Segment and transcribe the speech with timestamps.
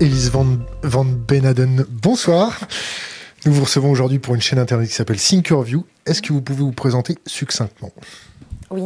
[0.00, 0.46] Elise Van,
[0.82, 2.58] Van Benaden, bonsoir.
[3.44, 5.84] Nous vous recevons aujourd'hui pour une chaîne internet qui s'appelle Thinkerview.
[6.06, 7.92] Est-ce que vous pouvez vous présenter succinctement?
[8.70, 8.82] Oui,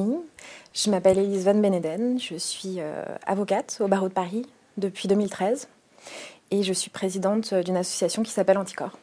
[0.74, 4.44] je m'appelle Elise Van Beneden, je suis euh, avocate au barreau de Paris
[4.76, 5.68] depuis 2013
[6.50, 8.98] et je suis présidente d'une association qui s'appelle Anticor.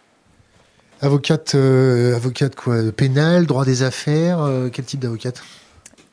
[1.00, 2.92] Avocate, euh, avocate quoi?
[2.92, 5.42] Pénale, droit des affaires euh, Quel type d'avocate?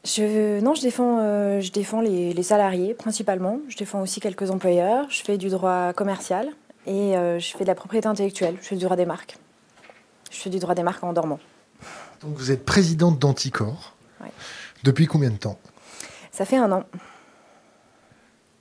[0.09, 3.61] Je, non, je défends, euh, je défends les, salariés principalement.
[3.69, 5.07] Je défends aussi quelques employeurs.
[5.11, 6.49] Je fais du droit commercial
[6.87, 8.57] et euh, je fais de la propriété intellectuelle.
[8.63, 9.37] Je fais du droit des marques.
[10.31, 11.39] Je fais du droit des marques en dormant.
[12.23, 13.95] Donc vous êtes présidente d'Anticor.
[14.85, 15.59] Depuis combien de temps?
[16.31, 16.85] Ça fait un an.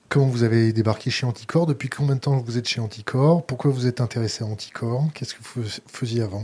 [0.10, 1.66] Comment vous avez débarqué chez Anticor?
[1.66, 3.46] Depuis combien de temps vous êtes chez Anticor?
[3.46, 5.06] Pourquoi vous êtes intéressé à Anticor?
[5.14, 6.44] Qu'est-ce que vous faisiez avant?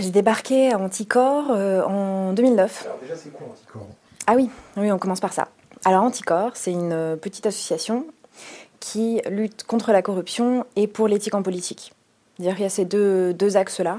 [0.00, 2.84] J'ai débarqué à Anticor euh, en 2009.
[2.84, 3.86] Alors déjà, c'est quoi Anticor?
[4.26, 5.48] Ah oui, oui, on commence par ça.
[5.84, 8.06] Alors Anticor, c'est une euh, petite association
[8.80, 11.92] qui lutte contre la corruption et pour l'éthique en politique.
[12.36, 13.98] C'est-à-dire qu'il y a ces deux, deux axes-là.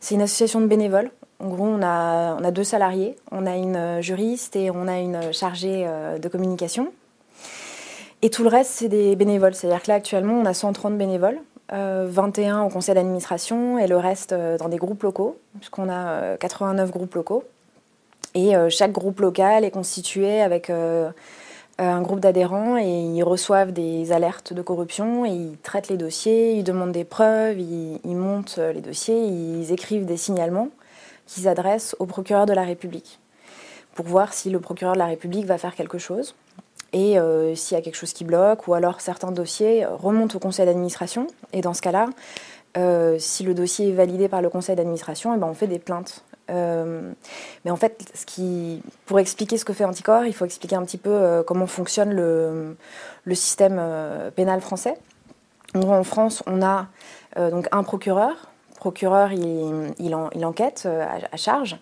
[0.00, 1.10] C'est une association de bénévoles.
[1.38, 3.14] En gros, on a, on a deux salariés.
[3.30, 5.88] On a une euh, juriste et on a une chargée
[6.20, 6.92] de communication.
[8.22, 9.54] Et tout le reste, c'est des bénévoles.
[9.54, 11.38] C'est-à-dire que là, actuellement, on a 130 bénévoles.
[11.70, 16.36] 21 euh, au conseil d'administration et le reste euh, dans des groupes locaux, puisqu'on a
[16.36, 17.44] 89 euh, groupes locaux.
[18.34, 24.52] Et chaque groupe local est constitué avec un groupe d'adhérents et ils reçoivent des alertes
[24.52, 28.82] de corruption et ils traitent les dossiers, ils demandent des preuves, ils, ils montent les
[28.82, 30.68] dossiers, ils écrivent des signalements
[31.26, 33.20] qu'ils adressent au procureur de la République
[33.94, 36.34] pour voir si le procureur de la République va faire quelque chose
[36.92, 40.40] et euh, s'il y a quelque chose qui bloque, ou alors certains dossiers remontent au
[40.40, 41.26] conseil d'administration.
[41.52, 42.06] Et dans ce cas-là,
[42.76, 45.78] euh, si le dossier est validé par le conseil d'administration, eh ben on fait des
[45.78, 46.24] plaintes.
[46.48, 47.12] Euh,
[47.64, 48.04] mais en fait,
[49.06, 52.76] pour expliquer ce que fait Anticor, il faut expliquer un petit peu comment fonctionne le,
[53.34, 53.82] système
[54.36, 54.94] pénal français.
[55.74, 56.86] En, France, on a
[57.36, 58.50] donc un procureur.
[58.76, 60.86] Procureur, il enquête
[61.32, 61.78] à, charge.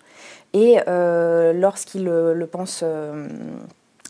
[0.53, 2.83] Et lorsqu'il le pense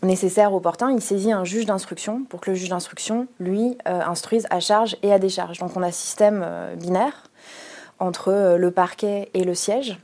[0.06, 4.46] nécessaire, opportun, il saisit un juge d'instruction pour que le juge d'instruction, lui, euh, instruise
[4.50, 5.58] à charge et à décharge.
[5.58, 7.24] Donc on a système euh, binaire
[7.98, 9.98] entre euh, le parquet et le siège.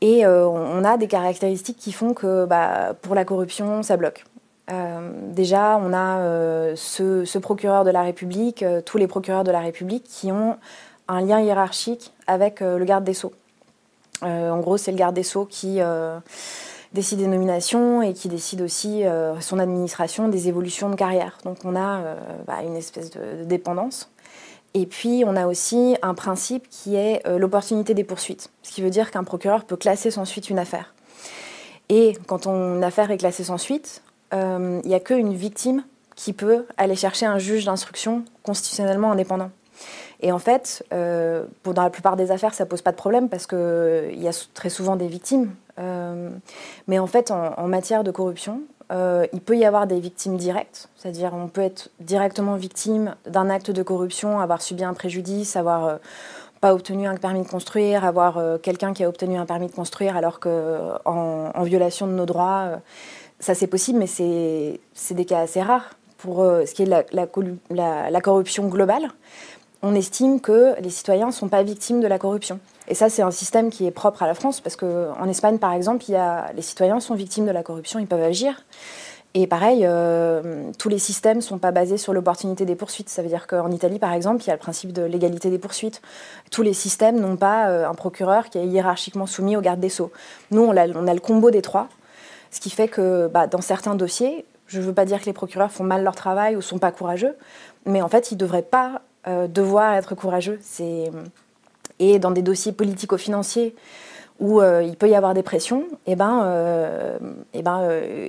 [0.00, 4.24] Et on a des caractéristiques qui font que bah, pour la corruption, ça bloque.
[5.32, 10.30] déjà, on a ce, procureur de la République, tous les procureurs de la République qui
[10.30, 10.56] ont
[11.08, 13.32] un lien hiérarchique avec le garde des sceaux.
[14.22, 15.80] en gros, c'est le garde des sceaux qui
[16.92, 21.38] décide des nominations et qui décide aussi euh, son administration des évolutions de carrière.
[21.44, 22.16] Donc on a euh,
[22.46, 24.10] bah, une espèce de, dépendance.
[24.74, 28.82] Et puis on a aussi un principe qui est euh, l'opportunité des poursuites, ce qui
[28.82, 30.94] veut dire qu'un procureur peut classer sans suite une affaire.
[31.88, 35.84] Et quand une affaire est classée sans suite, il n'y a qu'une victime
[36.16, 39.50] qui peut aller chercher un juge d'instruction constitutionnellement indépendant.
[40.20, 40.84] Et en fait,
[41.62, 44.46] pour, dans la plupart des affaires, ça pose pas de problème parce qu'il y a
[44.54, 45.52] très souvent des victimes.
[45.78, 46.30] Euh,
[46.86, 50.88] mais en fait, en, matière de corruption, euh, il peut y avoir des victimes directes,
[50.96, 55.86] c'est-à-dire on peut être directement victime d'un acte de corruption, avoir subi un préjudice, avoir
[55.86, 55.96] euh,
[56.60, 60.16] pas obtenu un permis de construire, avoir quelqu'un qui a obtenu un permis de construire
[60.16, 62.80] alors qu'en en, violation de nos droits,
[63.38, 68.20] ça c'est possible, mais c'est des cas assez rares pour ce qui est la, la
[68.20, 69.08] corruption globale
[69.82, 72.58] on estime que les citoyens ne sont pas victimes de la corruption.
[72.88, 75.72] Et ça, c'est un système qui est propre à la France, parce qu'en Espagne, par
[75.72, 76.04] exemple,
[76.54, 78.64] les citoyens sont victimes de la corruption, ils peuvent agir.
[79.34, 83.10] Et pareil, euh, tous les systèmes ne sont pas basés sur l'opportunité des poursuites.
[83.10, 85.58] Ça veut dire qu'en Italie, par exemple, il y a le principe de l'égalité des
[85.58, 86.00] poursuites.
[86.50, 89.90] Tous les systèmes n'ont pas euh, un procureur qui est hiérarchiquement soumis au garde des
[89.90, 90.10] sceaux.
[90.50, 91.88] Nous, on a, le combo des trois,
[92.50, 95.34] ce qui fait que bah, dans certains dossiers, je ne veux pas dire que les
[95.34, 97.36] procureurs font mal leur travail ou sont pas courageux,
[97.84, 100.58] mais en fait, ils ne devraient pas devoir être courageux.
[101.98, 103.74] Et dans des dossiers politico-financiers
[104.40, 107.18] où euh, il peut y avoir des pressions, eh ben, euh,
[107.54, 107.82] eh ben,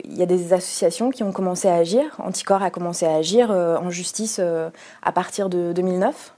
[0.04, 2.04] il y a des associations qui ont commencé à agir.
[2.18, 4.42] Anticor a commencé à agir en justice
[5.04, 6.34] à partir de 2009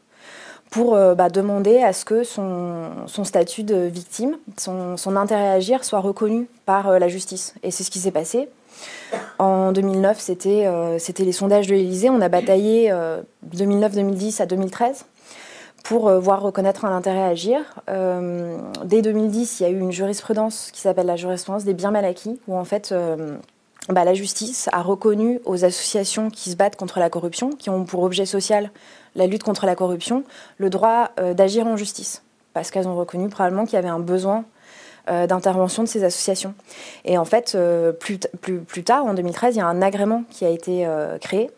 [0.69, 5.99] pour bah, demander à ce que son, statut de victime, son, intérêt à agir soit
[5.99, 7.53] reconnu par la justice.
[7.63, 8.49] Et c'est ce qui s'est passé.
[9.39, 12.11] En 2009, c'était euh, c'était les sondages de l'Élysée.
[12.11, 12.93] On a bataillé
[13.55, 15.05] 2009-2010 euh, à 2013
[15.83, 17.59] pour euh, voir reconnaître un intérêt à agir.
[18.85, 22.05] dès 2010, il y a eu une jurisprudence qui s'appelle la jurisprudence des biens mal
[22.05, 22.93] acquis, où en fait
[23.89, 27.83] bah, la justice a reconnu aux associations qui se battent contre la corruption, qui ont
[27.83, 28.69] pour objet social
[29.15, 30.23] la lutte contre la corruption,
[30.59, 32.21] le droit d'agir en justice,
[32.53, 34.45] parce qu'elles ont reconnu probablement qu'il y avait un besoin
[35.09, 36.53] euh, d'intervention de ces associations.
[37.06, 40.24] Et en fait, euh, plus, plus, plus, tard, en 2013, il y a un agrément
[40.30, 41.50] qui a été euh, créé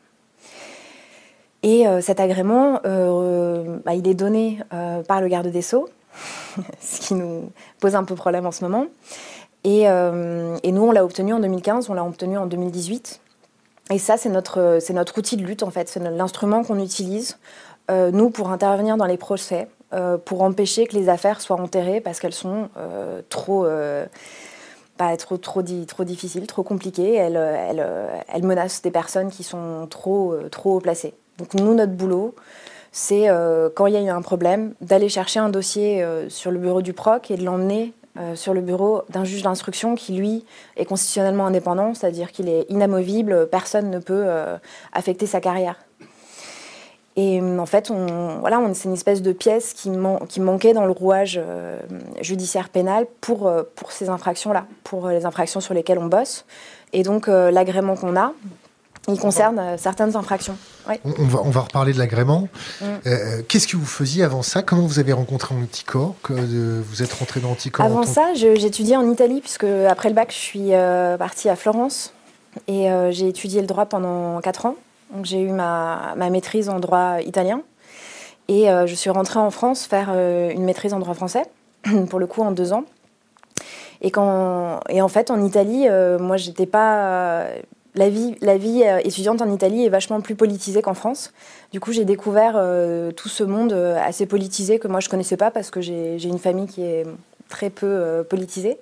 [1.62, 4.60] Et cet agrément, bah, il est donné
[5.08, 5.90] par le garde des Sceaux,
[6.80, 7.52] ce qui nous
[7.82, 8.86] pose un peu problème en ce moment.
[9.66, 13.20] Et, nous, on l'a obtenu en 2015, on l'a obtenu en 2018.
[13.92, 15.90] Et ça, c'est notre, notre outil de lutte, en fait.
[15.90, 17.38] C'est l'instrument qu'on utilise,
[17.90, 19.68] nous, pour intervenir dans les procès,
[20.18, 23.66] pour empêcher que les affaires soient enterrées parce qu'elles sont euh, trop,
[24.98, 26.64] pas trop, trop, trop difficiles, trop
[28.84, 31.14] des personnes qui sont trop, trop haut placées.
[31.38, 32.36] Donc, nous, notre boulot,
[32.92, 33.28] c'est,
[33.76, 36.94] quand il y a eu un problème, d'aller chercher un dossier sur le bureau du
[36.94, 40.46] PROC et de l'emmener euh, sur le bureau d'un juge d'instruction qui, lui,
[40.78, 44.56] est constitutionnellement indépendant, c'est-à-dire qu'il est inamovible, personne ne peut euh,
[44.92, 45.80] affecter sa carrière.
[47.16, 49.92] Et euh, en fait, on, voilà, c'est une espèce de pièce qui,
[50.30, 51.40] qui manquait dans le rouage
[52.22, 56.46] judiciaire pénal pour, pour ces infractions-là, pour les infractions sur lesquelles on bosse.
[56.92, 58.34] Et donc, l'agrément qu'on a,
[59.10, 60.56] il concerne euh, certaines infractions.
[61.04, 62.48] On, va, on va reparler de l'agrément.
[62.80, 62.86] Mm.
[63.06, 64.62] Euh, qu'est-ce que vous faisiez avant ça?
[64.64, 69.10] Comment vous avez rencontré Anticor que, Vous êtes rentré dans Anticor Avant ça, j'étudiais en
[69.12, 72.14] Italie, puisque après le bac, je suis euh, partie à Florence
[72.68, 74.76] et j'ai étudié le droit pendant 4 ans.
[75.22, 77.62] J'ai eu ma, ma, maîtrise en droit italien
[78.48, 81.44] et je suis rentrée en France faire une maîtrise en droit français,
[82.10, 82.84] pour le coup en deux ans.
[84.02, 85.88] Et, quand, et en fait, en Italie,
[86.20, 87.48] moi, j'étais pas
[87.96, 91.32] la vie, la vie euh, étudiante en Italie est vachement plus politisée qu'en France.
[91.72, 95.38] Du coup, j'ai découvert euh, tout ce monde euh, assez politisé que moi je connaissais
[95.38, 97.06] pas parce que j'ai une famille qui est
[97.50, 98.78] très peu politisée.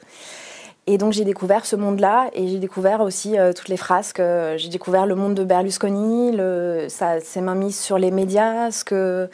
[0.87, 4.21] Et donc j'ai découvert ce monde-là et j'ai découvert aussi toutes les frasques.
[4.57, 8.83] j'ai découvert le monde de Berlusconi, le, ça, ses mains mises sur les médias, ce
[8.83, 9.29] que,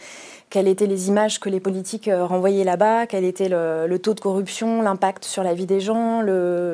[0.49, 4.81] quelles étaient les images que les politiques renvoyaient là-bas, quel était le, taux de corruption,
[4.81, 6.21] l'impact sur la vie des gens,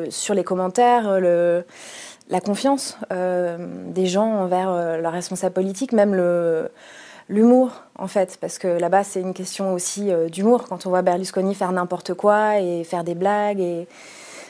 [0.09, 1.07] sur les commentaires,
[2.29, 6.15] la confiance euh, des gens envers euh, la responsable politique, même
[7.29, 11.01] l'humour en fait, parce que là-bas c'est une question aussi euh, d'humour quand on voit
[11.01, 13.87] Berlusconi faire n'importe quoi et faire des blagues et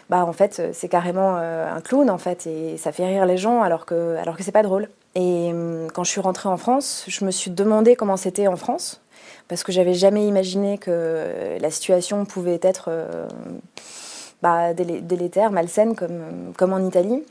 [0.10, 3.62] bah en fait c'est carrément un clown en fait et ça fait rire les gens
[3.62, 4.90] alors que alors que c'est pas drôle.
[5.16, 8.56] Et hum, quand je suis rentrée en France, je me suis demandé comment c'était en
[8.58, 9.02] France
[9.48, 12.90] parce que j'avais jamais imaginé que la situation pouvait être
[14.44, 17.24] bah, délétère, malsaine comme, en Italie.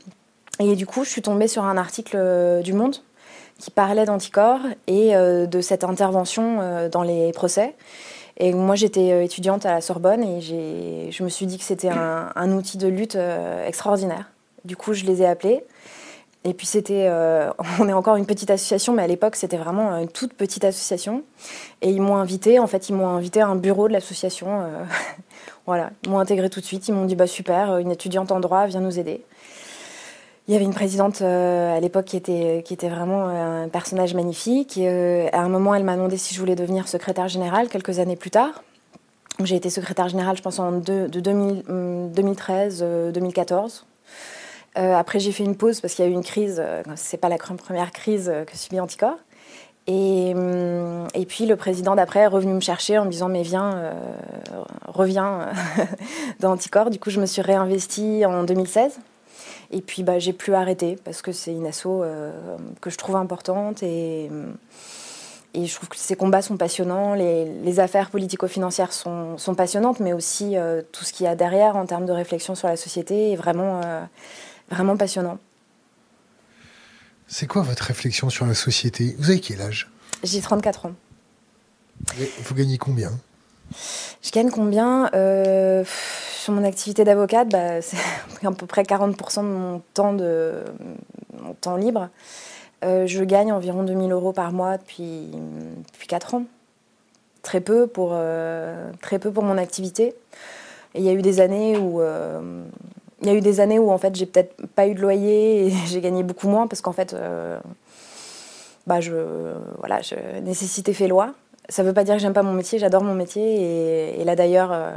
[0.59, 2.95] Et du coup, je suis tombée sur un article euh, du Monde
[3.59, 7.75] qui parlait d'anticorps et euh, de cette intervention euh, dans les procès.
[8.37, 10.41] Et moi, j'étais étudiante à la Sorbonne et
[11.11, 13.17] je me suis dit que c'était un, outil de lutte
[13.65, 14.31] extraordinaire.
[14.65, 15.63] Du coup, je les ai appelés.
[16.45, 17.09] Et puis c'était,
[17.79, 21.23] on est encore une petite association, mais à l'époque c'était vraiment une toute petite association.
[21.81, 24.63] Et ils m'ont invité, en fait ils m'ont invité à un bureau de l'association.
[25.65, 26.87] voilà, ils m'ont intégré tout de suite.
[26.87, 29.23] Ils m'ont dit bah super, une étudiante en droit vient nous aider.
[30.47, 34.77] Il y avait une présidente euh, à l'époque qui était, vraiment euh, un personnage magnifique.
[34.77, 38.17] Euh, à un moment, elle m'a demandé si je voulais devenir secrétaire générale quelques années
[38.17, 38.61] plus tard.
[39.41, 43.83] J'ai été secrétaire générale, je pense, en de, 2013-2014.
[44.75, 46.61] après, j'ai fait une pause parce qu'il y a eu une crise.
[46.95, 49.15] c'est pas la première crise que subit Anticor.
[49.87, 50.33] Et,
[51.15, 53.91] et, puis le président d'après est revenu me chercher en me disant mais viens,
[54.85, 55.47] reviens
[56.39, 56.89] dans Anticor.
[56.89, 58.99] Du coup, je me suis réinvestie en 2016
[59.73, 62.31] et puis, bah, j'ai plus arrêté parce que c'est une asso euh,
[62.79, 64.29] que je trouve importante et,
[65.55, 67.15] et je trouve que ces combats sont passionnants.
[67.15, 71.35] Les, les affaires politico-financières sont, sont, passionnantes, mais aussi euh, tout ce qu'il y a
[71.35, 74.03] derrière en termes de réflexion sur la société est vraiment, euh,
[74.69, 75.39] vraiment passionnant.
[77.27, 79.15] C'est quoi votre réflexion sur la société?
[79.17, 79.91] Vous avez quel âge?
[80.23, 80.93] J'ai 34 ans.
[82.43, 83.11] Vous gagnez combien?
[84.21, 85.09] Je gagne combien?
[86.43, 87.97] Sur mon activité d'avocate, bah, c'est
[88.45, 90.63] à peu près 40% de mon temps, de,
[91.41, 92.09] mon temps libre.
[92.83, 95.29] Euh, je gagne environ 2000 euros par mois depuis,
[95.93, 96.43] depuis 4 ans.
[97.41, 100.15] Très peu, pour, euh, très peu pour mon activité.
[100.93, 102.01] Et il y a eu des années où...
[102.01, 102.63] Euh,
[103.21, 105.67] il y a eu des années où en fait j'ai peut-être pas eu de loyer
[105.67, 107.15] et j'ai gagné beaucoup moins parce qu'en fait
[108.85, 109.13] bah je
[109.79, 111.33] voilà je nécessité fait loi
[111.69, 114.19] ça ne veut pas dire que j'aime pas mon métier, j'adore mon métier.
[114.19, 114.91] Et, là d'ailleurs, euh,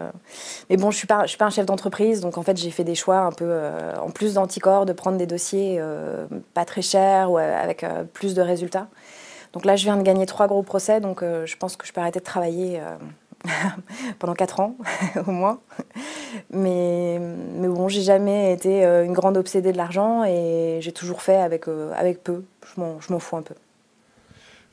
[0.68, 2.84] mais bon, je suis pas, suis pas un chef d'entreprise, donc en fait j'ai fait
[2.84, 6.82] des choix un peu, euh, en plus d'anticorps, de prendre des dossiers euh, pas très
[6.82, 8.88] chers ou avec plus de résultats.
[9.52, 12.00] Donc là, je viens de gagner trois gros procès, donc je pense que je peux
[12.00, 12.80] arrêter de travailler
[14.18, 14.76] pendant quatre ans
[15.26, 15.60] au moins.
[16.50, 17.18] Mais,
[17.54, 21.66] mais bon, j'ai jamais été une grande obsédée de l'argent et j'ai toujours fait avec,
[21.94, 22.44] avec peu.
[22.76, 23.54] Je m'en fous un peu.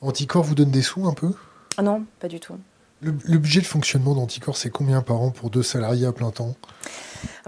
[0.01, 1.31] Anticorps vous donne des sous un peu?
[1.81, 2.55] Non, pas du tout.
[3.01, 6.55] Le, budget de fonctionnement d'Anticor, c'est combien par an pour deux salariés à plein temps?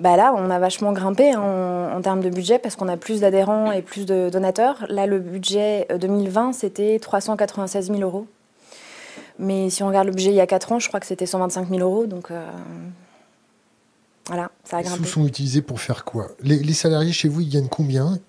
[0.01, 3.21] Bah là, on a vachement grimpé hein, en, termes de budget parce qu'on a plus
[3.21, 4.85] d'adhérents et plus de donateurs.
[4.89, 8.27] Là, le budget 2020, c'était 396 000 euros.
[9.39, 11.25] Mais si on regarde le budget il y a 4 ans, je crois que c'était
[11.25, 12.05] 125 000 euros.
[12.05, 12.31] Donc
[14.27, 14.99] voilà, ça a grimpé.
[14.99, 16.29] Les sous sont utilisés pour faire quoi?
[16.41, 18.19] Les, salariés chez vous, ils gagnent combien?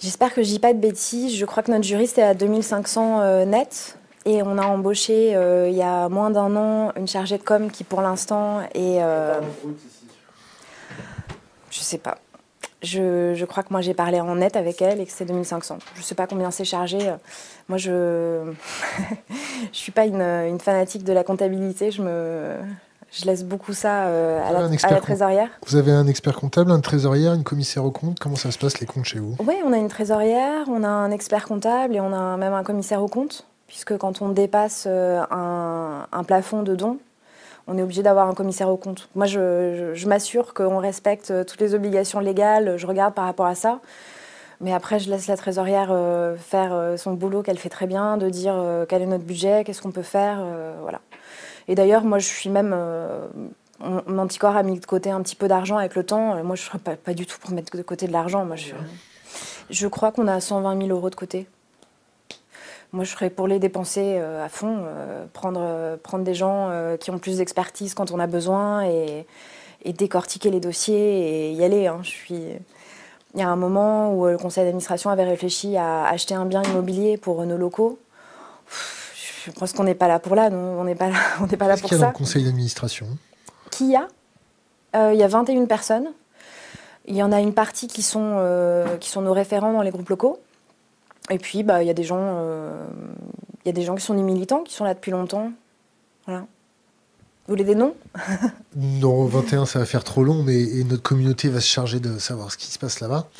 [0.00, 1.34] J'espère que je dis pas de bêtises.
[1.34, 3.98] Je crois que notre juriste est à 2500 euh, net.
[4.26, 7.70] Et on a embauché euh, il y a moins d'un an une chargée de com
[7.70, 9.00] qui pour l'instant est...
[9.00, 9.40] Euh,
[11.70, 12.18] je sais pas.
[12.82, 15.78] Je, je, crois que moi j'ai parlé en net avec elle et que c'est 2500.
[15.94, 16.98] Je sais pas combien c'est chargé.
[17.68, 18.52] Moi je
[19.72, 21.90] je suis pas une, une, fanatique de la comptabilité.
[21.90, 22.56] Je me
[23.12, 25.48] je laisse beaucoup ça euh, à, la, trésorière.
[25.66, 28.80] Vous avez un expert comptable, un trésorière, une commissaire au compte Comment ça se passe
[28.80, 29.36] les comptes chez vous?
[29.46, 32.64] Oui, on a une trésorière, on a un expert comptable et on a même un
[32.64, 36.98] commissaire au compte, puisque quand on dépasse euh, un, plafond de dons,
[37.66, 39.08] on est obligé d'avoir un commissaire au compte.
[39.14, 43.54] Moi, je, m'assure qu'on respecte euh, toutes les obligations légales, je regarde par rapport à
[43.54, 43.80] ça.
[44.60, 45.94] Mais après, je laisse la trésorière
[46.38, 48.56] faire son boulot qu'elle fait très bien, de dire
[48.88, 50.42] quel est notre budget, qu'est-ce qu'on peut faire,
[50.80, 51.00] voilà.
[51.68, 52.72] Et d'ailleurs, moi, je suis même.
[52.74, 53.26] Euh,
[53.80, 56.42] mon anticorps a mis de côté un petit peu d'argent avec le temps.
[56.42, 58.44] Moi, je ne serais pas, pas, du tout pour mettre de côté de l'argent.
[58.44, 58.72] Moi, je,
[59.68, 61.46] je crois qu'on a 120 000 euros de côté.
[62.96, 67.10] Moi, je serais pour les dépenser euh, à fond, euh, prendre, prendre des gens qui
[67.10, 69.26] ont plus d'expertise quand on a besoin et,
[69.84, 71.86] et, décortiquer les dossiers et y aller.
[71.86, 72.00] Hein.
[72.02, 72.42] Je suis...
[73.34, 76.62] Il y a un moment où le conseil d'administration avait réfléchi à acheter un bien
[76.62, 77.98] immobilier pour nos locaux
[79.46, 80.48] je pense qu'on n'est pas là pour là.
[80.50, 81.96] on n'est pas là, on n'est pas là pour ça.
[81.96, 83.06] Qui a dans le conseil d'administration?
[83.70, 84.08] Qui y a?
[84.96, 86.08] Euh, Il y a 21 personnes.
[87.06, 89.90] Il y en a une partie qui sont, euh, qui sont nos référents dans les
[89.90, 90.40] groupes locaux.
[91.30, 92.86] Et puis, bah, il y a des gens, euh,
[93.64, 95.52] il y a des gens qui sont des militants, qui sont là depuis longtemps.
[96.26, 96.46] Voilà.
[97.46, 97.94] Vous voulez des noms?
[98.78, 102.52] Non, 21, ça va faire trop long, mais notre communauté va se charger de savoir
[102.52, 103.30] ce qui se passe là-bas.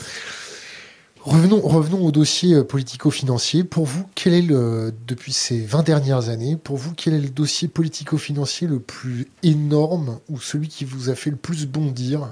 [1.20, 3.64] Revenons, revenons au dossier euh, politico-financier.
[3.64, 7.28] Pour vous, quel est le, depuis ces 20 dernières années, pour vous, quel est le
[7.28, 12.28] dossier politico-financier le plus énorme ou celui qui vous a fait le plus bondir?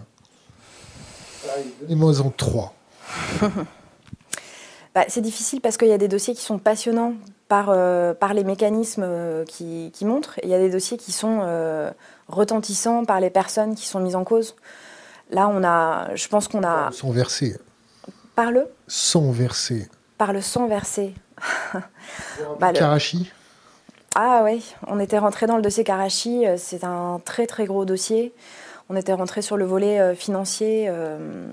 [1.82, 2.74] Donnez-moi en trois.
[4.94, 7.14] bah, c'est difficile parce qu'il y a des dossiers qui sont passionnants
[7.48, 10.96] par, euh, par les mécanismes euh, qui, qui, montrent, et il y a des dossiers
[10.96, 11.40] qui sont
[12.28, 14.56] retentissants par les personnes qui sont mises en cause.
[15.30, 16.90] Là, on a, je pense qu'on a.
[16.92, 17.56] Sont versés.
[18.34, 19.88] Par le Sang versé.
[20.18, 21.14] Par le sang versé.
[22.60, 23.30] bah, Karachi
[24.14, 26.46] Ah oui, on était rentré dans le dossier Karachi.
[26.46, 28.32] Euh, c'est un très très gros dossier.
[28.88, 31.52] On était rentré sur le volet euh, financier euh,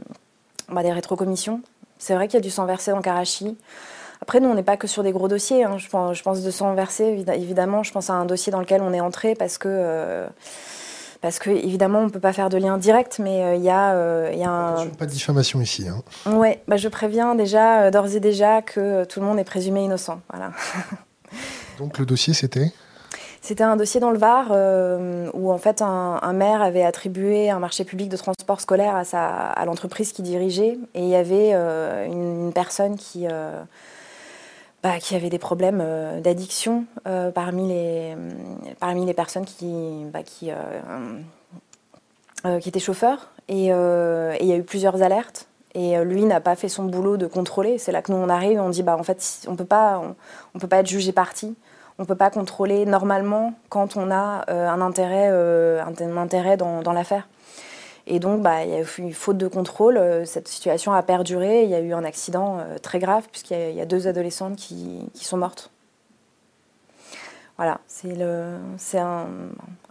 [0.70, 1.62] bah, des rétrocommissions.
[2.02, 3.58] C'est vrai qu'il y a du sang versé dans Karachi.
[4.22, 5.64] Après, nous, on n'est pas que sur des gros dossiers.
[5.64, 5.78] Hein.
[5.78, 7.84] Je, pense, je, pense, de sang versé, évidemment.
[7.84, 10.28] Je pense à un dossier dans lequel on est entré parce que
[11.22, 13.94] parce que évidemment on peut pas faire de lien direct, mais euh, il y a,
[13.94, 14.88] euh, y a un...
[14.88, 15.86] Pas de diffamation ici.
[15.88, 16.02] Hein.
[16.32, 19.84] Ouais, bah, je préviens déjà euh, d'ores et déjà que tout le monde est présumé
[19.84, 20.20] innocent.
[20.30, 20.52] Voilà.
[21.78, 22.72] Donc le dossier c'était?
[23.42, 24.52] C'était un dossier dans le Var
[25.34, 30.14] où en fait un, maire avait attribué un marché public de transport scolaire à, l'entreprise
[30.14, 31.54] qu'il dirigeait et il y avait
[32.08, 33.28] une, personne qui,
[34.84, 38.18] bah, qui avait des problèmes euh, d'addiction euh, parmi, les,
[38.80, 40.50] parmi les personnes qui, bah, qui,
[42.46, 43.30] euh, qui étaient chauffeurs.
[43.48, 45.48] Et il y a eu plusieurs alertes.
[45.74, 47.78] Et lui n'a pas fait son boulot de contrôler.
[47.78, 50.02] C'est là que nous on arrive on dit bah en fait on peut pas
[50.54, 51.56] on, peut pas être jugé parti.
[52.02, 57.28] On peut pas contrôler normalement quand on a un intérêt un, intérêt dans, dans l'affaire.
[58.08, 59.98] Et donc, bah, il y a eu une faute de contrôle.
[59.98, 61.64] Euh, cette situation a perduré.
[61.64, 65.10] Il y a eu un accident euh, très grave, puisqu'il y, a deux adolescentes qui,
[65.14, 65.72] sont mortes.
[67.58, 68.20] Voilà, c'est
[68.98, 69.28] un,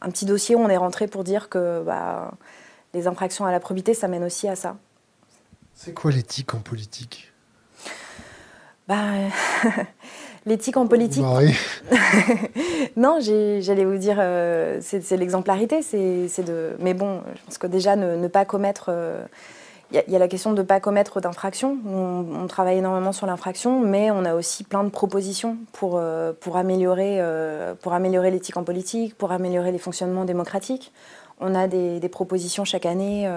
[0.00, 2.32] un, petit dossier où on est rentré pour dire que bah,
[2.94, 4.76] les infractions à la probité, ça mène aussi à ça.
[5.74, 7.32] C'est quoi l'éthique en politique?
[8.88, 8.96] Bah,
[10.46, 11.22] L'éthique en politique.
[12.96, 15.82] non, j'allais vous dire, euh, c'est l'exemplarité.
[15.82, 16.76] C'est de.
[16.78, 18.86] Mais bon, je pense que déjà ne, pas commettre.
[18.88, 19.22] Euh,
[19.92, 21.76] il y, a la question de ne pas commettre d'infraction.
[21.84, 26.56] On, travaille énormément sur l'infraction, mais on a aussi plein de propositions pour, euh, pour
[26.56, 27.20] améliorer,
[27.82, 30.92] pour améliorer l'éthique en politique, pour améliorer les fonctionnements démocratiques.
[31.40, 33.28] On a des, des propositions chaque année,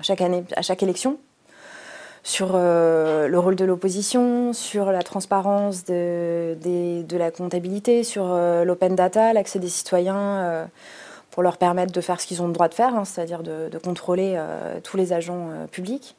[0.00, 1.18] chaque année, à chaque élection
[2.30, 6.56] sur euh, le rôle de l'opposition, sur la transparence de,
[7.10, 10.64] la comptabilité, sur euh, l'open data, l'accès des citoyens euh,
[11.32, 13.76] pour leur permettre de faire ce qu'ils ont le droit de faire, hein, c'est-à-dire de,
[13.82, 14.40] contrôler
[14.84, 16.16] tous les agents publics.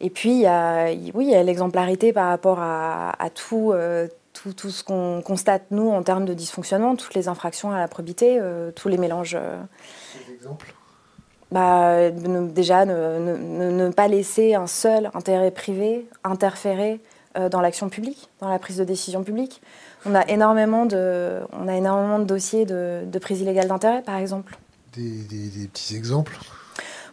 [0.00, 5.90] Et puis, il y a, oui, l'exemplarité par rapport à, tout, ce qu'on constate, nous,
[5.90, 8.40] en termes de dysfonctionnement, toutes les infractions à la probité,
[8.74, 9.36] tous les mélanges.
[11.52, 17.00] Bah, Déjà, ne, pas laisser un seul intérêt privé interférer
[17.50, 19.60] dans l'action publique, dans la prise de décision publique.
[20.08, 24.56] On a énormément de, on a énormément de dossiers de, prise illégale d'intérêt, par exemple.
[24.96, 26.38] Des, petits exemples?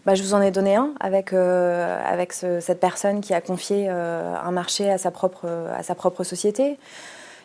[0.06, 3.88] Bah, je vous en ai donné un avec, euh, avec cette personne qui a confié
[3.90, 6.78] euh, un marché à sa, propre, à sa propre société.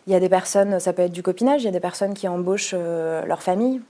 [0.07, 2.15] Il y a des personnes, ça peut être du copinage, il y a des personnes
[2.15, 3.81] qui embauchent euh, leur famille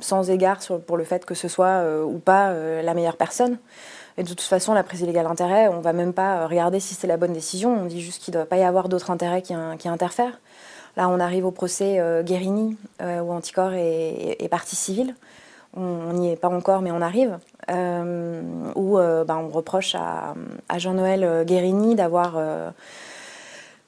[0.00, 2.52] sans égard pour le fait que ce soit ou pas
[2.82, 3.58] la meilleure personne.
[4.16, 6.94] Et de toute façon, la prise illégale d'intérêt, on ne va même pas regarder si
[6.94, 9.42] c'est la bonne décision, on dit juste qu'il ne doit pas y avoir d'autres intérêts
[9.42, 10.38] qui, qui interfèrent.
[10.96, 15.14] Là, on arrive au procès euh, Guérini, euh, où Anticor est, partie civile.
[15.76, 17.38] On n'y est pas encore, mais on arrive.
[17.70, 18.42] Euh,
[18.76, 20.34] où bah, on reproche à,
[20.78, 22.38] Jean-Noël Guérini d'avoir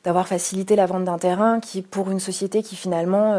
[0.06, 3.34] d'avoir facilité la vente d'un terrain qui, pour une société qui finalement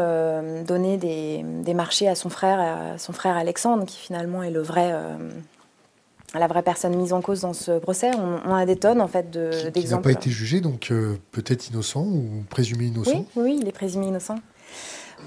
[0.64, 4.60] donnait des, des, marchés à son frère, à son frère Alexandre, qui finalement est le
[4.60, 4.92] vrai,
[6.34, 8.10] la vraie personne mise en cause dans ce procès.
[8.44, 9.72] On, a des tonnes en fait d'exemples.
[9.72, 13.24] De, qui n'a pas été jugé, donc euh, peut-être innocent ou présumé innocent.
[13.36, 14.36] Oui, il est présumé innocent.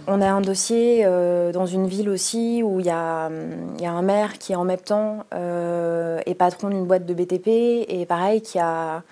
[0.07, 4.37] On a un dossier euh, dans une ville aussi où il y, a, un maire
[4.37, 7.47] qui en même temps euh, est patron d'une boîte de BTP
[7.89, 9.03] et pareil qui a,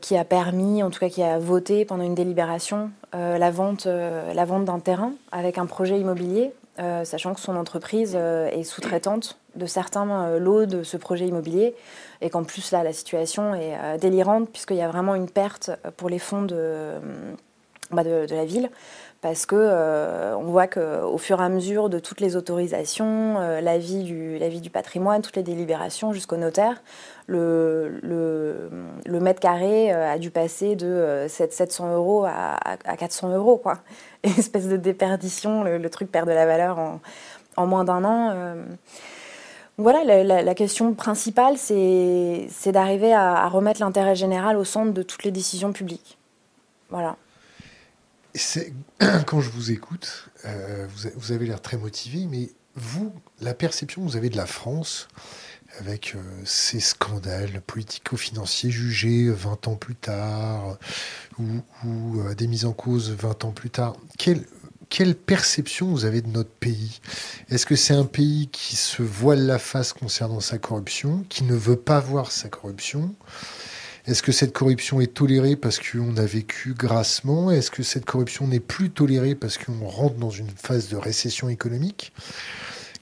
[0.00, 4.44] qui a permis, en tout cas qui a voté pendant une délibération la vente, la
[4.46, 6.52] vente d'un terrain avec un projet immobilier,
[7.04, 11.74] sachant que son entreprise est sous-traitante de certains euh, lots de ce projet immobilier
[12.20, 15.70] et qu'en plus là la situation est euh, délirante puisqu'il y a vraiment une perte
[15.96, 16.92] pour les fonds de,
[17.90, 18.70] bah, de, la ville
[19.20, 24.04] parce que euh, on voit qu'au fur et à mesure de toutes les autorisations, l'avis
[24.04, 26.82] du, du patrimoine, toutes les délibérations jusqu'au notaire,
[27.26, 33.56] le, le, mètre carré a dû passer de 700 euros à, 400 euros.
[33.56, 33.78] Quoi.
[34.22, 37.00] Espèce de déperdition, le, truc perd de la valeur en,
[37.56, 38.54] en moins d'un an.
[39.80, 45.30] Voilà, la, question principale, c'est d'arriver à, remettre l'intérêt général au centre de toutes les
[45.30, 46.18] décisions publiques.
[46.90, 47.16] Voilà.
[49.26, 50.86] Quand je vous écoute, euh,
[51.16, 55.08] vous, avez l'air très motivé, mais vous, la perception que vous avez de la France,
[55.80, 60.78] avec euh, ces scandales politico-financiers jugés 20 ans plus tard,
[61.38, 61.62] ou,
[62.20, 64.44] euh, des mises en cause 20 ans plus tard, quelle,
[64.88, 67.00] quelle perception vous avez de notre pays?
[67.50, 71.54] Est-ce que c'est un pays qui se voile la face concernant sa corruption, qui ne
[71.54, 73.14] veut pas voir sa corruption?
[74.08, 77.50] Est-ce que cette corruption est tolérée parce qu'on a vécu grassement?
[77.50, 81.50] Est-ce que cette corruption n'est plus tolérée parce qu'on rentre dans une phase de récession
[81.50, 82.14] économique?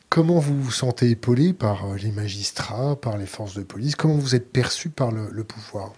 [0.09, 3.95] Comment vous vous sentez épaulé par les magistrats, par les forces de police?
[3.95, 5.92] Comment vous êtes perçu par le, pouvoir?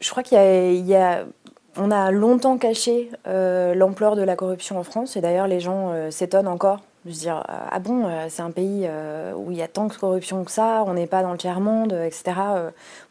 [0.00, 1.24] Je crois qu'il a
[1.76, 5.92] on a longtemps caché euh, l'ampleur de la corruption en France, et d'ailleurs les gens
[5.92, 8.88] euh, s'étonnent encore de se dire Ah bon, euh, c'est un pays
[9.36, 11.92] où il y a tant de corruption que ça, on n'est pas dans le tiers-monde,
[11.92, 12.32] etc.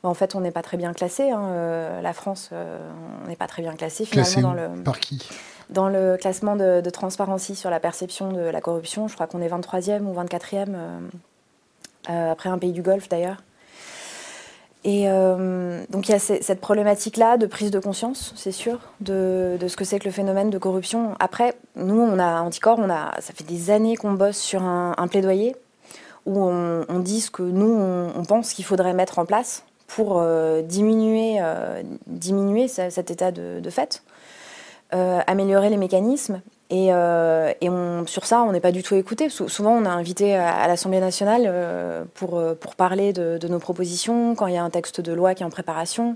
[0.03, 1.31] en fait, on n'est pas très bien classé.
[1.31, 4.41] Hein, la France, on n'est pas très bien classé finalement.
[4.41, 5.27] dans le, par qui?
[5.69, 9.41] Dans le classement de, de transparency sur la perception de la corruption, je crois qu'on
[9.41, 10.75] est 23e ou 24e,
[12.07, 13.37] après un pays du Golfe d'ailleurs.
[14.83, 19.57] Et euh, donc il y a cette problématique-là de prise de conscience, c'est sûr, de,
[19.67, 21.15] ce que c'est que le phénomène de corruption.
[21.19, 25.07] Après, nous, on a Anticorps, on a, ça fait des années qu'on bosse sur un,
[25.07, 25.55] plaidoyer
[26.25, 27.71] où on, dit ce que nous,
[28.15, 33.69] on, pense qu'il faudrait mettre en place pour euh, diminuer, euh, diminuer cet état de
[33.69, 34.03] fait,
[34.91, 36.41] améliorer les mécanismes
[36.71, 39.29] et, euh, sur ça, on n'est pas du tout écouté.
[39.29, 44.35] souvent, on est invité à, l'Assemblée nationale euh, pour, euh, pour parler de, nos propositions.
[44.35, 46.15] Quand il y a un texte de loi qui est en préparation,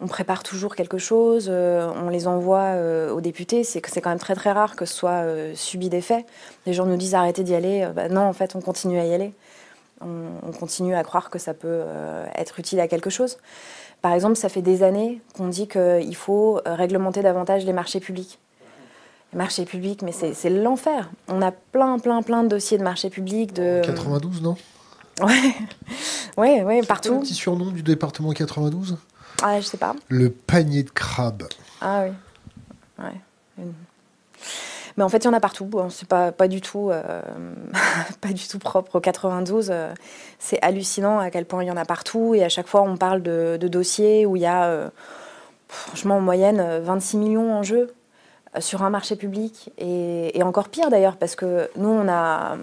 [0.00, 2.74] on prépare toujours quelque chose, on les envoie
[3.12, 3.64] aux députés.
[3.64, 6.24] C'est quand même très très rare que ce soit subi des faits.
[6.66, 7.88] Les gens nous disent arrêtez d'y aller.
[7.96, 9.34] Bah, non, en fait, on continue à y aller.
[10.00, 11.82] On, continue à croire que ça peut
[12.36, 13.38] être utile à quelque chose.
[14.00, 18.38] Par exemple, ça fait des années qu'on dit qu'il faut réglementer davantage les marchés publics
[19.32, 21.10] les marchés publics, mais c'est l'enfer.
[21.28, 23.52] On a plein, plein, plein de dossiers de marchés publics.
[23.52, 23.82] De...
[23.84, 24.56] 92, non?
[25.20, 25.54] Ouais,
[26.36, 27.14] ouais, ouais partout.
[27.14, 28.98] un petit surnom du département 92
[29.42, 29.96] Ah, je sais pas.
[30.06, 31.48] Le panier de crabes.
[31.80, 32.12] Ah oui.
[33.04, 33.64] Ouais.
[34.96, 35.70] Mais en fait, il y en a partout.
[35.90, 37.22] c'est pas, pas, du tout, euh,
[38.20, 39.70] pas du tout propre au 92.
[39.70, 39.92] Euh,
[40.38, 42.34] c'est hallucinant à quel point il y en a partout.
[42.34, 44.88] Et à chaque fois, on parle de, dossiers où il y a, euh,
[45.68, 47.94] franchement, en moyenne, 26 millions en jeu
[48.60, 49.70] sur un marché public.
[49.78, 52.56] Et, encore pire d'ailleurs, parce que nous, on a,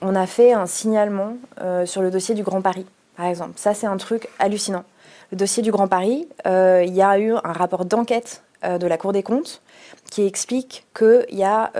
[0.00, 2.86] on a fait un signalement euh, sur le dossier du Grand Paris,
[3.16, 3.54] par exemple.
[3.56, 4.84] Ça, c'est un truc hallucinant.
[5.30, 8.96] Le dossier du Grand Paris, euh, il y a eu un rapport d'enquête de la
[8.96, 9.60] Cour des comptes
[10.08, 11.72] qui explique qu'il y a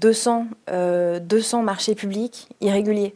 [0.00, 0.46] 200,
[1.20, 3.14] 200 marchés publics irréguliers.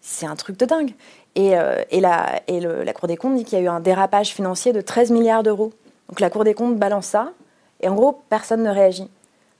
[0.00, 0.94] C'est un truc de dingue.
[1.34, 1.54] Et,
[1.90, 4.72] et, la, et la Cour des comptes dit qu'il y a eu un dérapage financier
[4.72, 5.72] de 13 milliards d'euros.
[6.10, 7.32] Donc la Cour des comptes balance ça,
[7.82, 9.10] et en gros, personne ne réagit.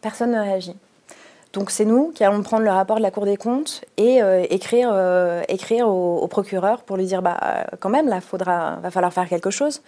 [0.01, 0.77] Personne ne réagit.
[1.53, 4.45] Donc c'est nous qui allons prendre le rapport de la Cour des comptes et euh,
[4.49, 9.13] écrire, euh, écrire au, procureur pour lui dire bah quand même là faudra va falloir
[9.13, 9.83] faire quelque chose.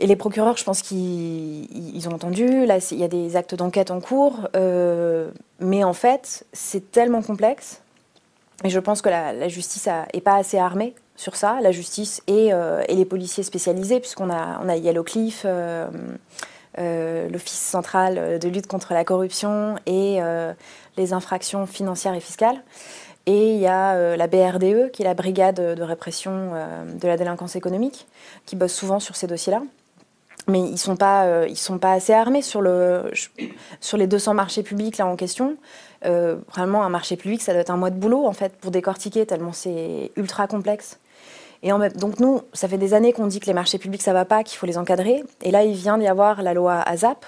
[0.00, 2.66] Et les procureurs, je pense qu'ils ont entendu.
[2.66, 5.30] Là, il y a des actes d'enquête en cours, euh,
[5.60, 7.80] mais en fait, c'est tellement complexe.
[8.64, 11.60] Et je pense que la, justice n'est pas assez armée sur ça.
[11.60, 15.46] La justice et, et les policiers spécialisés, puisqu'on a, on a Yellow Cliff.
[16.78, 20.52] Euh, l'Office central de lutte contre la corruption et euh,
[20.96, 22.60] les infractions financières et fiscales.
[23.26, 26.52] Et il y a euh, la BRDE, qui est la brigade de répression
[27.00, 28.06] de la délinquance économique,
[28.44, 29.62] qui bosse souvent sur ces dossiers-là.
[30.46, 30.96] Mais ils sont,
[31.54, 33.10] sont pas assez armés sur, le,
[33.80, 35.56] sur les 200 marchés publics là en question.
[36.02, 39.24] vraiment, un marché public, ça doit être un mois de boulot en fait pour décortiquer,
[39.24, 40.98] tellement c'est ultra complexe.
[41.64, 44.44] Donc nous, ça fait des années qu'on dit que les marchés publics, ça va pas,
[44.44, 45.24] qu'il faut les encadrer.
[45.42, 47.24] Et là, il vient d'y avoir la loi ASAP.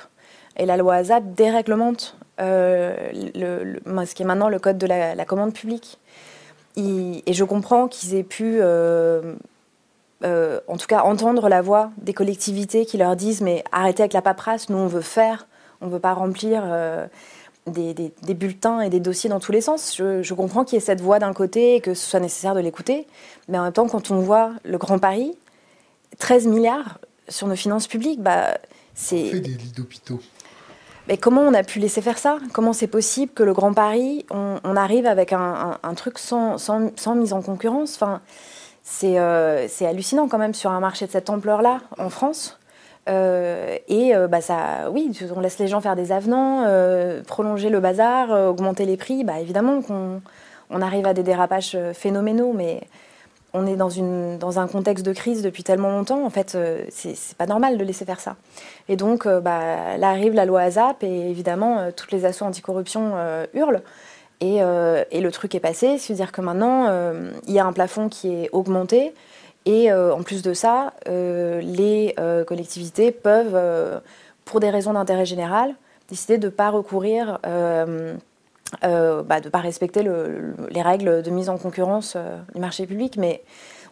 [0.59, 5.55] Et la loi ASAP déréglemente euh, ce qui est maintenant le code de la, commande
[5.55, 5.99] publique.
[6.77, 9.35] et je comprends qu'ils aient pu, euh,
[10.25, 14.13] euh, en tout cas, entendre la voix des collectivités qui leur disent mais arrêtez avec
[14.13, 15.47] la paperasse, nous on veut faire,
[15.81, 16.63] on ne veut pas remplir
[17.67, 19.97] des, bulletins et des dossiers dans tous les sens.
[19.97, 22.61] Je, comprends qu'il y ait cette voix d'un côté et que ce soit nécessaire de
[22.61, 23.07] l'écouter,
[23.49, 25.37] mais en même temps, quand on voit le Grand Paris,
[26.19, 26.99] 13 milliards
[27.29, 28.59] sur nos finances publiques, bah,
[28.95, 29.29] c'est...
[29.29, 30.21] On fait des lits d'hôpitaux.
[31.09, 32.39] Mais comment on a pu laisser faire ça?
[32.53, 37.33] Comment c'est possible que le Grand Paris, on, arrive avec un, truc sans, sans, mise
[37.33, 37.95] en concurrence?
[37.95, 38.21] Enfin,
[39.05, 42.59] euh, C'est hallucinant quand même sur un marché de cette ampleur-là en France.
[43.09, 47.71] Euh, et euh, bah ça, oui, on laisse les gens faire des avenants, euh, prolonger
[47.71, 49.25] le bazar, augmenter les prix.
[49.25, 50.21] Bah évidemment qu'on
[50.71, 52.81] on arrive à des dérapages phénoménaux, mais
[53.53, 56.25] on est dans, une, dans un contexte de crise depuis tellement longtemps.
[56.27, 56.59] En fait,
[56.91, 58.37] c'est pas normal de laisser faire ça.
[58.89, 63.13] Et donc, bah, là arrive la loi ASAP et évidemment, toutes les assauts anticorruption
[63.55, 63.83] hurlent.
[64.41, 66.91] Et, et, le truc est passé, c'est-à-dire que maintenant,
[67.47, 69.15] il y a un plafond qui est augmenté.
[69.67, 74.01] Et euh, en plus de ça, euh, les euh, collectivités peuvent,
[74.45, 75.75] pour des raisons d'intérêt général,
[76.09, 80.09] décider de ne pas recourir, bah, de ne pas respecter
[80.71, 82.17] les règles de mise en concurrence
[82.55, 83.17] du marché public.
[83.19, 83.43] Mais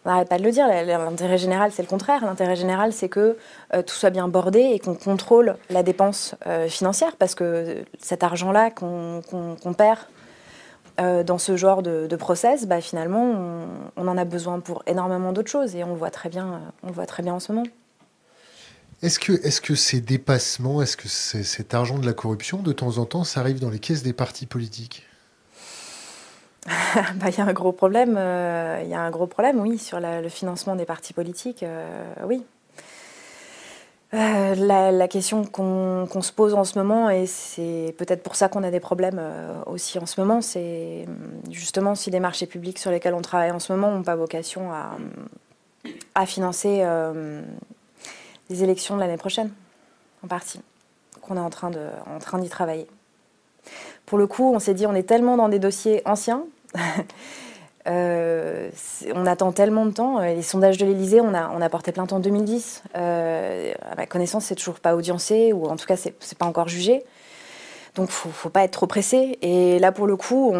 [0.05, 2.25] on n'arrête pas de le dire, l'intérêt général, c'est le contraire.
[2.25, 3.37] L'intérêt général, c'est que
[3.73, 6.37] tout soit bien bordé et qu'on contrôle la dépense
[6.69, 9.99] financière, parce que cet argent-là qu'on perd
[11.01, 15.51] euh, dans ce genre de, process, bah, finalement, on, en a besoin pour énormément d'autres
[15.51, 17.67] choses et on le voit très bien, on voit très bien en ce moment.
[19.03, 22.73] Est-ce que, est -ce que ces dépassements, est-ce que cet argent de la corruption, de
[22.73, 25.05] temps en temps, ça arrive dans les caisses des partis politiques?
[27.17, 29.79] Bah, Il y a un gros problème, euh, il y a un gros problème, oui,
[29.79, 32.45] sur le financement des partis politiques, euh, oui.
[34.15, 38.63] Euh, la, question qu'on se pose en ce moment, et c'est peut-être pour ça qu'on
[38.63, 42.79] a des problèmes euh, aussi en ce moment, c'est hum, justement si les marchés publics
[42.79, 47.43] sur lesquels on travaille en ce moment n'ont pas vocation à, hum, financer euh,
[48.51, 49.51] les élections de l'année prochaine,
[50.23, 50.61] en partie,
[51.21, 52.87] qu'on est en train d'y travailler.
[54.07, 56.45] Pour le coup, on s'est dit, on est tellement dans des dossiers anciens
[57.87, 58.71] Euh,
[59.15, 60.21] on attend tellement de temps.
[60.21, 62.83] Les sondages de l'Elysée, on a, porté plainte en 2010.
[62.97, 66.69] Euh, à ma connaissance, c'est toujours pas audiencé, ou en tout cas, c'est pas encore
[66.69, 67.03] jugé.
[67.95, 69.39] Donc, faut, faut pas être trop pressé.
[69.43, 70.53] Et là, pour le coup,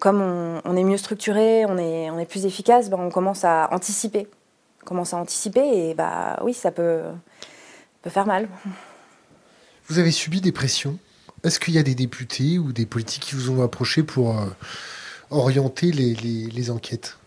[0.00, 0.20] comme
[0.64, 4.26] on, est mieux structuré, on est, plus efficace, ben, on commence à anticiper.
[4.82, 7.00] On commence à anticiper, et bah oui, ça peut,
[8.08, 8.48] faire mal.
[9.88, 10.98] Vous avez subi des pressions
[11.44, 14.38] Est-ce qu'il y a des députés ou des politiques qui vous ont approché pour.
[14.38, 14.46] Euh,
[15.30, 17.18] orienter les, enquêtes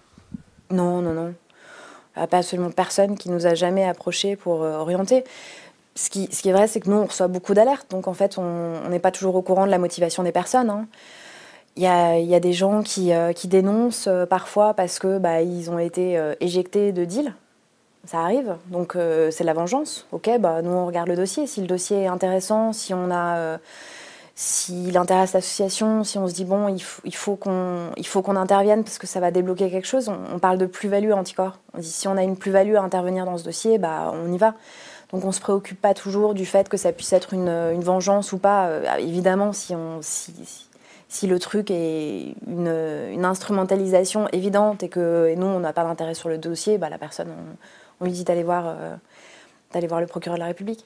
[0.72, 1.34] Non, non, non.
[2.14, 5.24] Pas absolument personne qui nous a jamais approché pour euh, orienter.
[5.96, 7.90] Ce qui, ce qui, est vrai, c'est que nous, on reçoit beaucoup d'alertes.
[7.92, 10.70] Donc, en fait, on n'est pas toujours au courant de la motivation des personnes.
[10.70, 10.88] Hein.
[11.76, 15.18] Il y, a, y, a, des gens qui, euh, qui dénoncent euh, parfois parce que
[15.18, 17.34] bah, ils ont été éjectés de deal.
[18.06, 18.56] Ça arrive.
[18.68, 18.98] Donc,
[19.30, 20.08] c'est la vengeance.
[20.12, 21.48] OK, bah, nous, on regarde le dossier.
[21.48, 23.60] Si le dossier est intéressant, si on a
[24.42, 28.98] s'il intéresse l'association, si on se dit bon, il faut, il faut qu'on intervienne parce
[28.98, 31.60] que ça va débloquer quelque chose, on, parle de plus-value anticorps.
[31.74, 34.38] On dit si on a une plus-value à intervenir dans ce dossier, bah, on y
[34.38, 34.54] va.
[35.12, 38.32] Donc on ne se préoccupe pas toujours du fait que ça puisse être une, vengeance
[38.32, 38.68] ou pas.
[38.68, 40.34] Euh, évidemment, si, on, si,
[41.10, 46.30] si, le truc est une, instrumentalisation évidente et que nous, on n'a pas d'intérêt sur
[46.30, 47.28] le dossier, bah, la personne,
[48.00, 48.96] on, lui dit d'aller voir, euh,
[49.74, 50.86] d'aller voir le procureur de la République.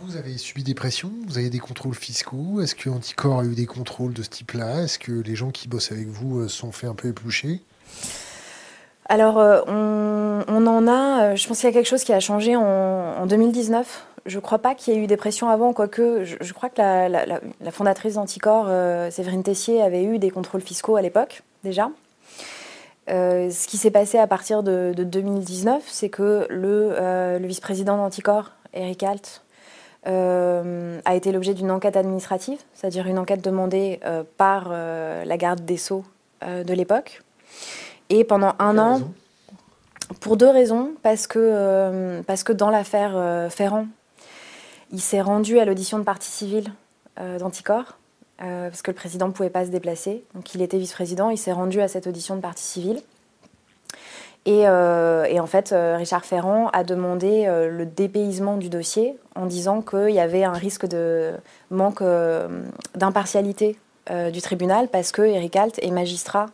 [0.00, 2.60] Vous avez subi des pressions, vous avez des contrôles fiscaux.
[2.60, 4.82] Est-ce que Anticor a eu des contrôles de ce type-là?
[4.82, 7.60] Est-ce que les gens qui bossent avec vous sont fait un peu éplucher?
[9.08, 9.36] Alors,
[9.68, 14.06] on, en a, je pense qu'il y a quelque chose qui a changé en 2019
[14.26, 16.80] je ne crois pas qu'il y ait eu des pressions avant, quoique je, crois que
[16.80, 21.90] la, fondatrice d'Anticor, euh, Séverine Tessier, avait eu des contrôles fiscaux à l'époque, déjà.
[23.10, 27.96] Euh, ce qui s'est passé à partir de, 2019, c'est que le, euh, le vice-président
[27.96, 29.41] d'Anticor, Eric Alt,
[30.04, 34.00] a été l'objet d'une enquête administrative, c'est-à-dire une enquête demandée
[34.36, 36.04] par la garde des Sceaux
[36.42, 37.22] de l'époque.
[38.08, 39.00] Et pendant un an,
[40.20, 43.86] pour deux raisons, parce que, parce que dans l'affaire Ferrand,
[44.92, 46.72] il s'est rendu à l'audition de partie civile
[47.18, 47.98] euh, d'Anticor,
[48.42, 50.22] euh, parce que le président ne pouvait pas se déplacer.
[50.34, 53.00] Donc il était vice-président, il s'est rendu à cette audition de partie civile.
[54.44, 60.10] Et, euh, en fait, Richard Ferrand a demandé le dépaysement du dossier en disant qu'il
[60.10, 61.32] y avait un risque de
[61.70, 62.02] manque
[62.94, 63.78] d'impartialité
[64.32, 66.46] du tribunal parce que Eric Alt est magistrat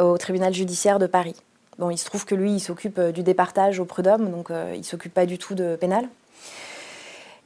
[0.00, 1.36] au tribunal judiciaire de Paris.
[1.78, 4.84] Bon, il se trouve que lui, il s'occupe du départage au prud'homme, donc il ne
[4.84, 6.08] s'occupe pas du tout de pénal.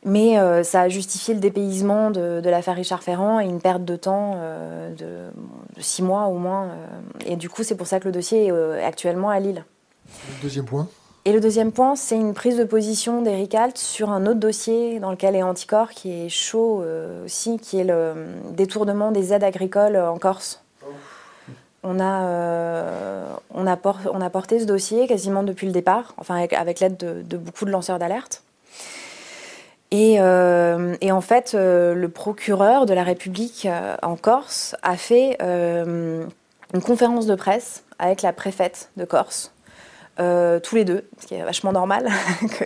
[0.05, 3.97] Mais euh, ça a justifié le dépaysement de, l'affaire Richard Ferrand et une perte de
[3.97, 5.31] temps euh, de,
[5.81, 6.67] six mois au moins.
[6.67, 6.87] Euh.
[7.27, 9.65] et du coup, c'est pour ça que le dossier est actuellement à Lille.
[10.07, 10.89] Le deuxième point
[11.25, 15.01] Et le deuxième point, c'est une prise de position d'Eric Alt sur un autre dossier
[15.01, 16.85] dans lequel est Anticor, qui est chaud
[17.25, 18.15] aussi, qui est le
[18.53, 20.63] détournement des aides agricoles en Corse.
[21.85, 22.23] On a,
[23.55, 23.79] on, a
[24.13, 27.71] on a porté ce dossier quasiment depuis le départ, enfin avec l'aide de beaucoup de
[27.71, 28.43] lanceurs d'alerte.
[29.95, 35.39] Euh, et, en fait, euh, le procureur de la République euh, en Corse a fait
[35.41, 39.53] une conférence de presse avec la préfète de Corse,
[40.17, 42.09] tous les deux, ce qui est vachement normal
[42.59, 42.65] que,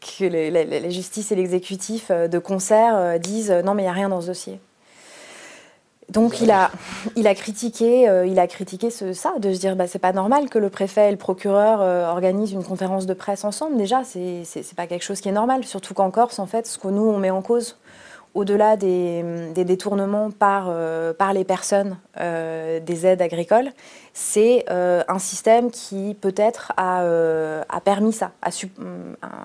[0.00, 4.20] que la, justice et l'exécutif de concert disent non mais il n'y a rien dans
[4.20, 4.60] ce dossier.
[6.10, 6.70] Donc il a,
[7.16, 10.12] il a critiqué, euh, il a critiqué ce, ça, de se dire bah, c'est pas
[10.12, 13.76] normal que le préfet et le procureur euh, organisent une conférence de presse ensemble.
[13.76, 15.64] Déjà, c'est, c'est, pas quelque chose qui est normal.
[15.64, 17.78] Surtout qu'en Corse, en fait, ce que nous on met en cause,
[18.34, 19.22] au-delà des,
[19.54, 23.70] des détournements par, euh, par les personnes des aides agricoles,
[24.14, 27.02] c'est un système qui peut-être a,
[27.68, 28.48] a permis ça, a,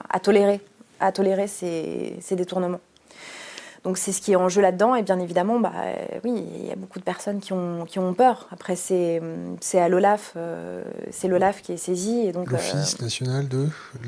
[0.10, 2.80] a, toléré, ces détournements.
[3.84, 4.96] Donc c'est ce qui est en jeu là-dedans.
[4.96, 5.72] Et bien évidemment, bah,
[6.24, 8.48] oui, il y a beaucoup de personnes qui ont, qui ont peur.
[8.52, 9.22] Après, c'est
[9.74, 12.32] à l'OLAF, euh, c'est l'OLAF qui est saisi.
[12.32, 13.68] L'Office euh, national de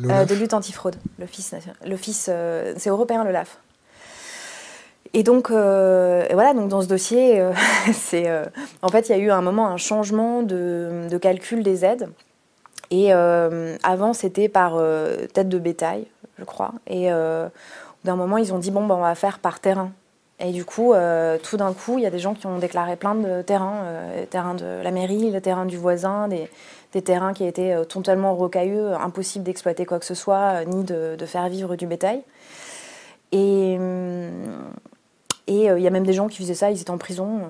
[0.10, 0.96] euh, De lutte antifraude.
[1.18, 2.30] L'Office,
[2.78, 3.60] c'est européen l'OLAF.
[5.14, 5.54] Et donc, et
[6.34, 7.44] voilà, donc dans ce dossier,
[7.94, 8.30] c'est,
[8.82, 12.10] en fait, il y a eu un moment un changement de, de calcul des aides.
[12.92, 14.80] Et avant, c'était par
[15.34, 16.06] tête de bétail,
[16.38, 16.74] je crois.
[16.88, 17.10] Et
[18.04, 19.92] d'un moment, ils ont dit bon, ben, on va faire par terrain.
[20.40, 22.96] Et du coup, euh, tout d'un coup, il y a des gens qui ont déclaré
[22.96, 26.50] plein de terrains, euh, terrains de la mairie, le terrain du voisin, des,
[27.02, 31.50] terrains qui étaient euh, totalement rocailleux, impossible d'exploiter quoi que ce soit, ni de, faire
[31.50, 32.22] vivre du bétail.
[33.34, 33.74] Et
[35.48, 37.42] il y a même des gens qui faisaient ça, ils étaient en prison,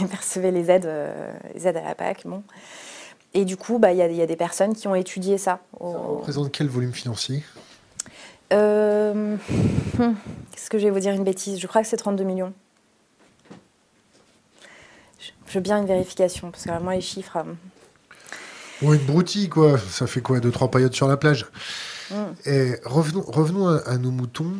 [0.00, 0.90] ils percevaient les aides,
[1.54, 2.26] les aides à la PAC.
[2.26, 2.42] Bon.
[3.34, 5.60] Et du coup, bah, il y, y, a des personnes qui ont étudié ça.
[5.78, 7.44] Ça représente quel volume financier?
[8.52, 9.36] Euh,
[9.96, 11.58] Qu'est-ce que je vais vous dire une bêtise?
[11.58, 12.52] Je crois que c'est 32 millions.
[15.50, 17.38] Je veux bien une vérification, parce que moi, les chiffres.
[17.38, 17.52] Euh,
[18.82, 19.78] Ou une broutille, quoi.
[19.78, 21.46] Ça fait quoi Deux, trois paillotes sur la plage?
[22.10, 22.14] Mm.
[22.46, 24.52] Et revenons, revenons à, nos moutons.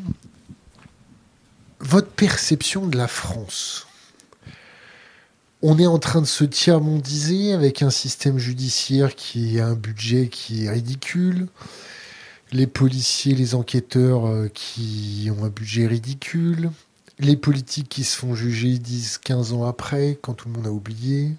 [1.79, 3.87] Votre perception de la France?
[5.63, 10.29] On est en train de se tiers-mondiser avec un système judiciaire qui a un budget
[10.29, 11.47] qui est ridicule,
[12.53, 16.71] les policiers, les enquêteurs euh, qui ont un budget ridicule,
[17.19, 21.31] les politiques qui se font juger 10-15 ans après, quand tout le monde a oublié,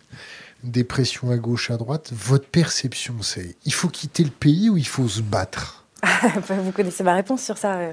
[0.64, 2.12] des pressions à gauche, à droite.
[2.14, 5.86] Votre perception, c'est il faut quitter le pays ou il faut se battre?
[6.02, 7.76] Bah, Vous connaissez ma réponse sur ça.
[7.76, 7.92] Euh.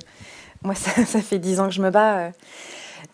[0.62, 2.18] Moi, ça, fait 10 ans que je me bats.
[2.18, 2.31] Euh.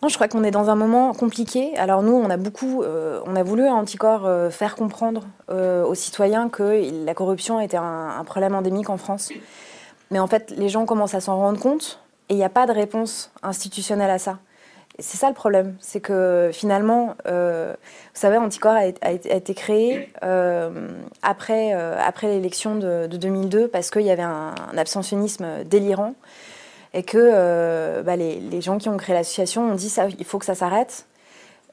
[0.01, 1.75] Non, je crois qu'on est dans un moment compliqué.
[1.77, 7.05] Alors nous, on a beaucoup, on a voulu à Anticor faire comprendre aux citoyens que
[7.05, 9.29] la corruption était un problème endémique en France.
[10.11, 12.65] Mais en fait, les gens commencent à s'en rendre compte et il n'y a pas
[12.65, 14.39] de réponse institutionnelle à ça.
[14.97, 20.89] C'est ça le problème, c'est que finalement, euh, vous savez, Anticor a, été créé euh,
[21.21, 26.15] après, euh, après l'élection de, 2002 parce qu'il y avait un, abstentionnisme délirant
[26.93, 30.39] et que bah, les, les, gens qui ont créé l'association ont dit ça, il faut
[30.39, 31.07] que ça s'arrête.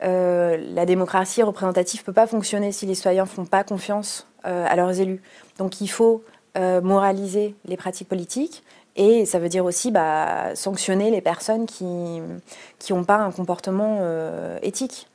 [0.01, 4.75] la démocratie représentative ne peut pas fonctionner si les citoyens ne font pas confiance à
[4.75, 5.23] leurs élus.
[5.59, 6.25] Donc il faut
[6.57, 8.63] moraliser les pratiques politiques
[8.97, 12.21] Et ça veut dire aussi bah, sanctionner les personnes qui
[12.91, 15.09] n'ont pas un comportement euh, éthique.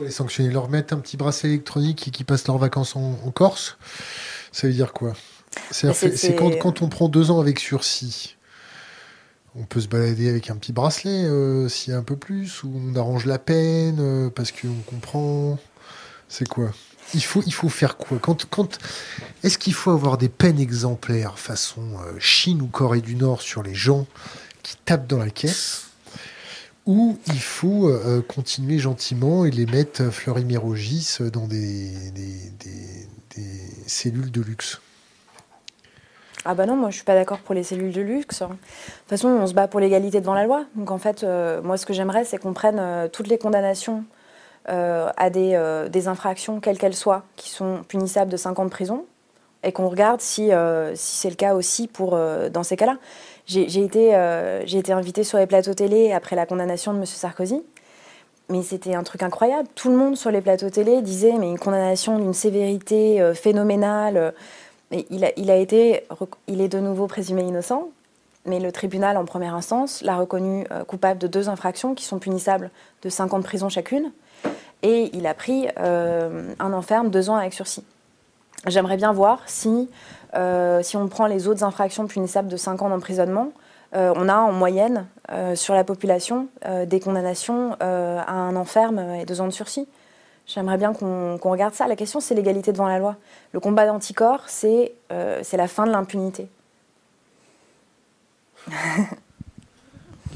[0.00, 3.78] Les sanctionner, leur mettre un petit bracelet électronique et qui passent leurs vacances en, Corse,
[4.52, 5.12] ça veut dire quoi?
[5.70, 5.94] C'est bah,
[6.36, 8.36] quand, quand, on prend deux ans avec sursis.
[9.56, 12.62] On peut se balader avec un petit bracelet euh, s'il y a un peu plus,
[12.62, 15.58] ou on arrange la peine euh, parce qu'on comprend.
[16.28, 16.70] C'est quoi?
[17.14, 18.78] Il faut, faire quoi quand, quand,
[19.42, 23.62] Est-ce qu'il faut avoir des peines exemplaires façon euh, Chine ou Corée du Nord sur
[23.62, 24.06] les gens
[24.62, 25.86] qui tapent dans la caisse
[26.86, 31.92] ou il faut euh, continuer gentiment et les mettre euh, fleurimérogis dans des,
[33.86, 34.80] cellules de luxe?
[36.44, 38.40] Ah bah non, moi je suis pas d'accord pour les cellules de luxe.
[38.40, 38.58] De toute
[39.08, 40.64] façon, on se bat pour l'égalité devant la loi.
[40.74, 41.24] Donc en fait,
[41.62, 44.19] moi ce que j'aimerais, c'est qu'on prenne toutes les condamnations euh,
[44.66, 48.70] à des, euh, des, infractions, quelles qu'elles soient, qui sont punissables de 5 ans de
[48.70, 49.04] prison,
[49.62, 52.18] et qu'on regarde si, euh, si c'est le cas aussi pour,
[52.50, 52.96] dans ces cas-là.
[53.46, 54.10] J'ai été,
[54.64, 57.06] été invitée sur les plateaux télé après la condamnation de M.
[57.06, 57.62] Sarkozy.
[58.48, 59.68] Mais c'était un truc incroyable.
[59.74, 64.34] Tout le monde sur les plateaux télé disait mais une condamnation d'une sévérité phénoménale.
[64.92, 66.04] Mais il, a, il, a été,
[66.46, 67.88] il est de nouveau présumé innocent.
[68.46, 72.70] Mais le tribunal, en première instance, l'a reconnu coupable de deux infractions qui sont punissables
[73.02, 74.12] de 5 ans de prison chacune
[74.82, 77.84] et il a pris euh, un enferme deux ans avec sursis.
[78.66, 79.88] J'aimerais bien voir si,
[80.34, 83.52] euh, si on prend les autres infractions punissables de 5 ans d'emprisonnement,
[83.94, 85.06] euh, on a en moyenne
[85.54, 86.48] sur la population
[86.86, 89.86] des condamnations à un enferme et deux ans de sursis.
[90.44, 91.86] J'aimerais bien qu'on regarde ça.
[91.86, 93.14] La question, c'est l'égalité devant la loi.
[93.52, 96.48] Le combat d'anticorps, c'est la fin de l'impunité.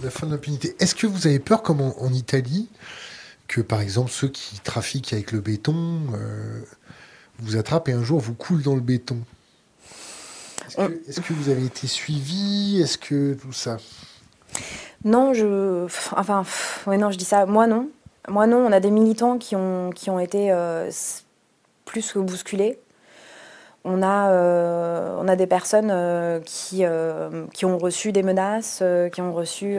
[0.05, 0.77] la fin de l'impunité.
[0.79, 2.69] Est-ce que vous avez peur, comme en Italie,
[3.49, 6.61] que par exemple ceux qui trafiquent avec le béton euh,
[7.39, 9.19] vous attrapent et un jour vous coulent dans le béton.
[10.79, 12.81] Est-ce que, vous avez été suivi?
[12.81, 13.77] Est-ce que tout ça?
[15.05, 15.87] Non, je.
[16.17, 16.45] Enfin,
[16.87, 17.45] ouais, non, je dis ça.
[17.45, 17.91] Moi, non.
[18.29, 18.67] Moi, non.
[18.67, 20.91] On a des militants qui ont, qui ont été euh,
[21.85, 22.81] plus que bousculés.
[23.85, 25.93] On a, euh, on a des personnes
[26.45, 26.83] qui,
[27.53, 29.79] qui ont reçu des menaces, qui ont reçu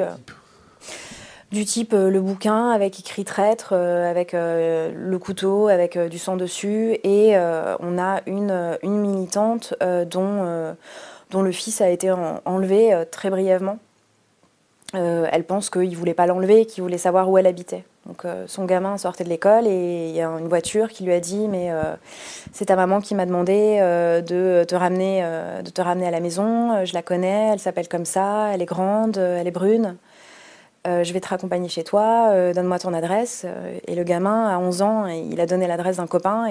[1.51, 6.19] du type euh, le bouquin avec écrit traître, euh, avec euh, le couteau, avec du
[6.19, 6.97] sang dessus.
[7.03, 7.35] Et
[7.79, 9.73] on a une, une militante
[10.09, 10.75] dont,
[11.31, 12.11] dont le fils a été
[12.45, 13.77] enlevé très brièvement.
[14.93, 17.83] elle pense qu'il ne voulait pas l'enlever, qu'il voulait savoir où elle habitait.
[18.05, 21.19] Donc son gamin sortait de l'école et il y a une voiture qui lui a
[21.19, 21.71] dit mais
[22.51, 25.23] c'est ta maman qui m'a demandé de te ramener
[25.63, 26.85] de te ramener à la maison.
[26.85, 29.97] Je la connais, elle s'appelle comme ça, elle est grande, elle est brune.
[30.85, 33.43] Euh, je vais te raccompagner chez toi, euh, donne-moi ton adresse.
[33.45, 36.47] Euh, et le gamin, à 11 ans, il a donné l'adresse d'un copain.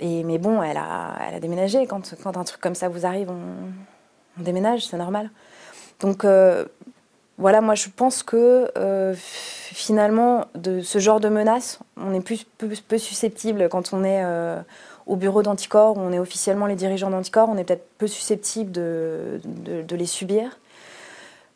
[0.00, 1.86] Et, mais bon, elle a, déménagé.
[1.86, 5.30] Quand, un truc comme ça vous arrive, on, déménage, c'est normal.
[6.00, 6.26] Donc
[7.38, 8.68] voilà, moi je pense que
[9.14, 14.24] finalement, de ce genre de menaces, on est plus, peu, susceptible quand on est
[15.06, 18.72] au bureau d'anticorps, où on est officiellement les dirigeants d'anticorps, on est peut-être peu susceptible
[18.72, 19.40] de
[19.94, 20.58] les subir.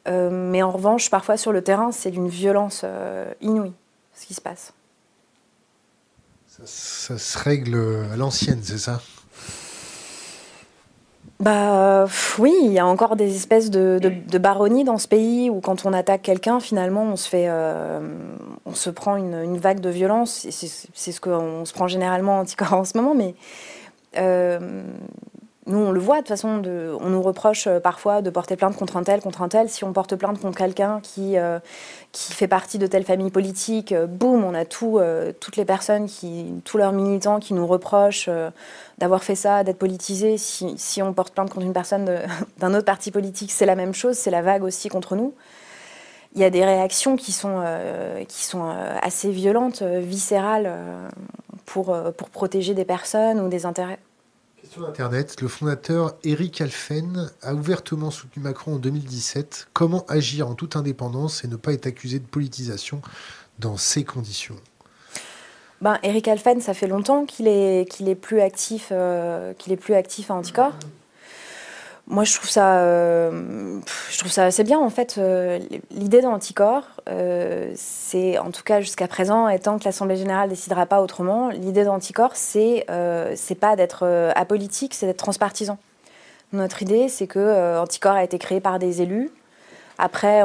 [0.06, 3.72] Euh, mais en revanche, parfois sur le terrain, c'est d'une violence euh, inouïe
[4.14, 4.72] ce qui se passe.
[6.64, 7.76] Ça, se règle
[8.12, 9.02] à l'ancienne, c'est ça?
[11.38, 12.06] Bah
[12.38, 15.84] oui, il y a encore des espèces de, de, baronnies dans ce pays où quand
[15.84, 18.00] on attaque quelqu'un, finalement, on se fait, euh,
[18.64, 20.46] on se prend une, vague de violence.
[20.48, 23.34] C'est ce qu'on se prend généralement anticorps en ce moment, mais
[25.68, 26.62] nous, on le voit, de toute façon,
[27.00, 29.68] on nous reproche euh, parfois de porter plainte contre un tel, contre un tel.
[29.68, 31.58] Si on porte plainte contre quelqu'un qui, euh,
[32.12, 35.00] fait partie de telle famille politique, euh, boum, on a tout,
[35.40, 36.08] toutes les personnes,
[36.64, 38.30] tous leurs militants qui nous reprochent
[38.98, 40.38] d'avoir fait ça, d'être politisés.
[40.38, 42.08] Si, on porte plainte contre une personne
[42.58, 45.34] d'un autre parti politique, c'est la même chose, c'est la vague aussi contre nous.
[46.36, 47.60] Il y a des réactions qui sont,
[49.02, 50.70] assez violentes, viscérales,
[51.64, 51.96] pour
[52.32, 53.98] protéger des personnes ou des intérêts.
[54.70, 59.68] Sur Internet, le fondateur Eric Alphen a ouvertement soutenu Macron en 2017.
[59.72, 63.00] Comment agir en toute indépendance et ne pas être accusé de politisation
[63.58, 64.56] dans ces conditions?
[65.80, 70.30] Ben, Eric Alphen, ça fait longtemps qu'il est, plus actif, euh, qu'il est plus actif
[70.30, 70.74] à Anticorps.
[72.08, 73.80] Moi, je trouve ça, euh,
[74.10, 74.78] je trouve ça assez bien.
[74.78, 75.58] En fait, euh,
[75.90, 80.86] l'idée d'anticorps, euh, c'est, en tout cas jusqu'à présent, et tant que l'Assemblée générale décidera
[80.86, 82.86] pas autrement, l'idée d'anticorps, c'est,
[83.34, 85.78] c'est pas d'être apolitique, c'est d'être transpartisan.
[86.52, 89.30] Notre idée, c'est que anticorps a été créé par des élus.
[89.98, 90.44] Après,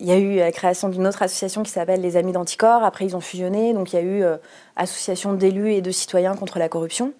[0.00, 2.84] il y a eu la création d'une autre association qui s'appelle les Amis d'Anticorps.
[2.84, 4.24] Après, ils ont fusionné, donc il y a eu
[4.76, 7.12] association d'élus et de citoyens contre la corruption.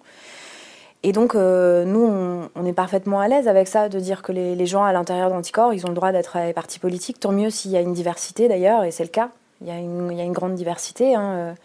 [1.07, 4.83] Et donc, nous, on, est parfaitement à l'aise avec ça, de dire que les, gens
[4.83, 7.19] à l'intérieur d'Anticor, ils ont le droit d'être à partis politiques.
[7.19, 9.29] Tant mieux s'il y a une diversité, d'ailleurs, et c'est le cas.
[9.61, 11.15] Il y, a une, il y a une grande diversité.
[11.15, 11.55] Hein.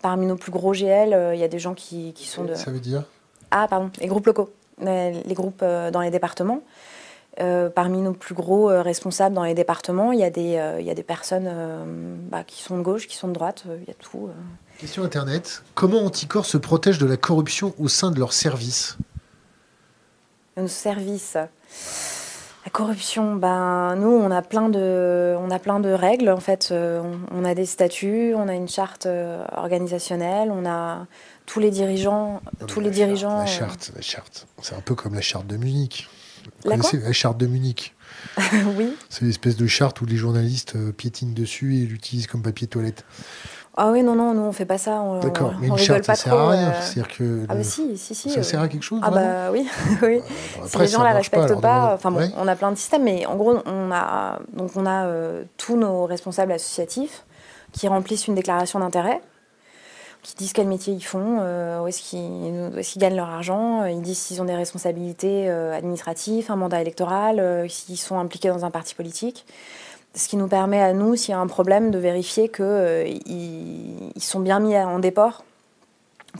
[0.00, 2.54] Parmi nos plus gros GL, il y a des gens qui, qui sont de...
[2.54, 3.02] Ça veut dire?
[3.50, 4.50] Ah, pardon, les groupes locaux.
[4.80, 6.60] Les groupes dans les départements.
[7.40, 10.80] Euh, parmi nos plus gros euh, responsables dans les départements, il y a des, euh,
[10.80, 11.50] il y a des personnes
[12.30, 14.30] bah, qui sont de gauche, qui sont de droite, il y a tout.
[14.78, 15.62] Question Internet.
[15.74, 18.98] Comment Anticor se protège de la corruption au sein de leurs services?
[20.56, 21.36] Nos services
[22.64, 26.30] la corruption, ben, nous, on a, plein de, on a plein de règles.
[26.30, 29.06] En fait, on, a des statuts, on a une charte
[29.54, 31.06] organisationnelle, on a
[31.44, 32.40] tous les dirigeants.
[32.66, 33.40] tous les dirigeants.
[33.40, 34.46] la charte, la charte.
[34.62, 36.08] C'est un peu comme la charte de Munich.
[36.62, 37.94] Vous la connaissez la charte de Munich?
[38.78, 38.96] Oui.
[39.10, 43.04] C'est l'espèce de charte où les journalistes euh, piétinent dessus et l'utilisent comme papier toilette.
[43.76, 45.02] Ah oui, non, non, nous on fait pas ça.
[45.20, 46.72] D'accord, mais une charte, ça sert à rien.
[46.72, 47.02] Euh.
[47.02, 48.30] Que ah bah si, si, si.
[48.30, 49.68] Ça sert à quelque chose Ah bah oui,
[50.02, 50.20] oui.
[50.56, 53.26] Après, si les gens la respectent pas, enfin bon, on a plein de systèmes, mais
[53.26, 57.24] en gros, on a, donc on a euh, tous nos responsables associatifs
[57.72, 59.20] qui remplissent une déclaration d'intérêt
[60.24, 64.00] qui disent quel métier ils font, euh, où est-ce qu'ils gagnent leur argent, euh, ils
[64.00, 68.70] disent s'ils ont des responsabilités euh, administratives, un mandat électoral, s'ils sont impliqués dans un
[68.70, 69.44] parti politique.
[70.14, 74.22] Ce qui nous permet à nous, s'il y a un problème, de vérifier qu'ils ils
[74.22, 75.44] sont bien mis en déport,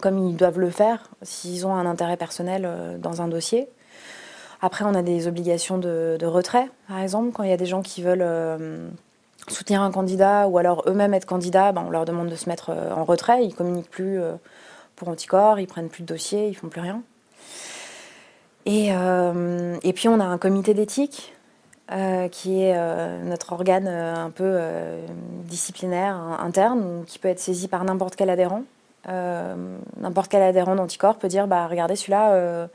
[0.00, 2.68] comme ils doivent le faire, s'ils ont un intérêt personnel
[3.00, 3.68] dans un dossier.
[4.62, 7.82] Après, on a des obligations de, retrait, par exemple, quand il y a des gens
[7.82, 8.22] qui veulent
[9.48, 12.70] soutenir un candidat ou alors eux-mêmes être candidats, ben, on leur demande de se mettre
[12.70, 13.44] euh, en retrait.
[13.44, 14.34] Ils communiquent plus euh,
[14.96, 17.02] pour Anticorps, ils prennent plus de dossiers, ils font plus rien.
[18.66, 21.33] Euh, et puis on a un comité d'éthique
[22.30, 22.74] qui est
[23.24, 24.58] notre organe un peu
[25.44, 28.62] disciplinaire interne qui peut être saisi par n'importe quel adhérent.
[29.06, 32.68] n'importe quel adhérent d'Anticorps peut dire bah regardez celui-là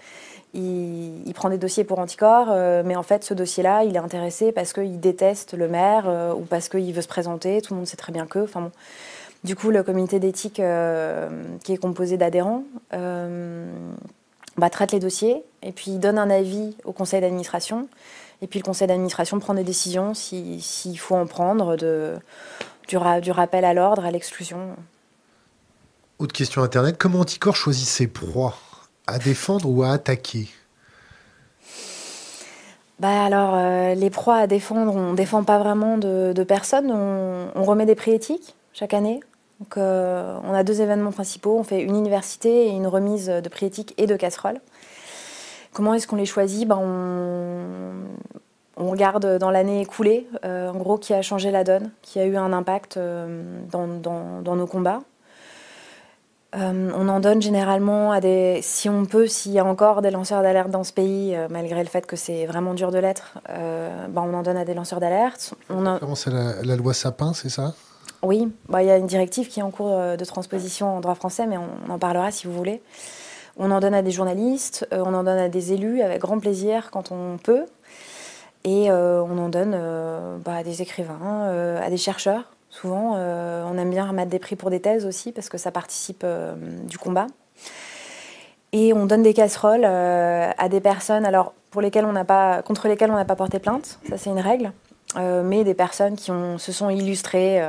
[0.53, 4.51] il, prend des dossiers pour anticorps, euh, mais en fait, ce dossier-là, il est intéressé
[4.51, 7.61] parce qu'il déteste le maire euh, ou parce qu'il veut se présenter.
[7.61, 8.39] Tout le monde sait très bien que.
[8.51, 8.71] Bon.
[9.43, 11.29] Du coup, le comité d'éthique, euh,
[11.63, 17.21] qui est composé d'adhérents, bah, traite les dossiers et puis donne un avis au conseil
[17.21, 17.87] d'administration.
[18.41, 22.15] Et puis le conseil d'administration prend des décisions s'il faut en prendre, de,
[22.87, 24.75] du, du rappel à l'ordre, à l'exclusion.
[26.19, 28.55] Autre question Internet, comment Anticor choisit ses proies?
[29.07, 30.49] À défendre ou à attaquer?
[32.99, 36.91] Bah alors, euh, les proies à défendre, on ne défend pas vraiment de, personnes.
[36.91, 39.21] On, remet des prix éthiques chaque année.
[39.59, 41.57] Donc, euh, on a deux événements principaux.
[41.57, 44.59] On fait une université et une remise de prix éthiques et de casseroles.
[45.73, 48.05] Comment est-ce qu'on les choisit bah, on,
[48.77, 52.37] regarde dans l'année écoulée, euh, en gros, qui a changé la donne, qui a eu
[52.37, 52.97] un impact
[53.71, 55.01] dans nos combats.
[56.55, 58.59] Euh, on en donne généralement à des.
[58.63, 61.83] Si on peut, s'il y a encore des lanceurs d'alerte dans ce pays, euh, malgré
[61.83, 64.73] le fait que c'est vraiment dur de l'être, euh, bah, on en donne à des
[64.73, 65.53] lanceurs d'alerte.
[65.69, 65.99] On a...
[66.15, 67.75] C'est la, loi Sapin, c'est ça?
[68.23, 71.15] Oui, bah, il y a une directive qui est en cours de transposition en droit
[71.15, 72.81] français, mais on, en parlera si vous voulez.
[73.57, 76.91] On en donne à des journalistes, on en donne à des élus avec grand plaisir
[76.91, 77.65] quand on peut.
[78.63, 79.71] Et on en donne
[80.43, 82.43] bah, à des écrivains, à des chercheurs.
[82.69, 85.71] Souvent, euh, on aime bien remettre des prix pour des thèses aussi parce que ça
[85.71, 87.27] participe euh, du combat.
[88.71, 91.27] Et on donne des casseroles euh, à des personnes
[91.71, 94.71] contre lesquelles on n'a pas porté plainte, ça c'est une règle,
[95.15, 97.63] mais des personnes qui se sont illustrées,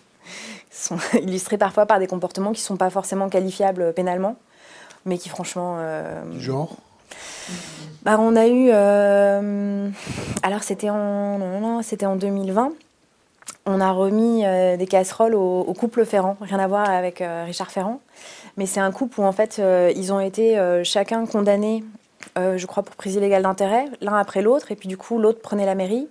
[0.70, 4.36] sont illustrées parfois par des comportements qui ne sont pas forcément qualifiables pénalement,
[5.06, 5.78] mais qui franchement...
[6.30, 6.76] du genre
[8.02, 8.70] bah, On a eu...
[10.42, 12.72] alors c'était en, c'était en 2020
[13.66, 17.70] on a remis euh, des casseroles au, couple Ferrand, rien à voir avec euh, Richard
[17.70, 18.00] Ferrand.
[18.56, 21.84] Mais c'est un couple où en fait euh, ils ont été chacun condamnés,
[22.36, 25.66] je crois, pour prise illégale d'intérêt, l'un après l'autre, et puis du coup l'autre prenait
[25.66, 26.08] la mairie.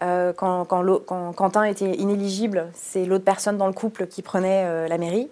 [0.00, 5.28] Quand, quand, Quentin était inéligible, c'est l'autre personne dans le couple qui prenait la mairie.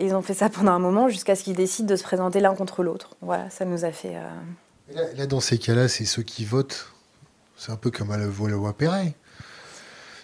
[0.00, 2.54] Ils ont fait ça pendant un moment jusqu'à ce qu'ils décident de se présenter l'un
[2.54, 3.16] contre l'autre.
[3.20, 4.14] Voilà, ça nous a fait.
[5.16, 6.92] Là, dans ces cas-là, c'est ceux qui votent.
[7.56, 9.14] C'est un peu comme à la loi Perret.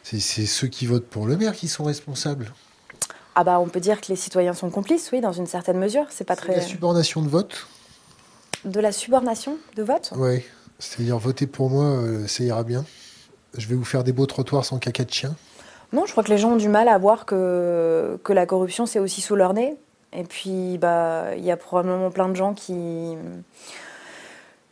[0.02, 2.52] C'est ceux qui votent pour le maire qui sont responsables.
[3.34, 6.06] Ah bah on peut dire que les citoyens sont complices, oui, dans une certaine mesure.
[6.10, 6.56] C'est pas très.
[6.56, 7.68] La subornation de vote.
[8.64, 10.12] De la subornation de vote?
[10.16, 10.42] Oui,
[10.80, 12.84] c'est-à-dire voter pour moi, euh, ça ira bien.
[13.56, 15.36] Je vais vous faire des beaux trottoirs sans caca de chien.
[15.92, 18.86] Non, je crois que les gens ont du mal à voir que, que la corruption
[18.86, 19.76] c'est aussi sous leur nez.
[20.12, 23.16] Et puis bah il y a probablement plein de gens qui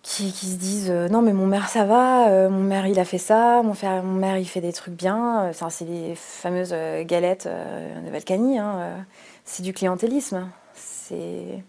[0.06, 3.04] qui, se disent euh, non mais mon maire ça va, euh, mon maire il a
[3.04, 5.50] fait ça, mon, frère, maire il fait des trucs bien.
[5.52, 9.04] C'est les fameuses euh, galettes de Valcani, hein,
[9.44, 10.48] c'est du clientélisme.
[10.74, 11.62] C'est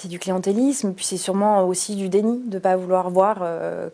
[0.00, 3.38] c'est du clientélisme, puis c'est sûrement aussi du déni de pas vouloir voir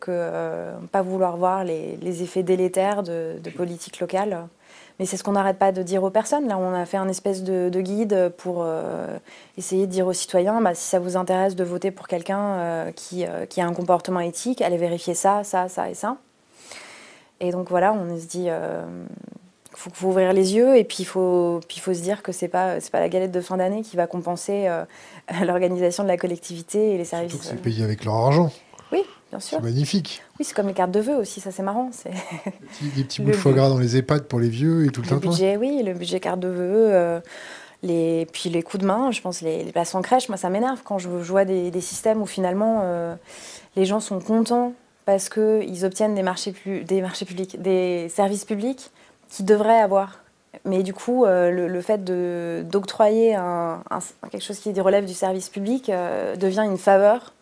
[0.01, 4.47] que pas vouloir voir les, effets délétères de, politique locale.
[4.99, 6.49] Mais c'est ce qu'on n'arrête pas de dire aux personnes.
[6.49, 9.19] Là, on a fait un espèce de, guide pour euh,
[9.59, 12.93] essayer de dire aux citoyens, bah, si ça vous intéresse de voter pour quelqu'un euh,
[12.93, 16.17] qui, euh, qui, a un comportement éthique, allez vérifier ça, ça, ça et ça.
[17.41, 18.49] Et donc voilà, on se dit,
[19.77, 22.49] faut, faut, ouvrir les yeux et puis il faut, puis faut se dire que c'est
[22.49, 24.68] pas, c'est pas la galette de fin d'année qui va compenser
[25.45, 27.33] l'organisation de la collectivité et les services.
[27.33, 28.51] Surtout que c'est payé avec leur argent.
[28.93, 29.59] Oui, bien sûr.
[29.59, 30.22] C'est magnifique.
[30.39, 31.91] Oui, c'est comme les cartes de vœux aussi, ça c'est marrant.
[31.93, 32.11] C'est
[32.95, 35.11] des petits, bouts de foie gras dans les EHPAD pour les vieux et tout le,
[35.11, 36.95] le budget, Oui, le budget carte de vœux.
[36.95, 37.20] Euh,
[37.83, 40.51] les, puis les coups de main, je pense, les, les places en crèche, moi ça
[40.51, 43.14] m'énerve quand je, vois des, systèmes où finalement euh,
[43.77, 44.72] les gens sont contents
[45.05, 46.55] parce qu'ils obtiennent des marchés,
[46.85, 48.91] des marchés publics, des services publics
[49.29, 50.20] qu'ils devraient avoir.
[50.64, 53.83] Mais du coup, euh, le, fait d'octroyer un,
[54.31, 55.91] quelque chose qui relève du service public
[56.39, 57.35] devient une faveur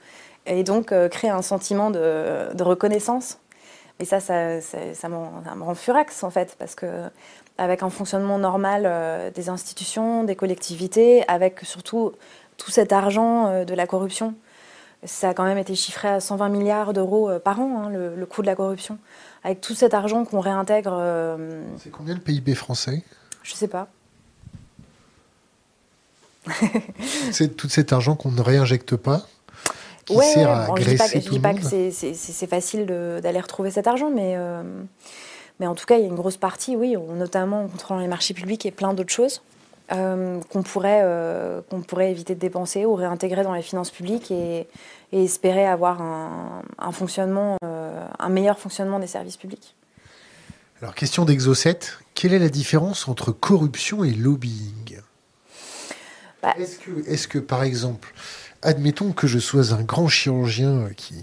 [0.47, 3.39] et donc euh, créer un sentiment de, reconnaissance.
[4.01, 6.87] Et ça, ça, ça, me rend furax en fait, parce que
[7.59, 12.13] avec un fonctionnement normal euh, des institutions, des collectivités, avec surtout
[12.57, 14.35] tout cet argent euh, de la corruption,
[15.05, 18.43] ça a quand même été chiffré à 120 milliards d'euros par an, hein, le, coût
[18.43, 18.99] de la corruption.
[19.43, 21.37] Avec tout cet argent qu'on réintègre.
[21.79, 23.03] C'est combien le PIB français?
[23.43, 23.89] Je sais pas.
[27.33, 29.27] C'est tout cet argent qu'on ne réinjecte pas
[30.05, 34.11] qui sert à bon, Je ne dis pas, que c'est facile d'aller retrouver cet argent,
[34.11, 34.63] mais, euh,
[35.61, 38.09] mais en tout cas, il y a une grosse partie, oui, notamment en contrôlant les
[38.09, 39.43] marchés publics et plein d'autres choses.
[39.93, 44.31] Euh, qu'on pourrait, euh, qu'on pourrait éviter de dépenser ou réintégrer dans les finances publiques
[44.31, 44.67] et,
[45.13, 49.77] espérer avoir un, un fonctionnement, un meilleur fonctionnement des services publics.
[50.83, 51.79] Alors, question d'Exocet,
[52.15, 54.99] quelle est la différence entre corruption et lobbying?
[56.43, 58.13] Bah, Est-ce que, est que, par exemple,
[58.65, 61.15] admettons que je sois un grand chirurgien qui,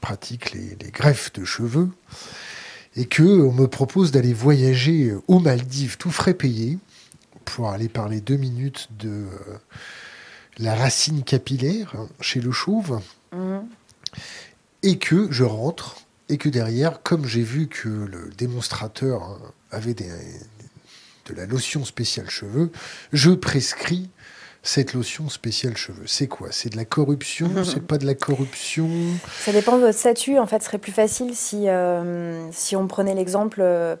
[0.00, 1.88] pratique les, greffes de cheveux
[2.96, 6.78] et que on me propose d'aller voyager aux Maldives tout frais payé
[7.44, 9.58] pour aller parler deux minutes de euh,
[10.58, 13.00] la racine capillaire chez le chauve
[13.32, 13.66] mhm.
[14.82, 15.96] et que je rentre
[16.28, 19.38] et que derrière, comme j'ai vu que le démonstrateur
[19.70, 22.70] avait de la lotion spéciale cheveux,
[23.12, 24.08] je prescris
[24.62, 26.48] cette lotion spéciale cheveux C'est quoi?
[26.52, 27.50] C'est de la corruption?
[27.64, 28.88] C'est pas de la corruption?
[29.40, 30.38] Ça dépend de votre statut.
[30.38, 33.96] En fait, ce serait plus facile si, euh, si on prenait l'exemple euh,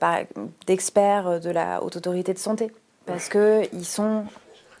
[0.66, 2.70] d'experts de la Haute Autorité de Santé.
[3.06, 4.24] Parce qu'ils sont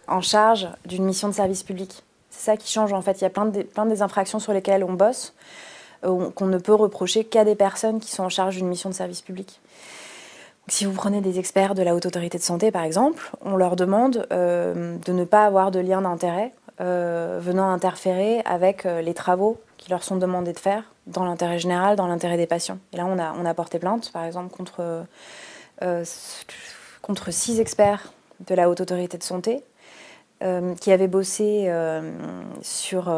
[0.08, 2.02] en charge d'une mission de service public.
[2.30, 3.20] C'est ça qui change en fait.
[3.20, 5.34] Il y a plein, de, plein des infractions sur lesquelles on bosse
[6.04, 8.94] euh, qu'on ne peut reprocher qu'à des personnes qui sont en charge d'une mission de
[8.94, 9.60] service public.
[10.68, 13.74] Si vous prenez des experts de la Haute Autorité de Santé, par exemple, on leur
[13.76, 19.60] demande euh, de ne pas avoir de lien d'intérêt euh, venant interférer avec les travaux
[19.76, 22.78] qui leur sont demandés de faire dans l'intérêt général, dans l'intérêt des patients.
[22.92, 25.04] Et là, on a, on a porté plainte, par exemple, contre,
[27.02, 28.12] contre six experts
[28.46, 29.62] de la Haute Autorité de Santé
[30.80, 31.72] qui avaient bossé
[32.62, 33.14] sur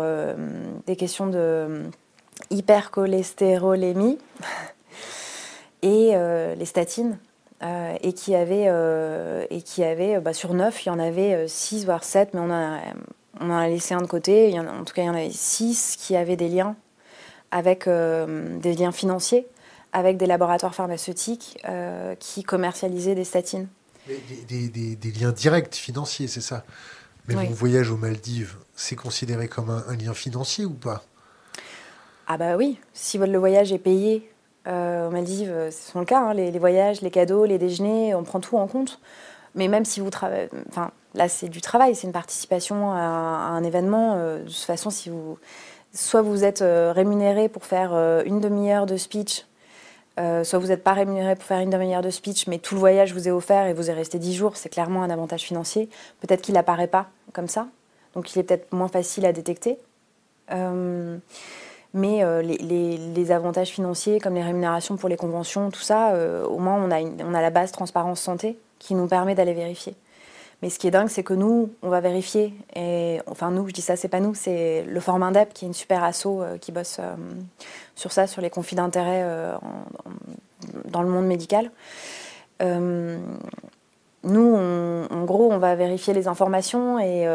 [0.87, 1.85] des questions de
[2.51, 4.19] hypercholestérolémie
[5.83, 6.13] et
[6.59, 7.19] les statines
[7.65, 11.49] euh, et qui avait, euh, et qui avait bah, sur 9, il y en avait
[11.49, 12.81] 6 euh, voire 7, mais on, a,
[13.41, 14.59] on en a laissé un de côté.
[14.59, 16.77] En, tout cas, il y en avait 6 qui avaient des liens
[17.51, 19.47] avec des liens financiers
[19.95, 21.65] avec des laboratoires pharmaceutiques
[22.19, 23.69] qui commercialisaient des statines.
[24.49, 26.65] Des, des, des, liens directs financiers, c'est ça
[27.27, 31.03] Mais mon voyage aux Maldives, c'est considéré comme un, un, lien financier ou pas?
[32.27, 34.31] Ah bah oui, si le voyage est payé
[34.67, 38.25] euh, aux Maldives, euh, c'est son cas, hein, les, voyages, les cadeaux, les déjeuners, on
[38.25, 39.01] prend tout en compte.
[39.55, 43.63] Mais même si vous travaillez, enfin là c'est du travail, c'est une participation à, un
[43.63, 44.15] événement.
[44.17, 45.39] Euh, de toute façon, si vous,
[45.93, 47.93] soit vous êtes rémunéré pour faire
[48.27, 49.47] une demi-heure de speech,
[50.17, 53.13] soit vous n'êtes pas rémunéré pour faire une demi-heure de speech, mais tout le voyage
[53.13, 55.89] vous est offert et vous êtes resté dix jours, c'est clairement un avantage financier.
[56.21, 57.67] Peut-être qu'il n'apparaît pas comme ça,
[58.15, 59.79] donc il est peut-être moins facile à détecter.
[61.95, 66.59] Mais euh, les, avantages financiers, comme les rémunérations pour les conventions, tout ça, euh, au
[66.59, 69.95] moins on a, on a la base transparence santé qui nous permet d'aller vérifier.
[70.65, 72.55] Mais ce qui est dingue, c'est que nous, on va vérifier.
[72.75, 75.75] Et, enfin, nous, je dis ça, c'est pas nous, c'est le Formindep qui est une
[75.75, 77.01] super asso euh, qui bosse
[77.95, 79.53] sur ça, sur les conflits d'intérêts
[80.87, 81.71] dans le monde médical.
[82.63, 87.27] nous, en gros, on va vérifier les informations et,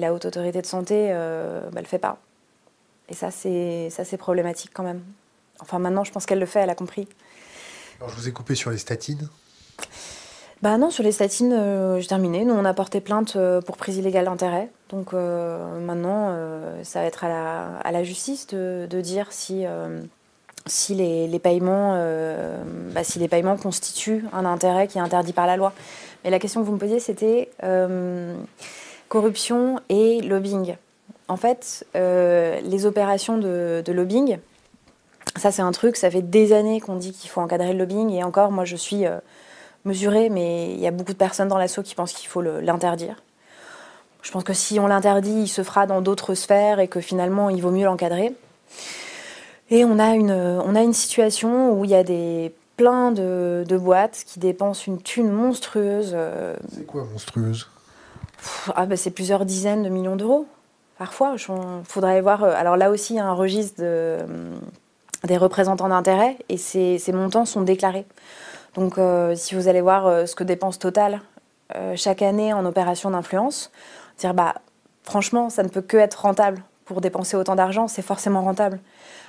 [0.00, 2.18] la haute autorité de santé ne bah, le fait pas.
[3.08, 5.04] Et ça, c'est ça, c'est problématique quand même.
[5.60, 7.06] Enfin, maintenant, je pense qu'elle le fait, elle a compris.
[8.00, 9.28] Alors, je vous ai coupé sur les statines.
[10.64, 12.42] Bah non, sur les statines, euh, j'ai terminé.
[12.46, 14.70] Nous, on a porté plainte euh, pour prise illégale d'intérêt.
[14.88, 16.34] Donc euh, maintenant,
[16.84, 19.66] ça va être à la, à la justice de, de dire si,
[20.64, 22.02] si, les, les paiements,
[22.94, 25.74] bah, si les paiements constituent un intérêt qui est interdit par la loi.
[26.24, 27.50] Mais la question que vous me posiez, c'était
[29.08, 30.76] corruption et lobbying.
[31.28, 34.38] En fait, les opérations de, de lobbying,
[35.36, 38.10] ça c'est un truc, ça fait des années qu'on dit qu'il faut encadrer le lobbying.
[38.10, 39.04] Et encore, moi je suis
[39.84, 43.16] mesuré, mais il y a beaucoup de personnes dans l'assaut qui pensent qu'il faut l'interdire.
[44.22, 47.50] Je pense que si on l'interdit, il se fera dans d'autres sphères et que finalement,
[47.50, 48.34] il vaut mieux l'encadrer.
[49.70, 53.78] Et on a, une, on a une situation où il y a des, plein de,
[53.78, 56.12] boîtes qui dépensent une thune monstrueuse.
[56.14, 57.68] Euh, c'est quoi monstrueuse?
[58.74, 60.46] Ah ben, C'est plusieurs dizaines de millions d'euros,
[60.98, 61.36] parfois.
[61.38, 62.44] Il faudrait voir.
[62.44, 64.18] Euh, alors là aussi, il y a un registre de,
[65.24, 68.06] des représentants d'intérêt et ces, ces montants sont déclarés.
[68.74, 71.20] Donc euh, si vous allez voir euh, ce que dépense Total
[71.74, 73.70] euh, chaque année en opération d'influence,
[74.18, 74.54] dire bah
[75.02, 78.78] franchement ça ne peut que être rentable pour dépenser autant d'argent, c'est forcément rentable.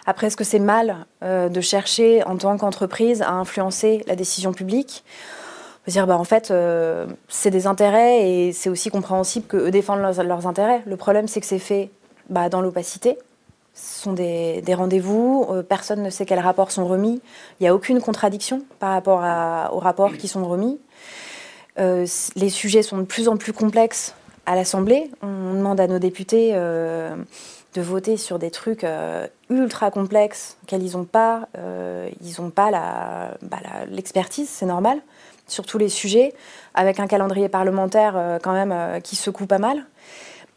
[0.05, 5.05] Après, est-ce que c'est mal de chercher en tant qu'entreprise à influencer la décision publique?
[5.87, 6.53] Dire bah en fait
[7.29, 10.81] c'est des intérêts et c'est aussi compréhensible qu'eux défendent leurs, intérêts.
[10.85, 11.91] Le problème c'est que c'est fait
[12.29, 13.17] bah, dans l'opacité
[13.75, 17.21] ce sont des, rendez-vous, euh, personne ne sait quels rapports sont remis.
[17.59, 19.19] Il n'y a aucune contradiction par rapport
[19.73, 20.79] aux rapports qui sont remis.
[21.77, 22.07] Euh,
[22.37, 24.15] les sujets sont de plus en plus complexes
[24.45, 25.11] à l'Assemblée.
[25.21, 27.17] On demande à nos députés euh,
[27.73, 28.85] de voter sur des trucs
[29.49, 31.49] ultra complexes auxquels ils n'ont pas,
[32.21, 32.71] ils ont pas
[33.41, 33.57] bah,
[33.89, 35.01] l'expertise, c'est normal,
[35.47, 36.33] sur tous les sujets,
[36.75, 39.85] avec un calendrier parlementaire quand même qui secoue pas mal.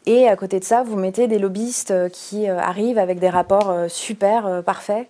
[0.05, 3.29] Et à côté de ça, vous mettez des lobbyistes euh, qui euh, arrivent avec des
[3.29, 5.07] rapports euh, super parfaits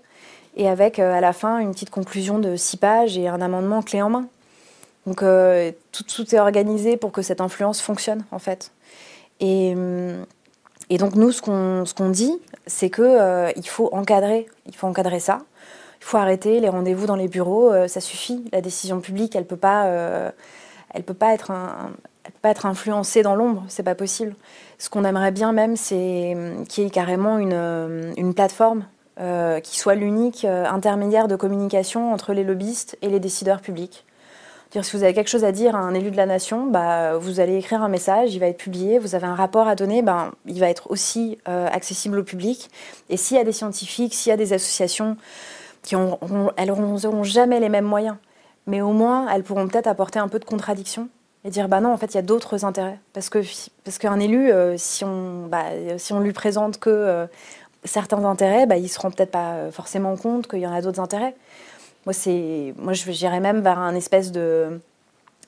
[0.57, 4.01] et avec à la fin une petite conclusion de six pages et un amendement clé
[4.01, 4.27] en main.
[5.05, 5.23] Donc
[5.91, 8.71] tout, est organisé pour que cette influence fonctionne en fait.
[9.39, 9.73] Et,
[10.97, 12.33] donc nous, ce qu'on dit,
[12.65, 15.43] c'est qu'il il faut encadrer, il faut encadrer ça.
[16.01, 18.43] Il faut arrêter les rendez-vous dans les bureaux, ça suffit.
[18.51, 20.33] La décision publique, elle peut pas,
[21.05, 21.91] peut pas être un,
[22.41, 24.35] pas être influencée dans l'ombre, c'est pas possible.
[24.77, 26.35] Ce qu'on aimerait bien même, c'est
[26.69, 28.85] qu'il y ait carrément une, euh, une plateforme
[29.19, 34.05] euh, qui soit l'unique euh, intermédiaire de communication entre les lobbyistes et les décideurs publics.
[34.71, 37.17] Dire, si vous avez quelque chose à dire à un élu de la nation, bah,
[37.17, 40.03] vous allez écrire un message, il va être publié, vous avez un rapport à donner,
[40.03, 42.69] ben, il va être aussi accessible au public.
[43.09, 45.17] Et s'il y a des scientifiques, s'il y a des associations
[45.81, 48.17] qui elles n'auront jamais les mêmes moyens,
[48.67, 51.09] mais au moins elles pourront peut-être apporter un peu de contradiction
[51.49, 52.99] et dire bah non en fait il y a d'autres intérêts.
[53.13, 53.39] Parce que
[53.83, 55.65] parce qu'un élu euh, si on bah,
[55.97, 57.25] si on lui présente que euh,
[57.83, 60.81] certains intérêts bah, il se rend peut-être pas euh, forcément compte qu'il y en a
[60.81, 61.35] d'autres intérêts.
[62.05, 64.79] Moi c'est moi je j'irais même vers un espèce de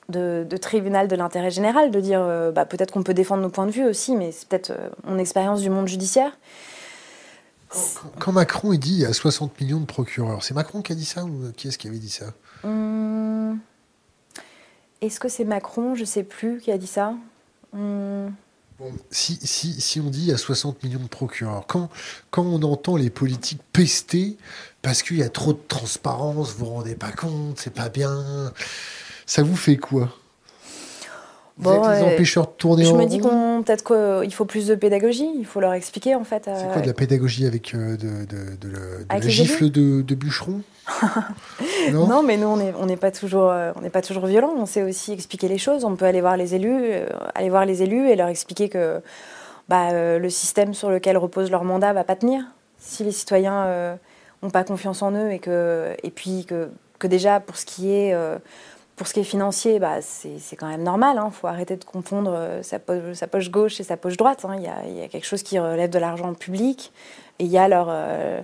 [0.08, 2.20] de, tribunal de l'intérêt général de dire
[2.54, 4.72] bah, peut-être qu'on peut défendre nos points de vue aussi mais c'est peut-être
[5.04, 6.36] mon expérience du monde judiciaire.
[8.18, 10.94] Quand, Macron est dit il y a 60 millions de procureurs c'est Macron qui a
[10.94, 12.26] dit ça ou qui est-ce qui avait dit ça?
[12.64, 13.58] Hum,
[15.02, 17.14] est-ce que c'est Macron, je ne sais plus, qui a dit ça
[17.72, 18.28] hmm.
[19.10, 21.90] si, si, si, on dit il y a 60 millions de procureurs, quand,
[22.30, 24.36] quand on entend les politiques pester
[24.80, 28.52] parce qu'il y a trop de transparence, vous vous rendez pas compte, c'est pas bien,
[29.26, 30.08] ça vous fait quoi?
[31.58, 33.84] Vous êtes les empêcheurs de tourner Je me dis qu'on peut-être
[34.22, 35.28] qu'il faut plus de pédagogie.
[35.38, 36.44] Il faut leur expliquer en fait.
[36.44, 40.62] C'est quoi de la pédagogie avec euh, de, de, de, la gifle de, bûcheron
[41.92, 44.52] non, mais nous on n'est on pas toujours euh, on n'est pas toujours violent.
[44.56, 45.84] On sait aussi expliquer les choses.
[45.84, 49.00] On peut aller voir les élus, euh, aller voir les élus et leur expliquer que
[49.68, 52.44] bah, le système sur lequel repose leur mandat va pas tenir.
[52.78, 53.96] Si les citoyens
[54.42, 56.68] n'ont pas confiance en eux et que et puis que,
[56.98, 58.12] que déjà pour ce qui est
[58.96, 61.16] pour ce qui est financier, bah, c'est quand même normal.
[61.16, 61.30] Il hein.
[61.32, 64.44] faut arrêter de confondre euh, sa poche, sa poche gauche et sa poche droite.
[64.44, 64.56] Hein.
[64.58, 66.92] Il y, y, a quelque chose qui relève de l'argent public
[67.38, 68.40] et il y a leur, euh,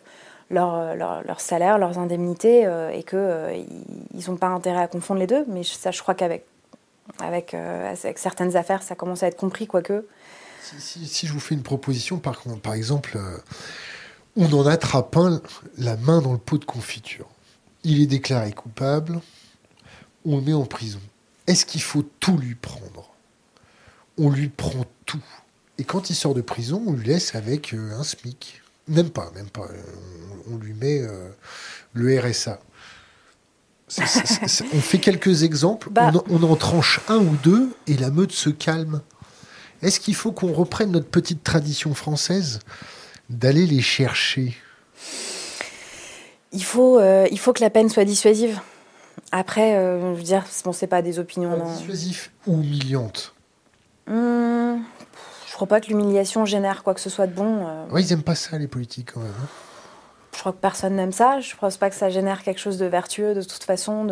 [0.51, 5.26] leur, leur, leur, salaire, leurs indemnités euh, et qu'ils n'ont pas intérêt à confondre les
[5.26, 5.44] deux.
[5.49, 6.44] Mais ça, je crois qu'avec
[7.20, 10.07] avec, avec, certaines affaires, ça commence à être compris, quoique.
[10.78, 13.18] Si, si, je vous fais une proposition, par, par exemple,
[14.36, 15.40] on en attrape un
[15.78, 17.26] la main dans le pot de confiture.
[17.82, 19.20] Il est déclaré coupable
[20.24, 21.01] on le met en prison.
[21.46, 23.14] Est-ce qu'il faut tout lui prendre?
[24.18, 25.24] On lui prend tout.
[25.78, 28.62] Et quand il sort de prison, on lui laisse avec euh, un SMIC.
[28.89, 29.68] Même pas, même pas.
[30.51, 31.28] On, lui met euh,
[31.93, 32.61] le RSA.
[33.99, 36.12] on fait quelques exemples, bah.
[36.28, 39.03] on, en tranche un ou deux et la meute se calme.
[39.82, 42.61] Est-ce qu'il faut qu'on reprenne notre petite tradition française
[43.30, 44.57] d'aller les chercher?
[46.53, 48.59] Il faut, euh, il faut que la peine soit dissuasive.
[49.32, 51.74] Après, je veux dire, bon, c'est pas des opinions.
[51.76, 53.34] Dissuasif ou humiliante?
[54.09, 54.82] Hum,
[55.59, 57.66] crois pas que l'humiliation génère quoi que ce soit de bon.
[57.90, 59.32] Oui, ils aiment pas ça, les politiques, quand même.
[59.42, 59.48] Hein.
[60.32, 61.40] je crois que personne n'aime ça.
[61.40, 64.04] Je pense pas que ça génère quelque chose de vertueux, de toute façon,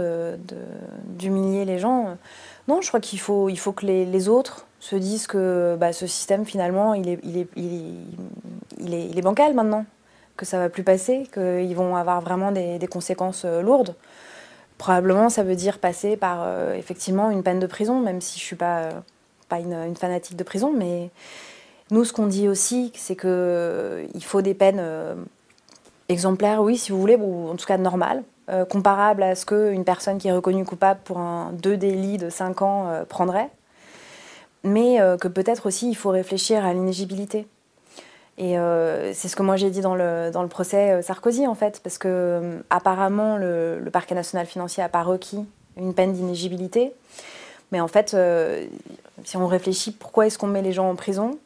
[1.07, 2.19] d'humilier de, les gens.
[2.67, 5.93] Non, je crois qu'il faut, il faut que les, les autres se disent que bah,
[5.93, 9.85] ce système, finalement, il est, il, est, il, est, il, est, il est bancal maintenant,
[10.37, 13.95] que ça va plus passer, qu'ils vont avoir vraiment des, des conséquences euh, lourdes.
[14.79, 18.45] Probablement, ça veut dire passer par euh, effectivement une peine de prison, même si je
[18.45, 18.91] suis pas, euh,
[19.49, 20.73] pas une, fanatique de prison.
[20.77, 21.11] Mais
[21.91, 24.83] nous, ce qu'on dit aussi, c'est qu'il euh, faut des peines
[26.09, 28.23] exemplaires, oui, si vous voulez, ou en tout cas normales,
[28.69, 32.63] comparables à ce qu'une personne qui est reconnue coupable pour un, deux délits de 5
[32.63, 33.51] ans prendrait
[34.67, 37.47] mais euh, que peut-être aussi il faut réfléchir à l'inégibilité.
[38.39, 41.55] Et euh, c'est ce que moi j'ai dit dans le, le procès euh, Sarkozy en
[41.55, 45.47] fait, parce que apparemment le, parquet national financier n'a pas requis
[45.79, 46.93] une peine d'inégibilité.
[47.73, 48.17] Mais en fait,
[49.25, 51.39] si on réfléchit, pourquoi est-ce qu'on met les gens en prison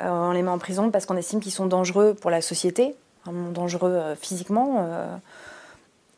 [0.00, 2.94] On les met en prison parce qu'on estime qu'ils sont dangereux pour la société,
[3.26, 4.86] dangereux physiquement.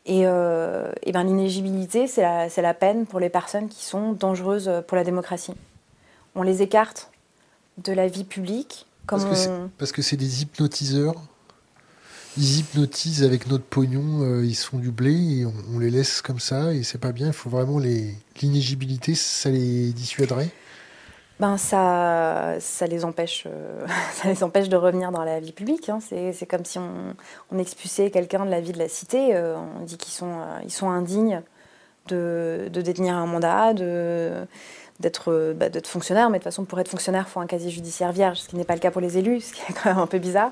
[0.05, 4.95] et, et ben, l'inégibilité, c'est la, la peine pour les personnes qui sont dangereuses pour
[4.97, 5.55] la démocratie
[6.35, 7.11] on les écarte
[7.77, 8.85] de la vie publique.
[9.05, 9.23] Comme
[9.77, 11.15] parce que c'est des hypnotiseurs.
[12.37, 16.39] Ils hypnotisent avec notre pognon, euh, ils sont du blé et on, les laisse comme
[16.39, 17.27] ça et c'est pas bien.
[17.27, 20.49] Il faut vraiment les l'inégibilité, ça les dissuaderait?
[21.39, 25.89] Ben ça, ça les empêche, euh, ça les empêche de revenir dans la vie publique.
[25.89, 25.99] Hein.
[26.01, 29.35] C'est comme si on, expulsait quelqu'un de la vie de la cité.
[29.35, 31.41] Euh, on dit qu'ils sont, ils sont indignes
[32.07, 37.25] de, de, détenir un mandat, d'être bah, fonctionnaire, mais de toute façon, pour être fonctionnaire,
[37.27, 39.41] il faut un casier judiciaire vierge, ce qui n'est pas le cas pour les élus,
[39.41, 40.51] ce qui est quand même un peu bizarre.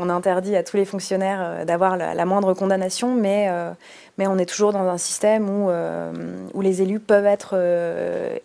[0.00, 3.72] On a interdit à tous les fonctionnaires euh, d'avoir la, moindre condamnation, mais, euh,
[4.16, 6.12] mais on est toujours dans un système où, euh,
[6.54, 7.56] où les élus peuvent être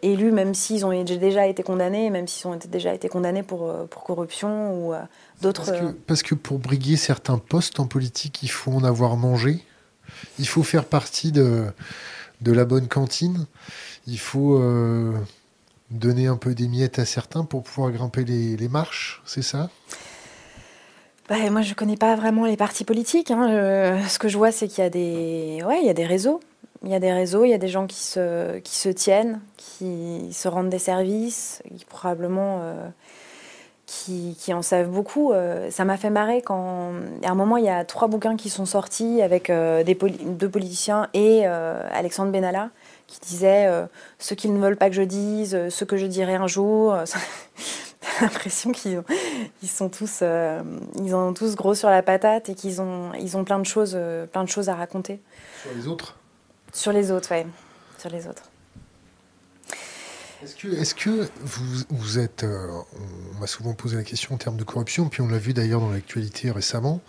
[0.01, 4.03] élus, même s'ils ont déjà été condamnés, même s'ils ont déjà été condamnés pour, pour
[4.03, 4.93] corruption ou
[5.41, 5.65] d'autres...
[5.65, 9.59] Parce, parce que pour briguer certains postes en politique, il faut en avoir mangé,
[10.39, 11.65] il faut faire partie de,
[12.41, 13.45] de la bonne cantine.
[14.07, 14.59] Il faut
[15.93, 19.69] donner un peu des miettes à certains pour pouvoir grimper les, marches, c'est ça?
[21.29, 23.31] Bah, Moi, je ne connais pas vraiment les partis politiques.
[23.31, 23.99] Hein.
[24.07, 25.63] ce que je vois, c'est qu'il y, a des...
[25.65, 26.39] ouais, il y a des réseaux.
[26.83, 29.39] Il y a des réseaux, il y a des gens qui se, qui se tiennent,
[29.55, 32.87] qui se rendent des services, qui probablement euh,
[33.85, 35.31] qui, qui, en savent beaucoup.
[35.31, 36.91] Euh, ça m'a fait marrer quand,
[37.23, 41.07] à un moment, il y a trois bouquins qui sont sortis avec des deux politiciens
[41.13, 42.69] et Alexandre Benalla
[43.07, 43.85] qui disait euh,
[44.19, 46.95] ce qu'ils ne veulent pas que je dise, euh, ce que je dirai un jour.
[48.03, 49.01] J'ai l'impression qu'ils
[49.61, 50.61] ils sont tous, euh,
[50.95, 53.97] ils ont tous gros sur la patate et qu'ils ont, ils ont plein de choses,
[54.31, 55.19] plein de choses à raconter.
[55.61, 56.17] Sur les autres.
[56.73, 57.43] Sur les autres, oui.
[57.97, 58.43] Sur les autres.
[60.43, 62.43] Est-ce que, est que, vous, vous êtes.
[62.43, 65.79] on m'a souvent posé la question en termes de corruption, puis on l'a vu d'ailleurs
[65.79, 66.99] dans l'actualité récemment,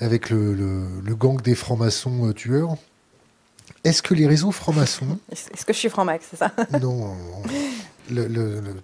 [0.00, 2.76] avec le, le, le gang des francs-maçons tueurs.
[3.84, 5.18] Est-ce que les réseaux francs-maçons.
[5.30, 6.52] Est-ce que je suis franc-max, c'est ça?
[6.80, 7.16] Non,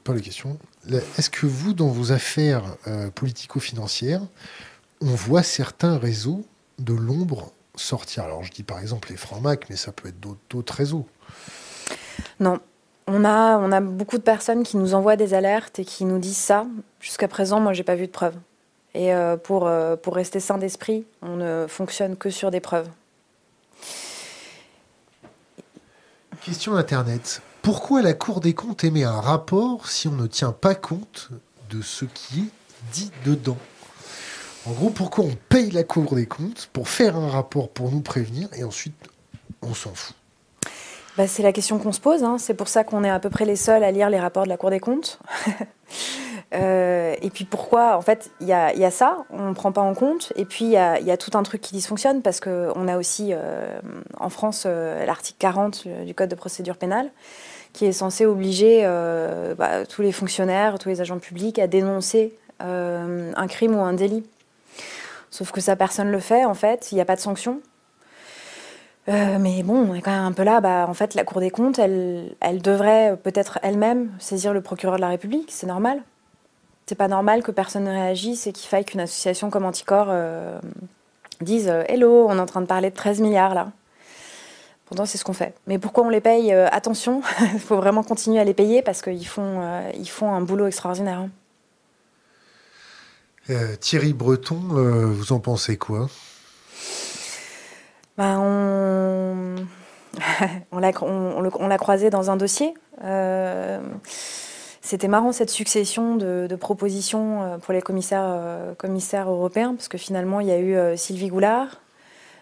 [0.04, 0.58] pas la question.
[1.18, 4.22] Est-ce que vous, dans vos affaires euh, politico-financières,
[5.00, 6.44] on voit certains réseaux
[6.78, 8.24] de l'ombre sortir?
[8.24, 10.20] Alors, je dis par exemple les francs-mac, mais ça peut être
[10.50, 11.06] d'autres réseaux.
[12.40, 12.58] Non.
[13.06, 16.18] On a, on a beaucoup de personnes qui nous envoient des alertes et qui nous
[16.18, 16.66] disent ça.
[17.00, 18.36] Jusqu'à présent, moi, j'ai pas vu de preuves.
[18.94, 22.88] Et euh, pour, euh, pour rester sain d'esprit, on ne fonctionne que sur des preuves.
[26.42, 27.42] Question Internet.
[27.62, 31.28] Pourquoi la Cour des comptes émet un rapport si on ne tient pas compte
[31.70, 33.58] de ce qui est dit dedans?
[34.66, 38.00] En gros, pourquoi on paye la Cour des comptes pour faire un rapport pour nous
[38.00, 38.94] prévenir et ensuite
[39.62, 40.16] on s'en fout?
[41.16, 42.22] Bah, C'est la question qu'on se pose.
[42.22, 42.36] Hein.
[42.38, 44.48] C'est pour ça qu'on est à peu près les seuls à lire les rapports de
[44.48, 45.18] la Cour des comptes.
[46.54, 49.92] Euh, et puis pourquoi En fait, il y a, ça, on ne prend pas en
[49.94, 50.32] compte.
[50.34, 53.78] Et puis il y, a, tout un truc qui dysfonctionne parce qu'on a aussi euh,
[54.18, 57.10] en France euh, l'article 40 du Code de procédure pénale
[57.72, 58.82] qui est censé obliger
[59.56, 64.24] bah, tous les fonctionnaires, tous les agents publics à dénoncer un crime ou un délit.
[65.30, 67.60] Sauf que ça, personne ne le fait en fait, il n'y a pas de sanction.
[69.06, 70.60] mais bon, on est quand même un peu là.
[70.60, 74.96] Bah, en fait, la Cour des comptes, elle, elle devrait peut-être elle-même saisir le procureur
[74.96, 76.02] de la République, c'est normal
[76.88, 80.58] c'est pas normal que personne ne réagisse et qu'il faille qu'une association comme Anticor euh,
[81.42, 83.68] dise euh, Hello, on est en train de parler de 13 milliards là.
[84.88, 85.54] Pourtant, c'est ce qu'on fait.
[85.66, 87.20] Mais pourquoi on les paye euh, Attention,
[87.52, 89.62] il faut vraiment continuer à les payer parce qu'ils font,
[89.94, 91.20] ils font un boulot extraordinaire.
[91.20, 91.30] Hein.
[93.80, 96.08] Thierry Breton, vous en pensez quoi?
[98.18, 99.56] Bah, on...
[100.72, 102.74] on l'a on, croisé dans un dossier.
[104.82, 110.48] C'était marrant cette succession de, propositions pour les commissaires, commissaires européens, parce que finalement, il
[110.48, 111.80] y a eu Sylvie Goulard,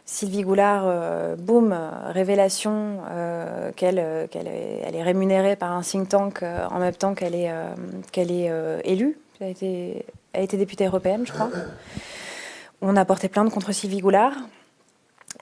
[0.09, 1.77] Sylvie Goulard, euh, boum,
[2.07, 8.51] révélation euh, qu'elle euh, est, rémunérée par un think tank en même temps qu'elle est,
[8.85, 9.19] élue.
[9.41, 9.47] Elle
[10.33, 11.51] a, été, députée européenne, je crois.
[12.81, 14.35] On a porté plainte contre Sylvie Goulard.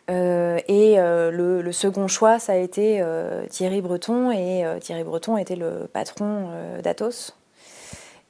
[0.09, 3.05] et le, second choix, ça a été
[3.51, 4.31] Thierry Breton.
[4.33, 6.49] Et Thierry Breton était le patron
[6.83, 7.35] d'Atos.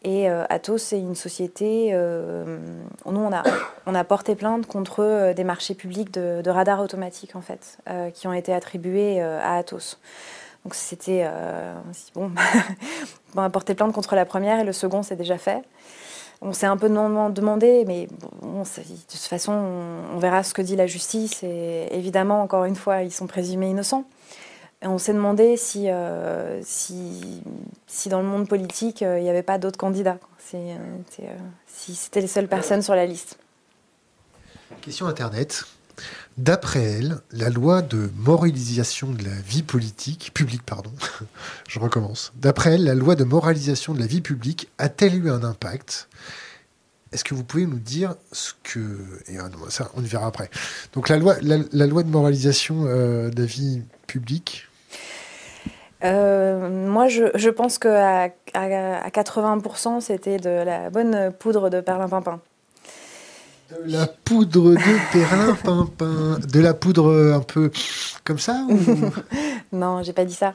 [0.04, 1.88] Et euh, Atos, c'est une société.
[1.92, 2.58] Euh,
[3.06, 3.42] nous, on a,
[3.86, 7.78] on a porté plainte contre euh, des marchés publics de, radars automatiques, en fait,
[8.12, 9.98] qui ont été attribués à Atos.
[10.64, 11.28] Donc, c'était.
[12.14, 12.30] bon,
[13.34, 15.62] on a porté plainte contre la première et le second, c'est déjà fait.
[16.42, 20.86] On s'est un peu demandé, mais de toute façon, on, verra ce que dit la
[20.86, 21.42] justice.
[21.42, 24.04] Et évidemment, encore une fois, ils sont présumés innocents
[24.88, 27.42] on s'est demandé si, euh, si,
[27.86, 30.18] si, dans le monde politique, euh, il n'y avait pas d'autres candidats,
[30.54, 30.76] euh,
[31.66, 33.38] si c'était les seules personnes sur la liste.
[34.82, 35.64] Question Internet.
[36.36, 40.90] D'après elle, la loi de moralisation de la vie politique, publique, pardon,
[41.68, 42.32] je recommence.
[42.34, 46.08] D'après elle, la loi de moralisation de la vie publique a-t-elle eu un impact?
[47.12, 48.98] Est-ce que vous pouvez nous dire ce que...
[49.28, 49.36] Et
[49.68, 50.50] ça, on y verra après.
[50.94, 54.66] Donc la loi, la, loi de moralisation de la vie publique,
[56.02, 62.40] euh, moi, je, pense qu'à à, 80%, c'était de la bonne poudre de perlimpinpin.
[63.70, 67.70] De la poudre de perlimpinpin De la poudre un peu
[68.22, 68.66] comme ça
[69.72, 70.52] Non, j'ai pas dit ça.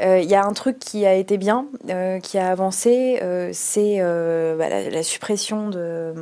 [0.00, 3.20] Il euh, y a un truc qui a été bien, euh, qui a avancé,
[3.52, 6.14] c'est bah, la, suppression de,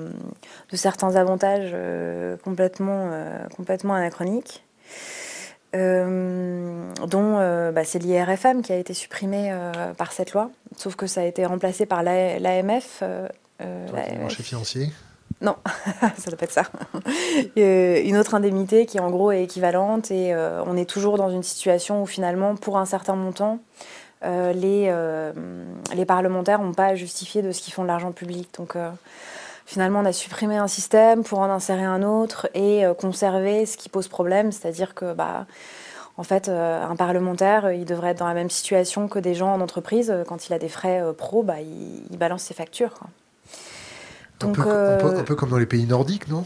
[0.71, 1.77] de certains avantages
[2.43, 3.11] complètement,
[3.55, 4.65] complètement anachroniques.
[5.75, 10.97] Euh, dont euh, bah, c'est l'IRFM qui a été supprimé euh, par cette loi, sauf
[10.97, 13.03] que ça a été remplacé par l'AMF.
[13.03, 14.91] le marché financier?
[15.41, 15.55] Non,
[16.01, 16.65] ça ne doit pas être ça.
[17.57, 20.35] une autre indemnité qui en gros est équivalente et
[20.67, 23.61] on est toujours dans une situation où finalement, pour un certain montant,
[24.23, 24.93] les,
[25.95, 28.51] les parlementaires n'ont pas à justifier de ce qu'ils font de l'argent public.
[28.59, 28.77] Donc
[29.71, 33.77] Finalement, on a supprimé un système pour en insérer un autre et euh, conserver ce
[33.77, 35.47] qui pose problème, c'est-à-dire que, bah,
[36.17, 39.55] en fait, euh, un parlementaire, il devrait être dans la même situation que des gens
[39.55, 40.13] en entreprise.
[40.27, 42.99] Quand il a des frais euh, pro, bah, il, balance ses factures.
[44.41, 46.45] Donc, un, peu, comme dans les pays nordiques, non?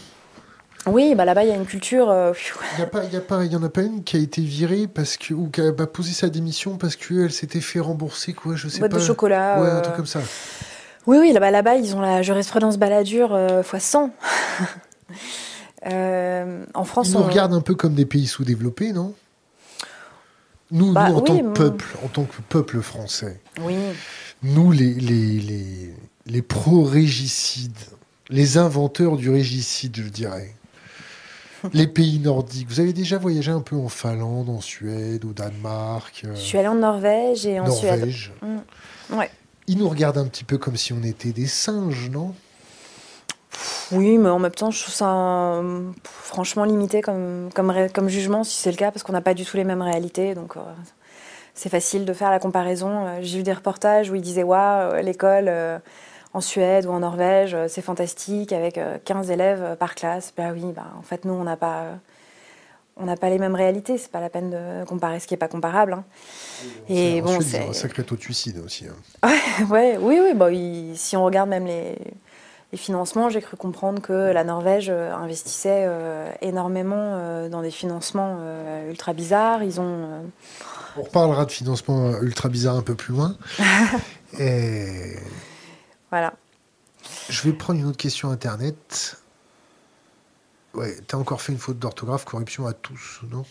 [0.85, 2.09] Oui, bah là-bas, il y a une culture.
[2.13, 5.63] Il n'y a, en a pas une qui a été virée parce que, ou qui
[5.63, 8.99] a posé sa démission parce qu'elle s'était fait rembourser, quoi, je sais Boîte pas.
[8.99, 9.63] de chocolat.
[9.63, 10.21] Ouais, un truc comme ça.
[11.07, 14.11] Oui, oui, là-bas, là ils ont la jurisprudence baladure x 100.
[15.87, 19.15] Euh, en France, ils nous regardent un peu comme des pays sous-développés, non?
[20.71, 23.77] Nous, bah nous, en tant que peuple, en tant que peuple français, oui.
[24.43, 25.95] nous, les, les, les,
[26.27, 27.73] les pro-régicides,
[28.31, 30.55] les inventeurs du régicide, je dirais,
[31.75, 32.67] les pays nordiques.
[32.69, 36.59] Vous avez déjà voyagé un peu en Finlande, en Suède, au Danemark euh, Je suis
[36.59, 38.33] allée en Norvège et en Norvège.
[38.41, 38.51] Suède.
[39.11, 39.19] Mmh.
[39.19, 39.31] Ouais.
[39.67, 42.35] Ils nous regardent un petit peu comme si on était des singes, non?
[43.93, 45.63] Oui, mais en même temps, je trouve ça
[46.05, 49.45] franchement limité comme, comme, comme jugement, si c'est le cas, parce qu'on n'a pas du
[49.45, 50.35] tout les mêmes réalités.
[50.35, 50.61] Donc, euh,
[51.55, 53.07] c'est facile de faire la comparaison.
[53.07, 55.79] Euh, j'ai vu des reportages où ils disaient Waouh, l'école euh,
[56.33, 60.33] en Suède ou en Norvège, c'est fantastique, avec 15 élèves par classe.
[60.37, 61.85] Bah oui, bah, en fait, nous, on n'a pas
[62.97, 63.99] on n'a pas les mêmes réalités.
[63.99, 65.95] C'est pas la peine de comparer ce qui n'est pas comparable.
[65.95, 66.05] Hein.
[66.89, 68.87] Et bon, c'est un sacré taux de suicide aussi.
[68.87, 69.33] Hein.
[69.71, 70.35] ouais, oui, oui.
[70.35, 70.49] Bah,
[70.95, 71.97] si on regarde même les,
[72.77, 78.39] financements, j'ai cru comprendre que la Norvège euh, investissait euh, énormément euh, dans des financements
[78.89, 79.63] ultra bizarres.
[79.63, 80.31] Ils ont.
[80.97, 83.37] On reparlera de financement ultra bizarre un peu plus loin.
[84.39, 85.17] Et...
[86.11, 86.35] Voilà.
[87.29, 89.17] Je vais prendre une autre question internet.
[90.75, 93.45] Ouais, t'as encore fait une faute d'orthographe, corruption à tous, non?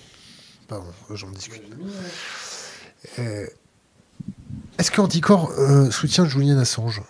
[0.67, 1.63] Pardon, j'en discute.
[3.19, 3.47] Euh,
[4.78, 7.01] est-ce qu'Anticor euh, soutient Julian Assange?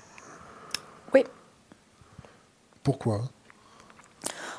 [1.13, 1.23] Oui.
[2.83, 3.21] Pourquoi?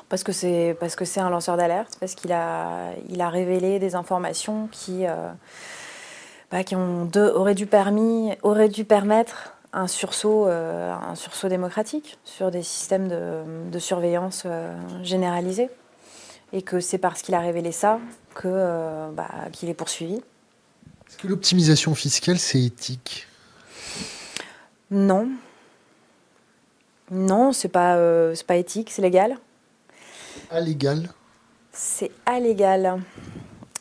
[0.09, 3.79] Parce que c'est parce que c'est un lanceur d'alerte, parce qu'il a il a révélé
[3.79, 5.31] des informations qui euh,
[6.51, 12.17] bah, qui ont auraient dû permis auraient dû permettre un sursaut, euh, un sursaut démocratique
[12.23, 14.73] sur des systèmes de, surveillance euh,
[15.03, 15.69] généralisés.
[16.53, 17.99] Et que c'est parce qu'il a révélé ça
[18.33, 20.15] que, euh, bah, qu'il est poursuivi.
[20.15, 23.27] Est-ce que l'optimisation fiscale, c'est éthique?
[24.89, 25.29] Non.
[27.11, 27.97] Non, c'est pas,
[28.47, 29.37] pas éthique, c'est légal.
[30.49, 31.09] Allégal
[31.73, 33.01] C'est allégal.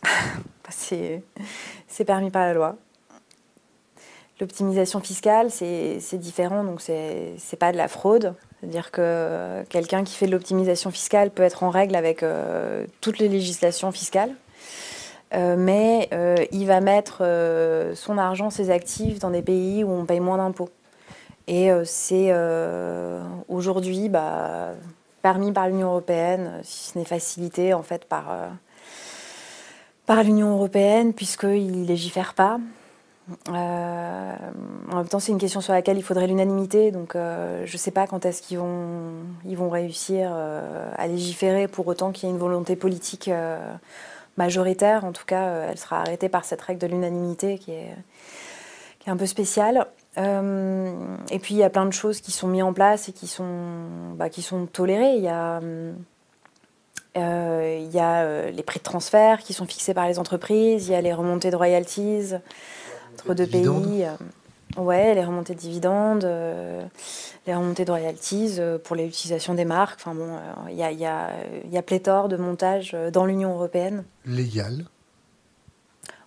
[0.68, 1.22] c'est
[2.04, 2.76] permis par la loi.
[4.44, 8.34] L'optimisation fiscale, c'est différent, donc c'est pas de la fraude.
[8.60, 13.20] C'est-à-dire que quelqu'un qui fait de l'optimisation fiscale peut être en règle avec euh, toutes
[13.20, 14.34] les législations fiscales,
[15.32, 17.22] euh, mais euh, il va mettre
[17.94, 20.68] son argent, ses actifs dans des pays où on paye moins d'impôts.
[21.48, 22.30] Et c'est
[23.48, 24.72] aujourd'hui bah,
[25.22, 28.26] permis par l'Union européenne, si ce n'est facilité en fait par,
[30.04, 32.58] par l'Union européenne, puisqu'il ne légifère pas.
[33.48, 34.34] Euh,
[34.90, 37.78] en même temps, c'est une question sur laquelle il faudrait l'unanimité, donc euh, je ne
[37.78, 39.12] sais pas quand est-ce qu'ils vont,
[39.46, 43.30] ils vont réussir euh, à légiférer pour autant qu'il y ait une volonté politique
[44.36, 45.04] majoritaire.
[45.04, 47.96] En tout cas, elle sera arrêtée par cette règle de l'unanimité qui est,
[49.06, 49.86] un peu spéciale.
[50.16, 53.26] et puis, il y a plein de choses qui sont mises en place et qui
[53.26, 55.16] sont, bah, qui sont tolérées.
[55.16, 55.60] Il y a.
[57.16, 60.94] il y a les prix de transfert qui sont fixés par les entreprises, il y
[60.94, 62.34] a les remontées de royalties,
[63.14, 64.04] entre deux pays.
[64.04, 66.84] Euh, ouais, les remontées de dividendes, euh,
[67.46, 70.00] les remontées de royalties euh, pour l'utilisation des marques.
[70.00, 70.38] Enfin bon,
[70.68, 74.04] il y, y, a, pléthore de montages dans l'Union européenne.
[74.26, 74.84] Légal?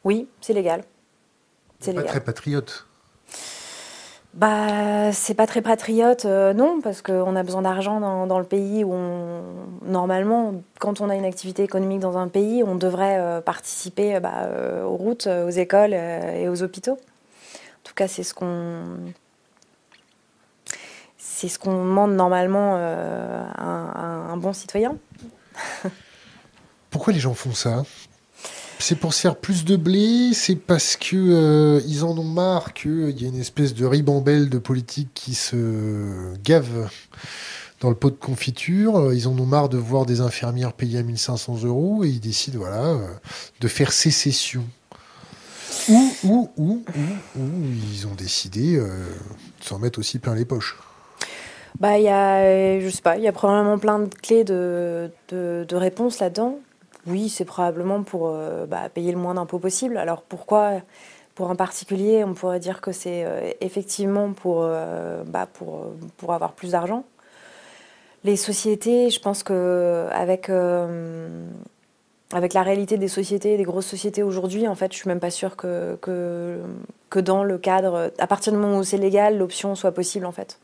[0.03, 0.83] Oui, c'est légal.
[1.79, 2.86] C'est pas très patriote.
[4.37, 8.93] Bah, c'est pas très patriote, non, parce qu'on a besoin d'argent dans, le pays où
[8.93, 9.41] on,
[9.83, 14.47] normalement, quand on a une activité économique dans un pays, on devrait participer bah,
[14.85, 16.91] aux routes, aux écoles et aux hôpitaux.
[16.91, 18.83] En tout cas, c'est ce qu'on
[21.17, 24.97] c'est ce qu'on demande normalement à, un, bon citoyen.
[26.91, 27.83] Pourquoi les gens font ça?
[28.79, 33.21] C'est pour faire plus de blé, c'est parce que euh, ils en ont marre qu'il
[33.21, 36.89] y a une espèce de ribambelle de politique qui se gave
[37.79, 39.13] dans le pot de confiture.
[39.13, 42.59] Ils en ont marre de voir des infirmières payées à 1500 euros et ils décident
[42.59, 43.07] voilà, euh,
[43.59, 44.63] de faire sécession.
[45.89, 46.83] Ou, ou, ou,
[47.37, 47.41] ou,
[47.93, 50.77] ils ont décidé euh, de s'en mettre aussi plein les poches.
[51.79, 55.11] Bah, il y a, je sais pas, il y a probablement plein de clés de,
[55.29, 56.59] de, de réponses là-dedans.
[57.07, 59.97] Oui, c'est probablement pour euh, bah, payer le moins d'impôts possible.
[59.97, 60.81] Alors pourquoi
[61.35, 65.85] pour un particulier, on pourrait dire que c'est euh, effectivement pour, euh, bah, pour,
[66.17, 67.03] pour avoir plus d'argent.
[68.23, 70.51] Les sociétés, je pense qu'avec
[72.33, 75.31] avec la réalité des sociétés, des grosses sociétés aujourd'hui, en fait, je suis même pas
[75.31, 76.59] sûre que, que,
[77.09, 80.33] que dans le cadre, à partir du moment où c'est légal, l'option soit possible en
[80.33, 80.59] fait.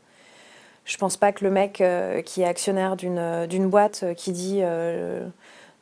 [0.84, 1.82] Je pense pas que le mec
[2.26, 4.60] qui est actionnaire d'une boîte qui dit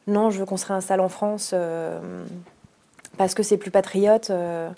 [0.07, 2.24] non, je veux qu'on se réinstalle en France euh,
[3.16, 4.70] parce que c'est plus patriote, euh,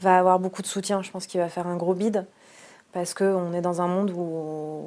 [0.00, 1.02] va avoir beaucoup de soutien.
[1.02, 2.26] Je pense qu'il va faire un gros bide
[2.92, 4.82] parce qu'on est dans un monde où,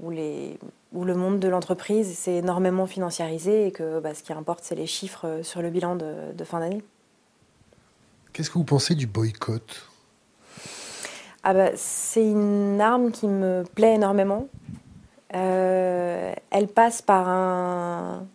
[0.00, 0.58] où, les,
[0.92, 4.74] où le monde de l'entreprise s'est énormément financiarisé et que bah, ce qui importe, c'est
[4.74, 6.82] les chiffres sur le bilan de, fin d'année.
[8.32, 9.88] Qu'est-ce que vous pensez du boycott?
[11.42, 14.46] Ah bah, C'est une arme qui me plaît énormément.
[15.34, 18.26] Euh, elle passe par un,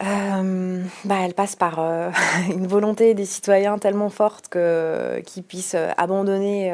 [0.00, 2.10] euh, bah, elle passe par euh,
[2.50, 6.72] une volonté des citoyens tellement forte que, qu'ils puissent euh, abandonner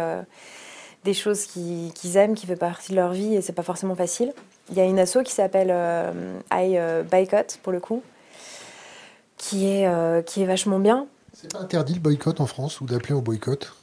[1.05, 4.33] des choses qu'ils, aiment, qui font partie de leur vie, et c'est pas forcément facile.
[4.71, 5.75] Il y a une asso qui s'appelle
[6.51, 6.79] I
[7.11, 8.03] Boycott, pour le coup,
[9.37, 11.07] qui est, qui est vachement bien.
[11.35, 13.75] C'est pas interdit le boycott en France, ou d'appeler au boycott?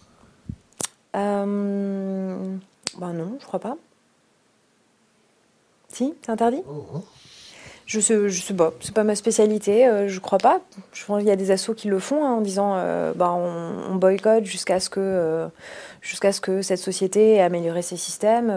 [1.14, 3.78] Bah non, je crois pas.
[5.90, 6.64] Si, c'est interdit?
[6.68, 7.04] Oh, oh.
[7.86, 10.62] Je sais, je sais pas, c'est pas ma spécialité, euh, je crois pas.
[10.94, 13.32] Je pense qu'il y a des assos qui le font hein, en disant euh, bah,
[13.32, 15.48] on, boycotte jusqu'à ce, que, euh,
[16.02, 18.54] jusqu'à ce que cette société ait amélioré ses systèmes.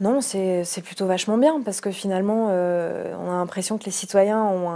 [0.00, 4.70] non, c'est, plutôt vachement bien parce que finalement, on a l'impression que les citoyens ont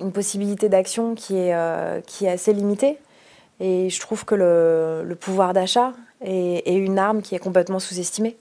[0.00, 1.54] une possibilité d'action qui est,
[2.06, 2.98] qui est assez limitée.
[3.60, 5.92] Et je trouve que le, le pouvoir d'achat
[6.22, 8.38] est, est, une arme qui est complètement sous-estimée.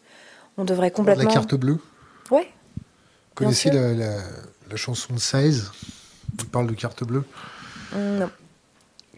[0.57, 1.25] On devrait complètement.
[1.25, 1.77] La carte bleue
[2.31, 2.47] Ouais,
[3.39, 5.71] connaissez la, chanson de 16
[6.37, 7.23] Il parle de carte bleue.
[7.95, 8.29] Non.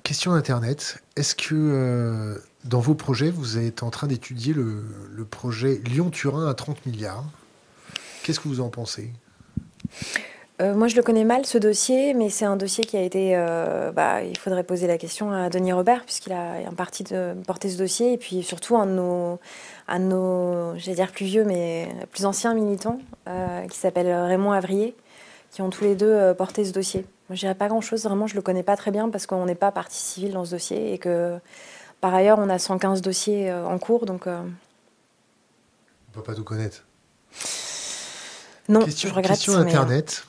[0.03, 1.03] Question Internet.
[1.15, 4.83] Est-ce que euh, dans vos projets, vous êtes en train d'étudier le,
[5.29, 7.25] projet Lyon-Turin à 30 milliards?
[8.23, 9.11] Qu'est-ce que vous en pensez?
[10.61, 13.31] Euh, moi, je le connais mal, ce dossier, mais c'est un dossier qui a été.
[13.35, 17.33] Euh, bah, il faudrait poser la question à Denis Robert, puisqu'il a un parti de
[17.47, 18.13] porter ce dossier.
[18.13, 19.39] Et puis surtout, un de nos,
[19.87, 24.51] un de nos j'allais dire plus vieux, mais plus anciens militants, euh, qui s'appelle Raymond
[24.51, 24.95] Avrier,
[25.49, 27.07] qui ont tous les deux porté ce dossier.
[27.29, 29.55] Moi, je dirais pas grand-chose, vraiment, je le connais pas très bien, parce qu'on n'est
[29.55, 30.93] pas partie civile dans ce dossier.
[30.93, 31.39] Et que,
[32.01, 34.27] par ailleurs, on a 115 dossiers en cours, donc.
[34.27, 34.51] On
[36.11, 36.83] peut pas tout connaître.
[38.69, 39.37] Non, question, je regrette.
[39.37, 40.25] Question Internet.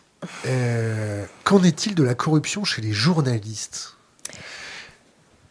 [1.45, 3.97] Qu'en est-il de la corruption chez les journalistes?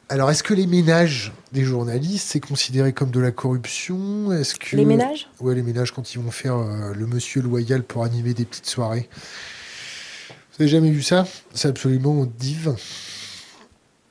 [0.09, 4.34] Alors, est-ce que les ménages des journalistes, c'est considéré comme de la corruption?
[4.34, 5.30] Est-ce que les ménages?
[5.39, 9.07] Ouais, les ménages quand ils vont faire le monsieur loyal pour animer des petites soirées.
[10.30, 11.26] Vous avez jamais vu ça?
[11.53, 12.76] C'est absolument div.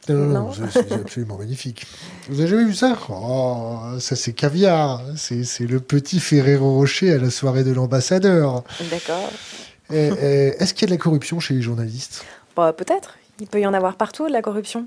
[0.08, 1.86] Non, non, c'est absolument magnifique.
[2.30, 2.98] Vous avez jamais vu ça?
[3.10, 5.02] Oh, ça c'est caviar.
[5.16, 8.64] C'est le petit Ferrero Rocher à la soirée de l'ambassadeur.
[8.90, 9.30] D'accord.
[9.92, 12.24] Est-ce qu'il y a de la corruption chez les journalistes?
[12.56, 13.16] Bah, Peut-être.
[13.40, 14.86] Il peut y en avoir partout de la corruption.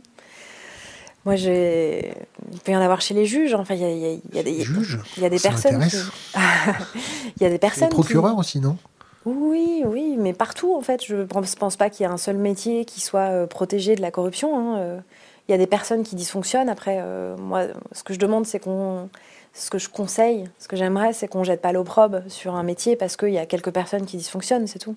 [1.26, 2.14] Moi, j'ai.
[2.51, 3.54] Il peut y en avoir chez les juges.
[3.54, 3.89] Enfin, il y a,
[4.36, 4.62] y a, des.
[4.62, 4.99] Juges?
[5.18, 5.82] Il y a des personnes.
[6.36, 7.89] il y a des personnes.
[7.89, 8.78] Les procureurs aussi, non?
[9.26, 11.04] Oui, oui, mais partout en fait.
[11.06, 14.01] Je ne pense pas qu'il y ait un seul métier qui soit euh, protégé de
[14.01, 14.58] la corruption.
[14.58, 14.99] Hein, euh.
[15.47, 16.70] Il y a des personnes qui dysfonctionnent.
[16.70, 19.10] Après, euh, moi, ce que je demande, c'est qu'on.
[19.54, 22.95] Ce que je conseille, ce que j'aimerais, c'est qu'on jette pas l'opprobre sur un métier
[22.95, 24.95] parce qu'il y a quelques personnes qui dysfonctionnent, c'est tout.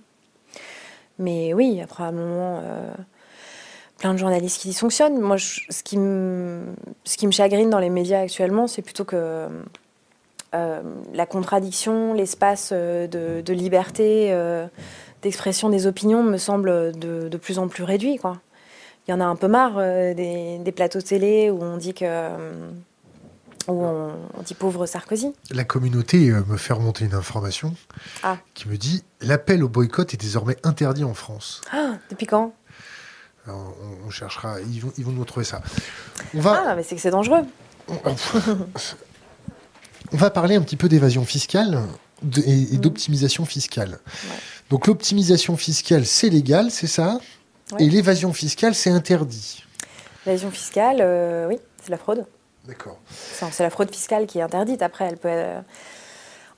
[1.18, 2.62] Mais oui, il y a probablement
[3.98, 5.18] plein de journalistes qui dysfonctionnent.
[5.20, 6.74] Moi, ce, qui me,
[7.30, 9.48] chagrine dans les médias actuellement, c'est plutôt que
[10.54, 10.82] euh,
[11.14, 14.66] la contradiction, l'espace euh, de, liberté, euh,
[15.22, 18.18] d'expression des opinions me semble de, plus en plus réduit.
[19.08, 19.76] Il y en a un peu marre
[20.14, 22.30] des, plateaux télé où on dit que
[23.68, 25.32] où on, dit pauvre Sarkozy.
[25.50, 27.74] La communauté me fait remonter une information
[28.22, 28.38] ah.
[28.54, 31.60] qui me dit l'appel au boycott est désormais interdit en France.
[31.72, 32.54] Ah, depuis quand?
[33.48, 35.62] On, cherchera, ils vont, ils vont nous trouver ça.
[36.34, 36.64] On va...
[36.66, 37.42] Ah, mais c'est que c'est dangereux.
[40.12, 41.80] On va parler un petit peu d'évasion fiscale
[42.22, 42.76] et, mm.
[42.78, 43.98] d'optimisation fiscale.
[44.70, 47.18] Donc l'optimisation fiscale, c'est légal, c'est ça?
[47.78, 49.64] Et l'évasion fiscale, c'est interdit.
[50.24, 52.24] L'évasion fiscale, euh, oui, c'est la fraude.
[52.66, 52.98] D'accord.
[53.08, 54.82] C'est la fraude fiscale qui est interdite.
[54.82, 55.30] Après, elle peut.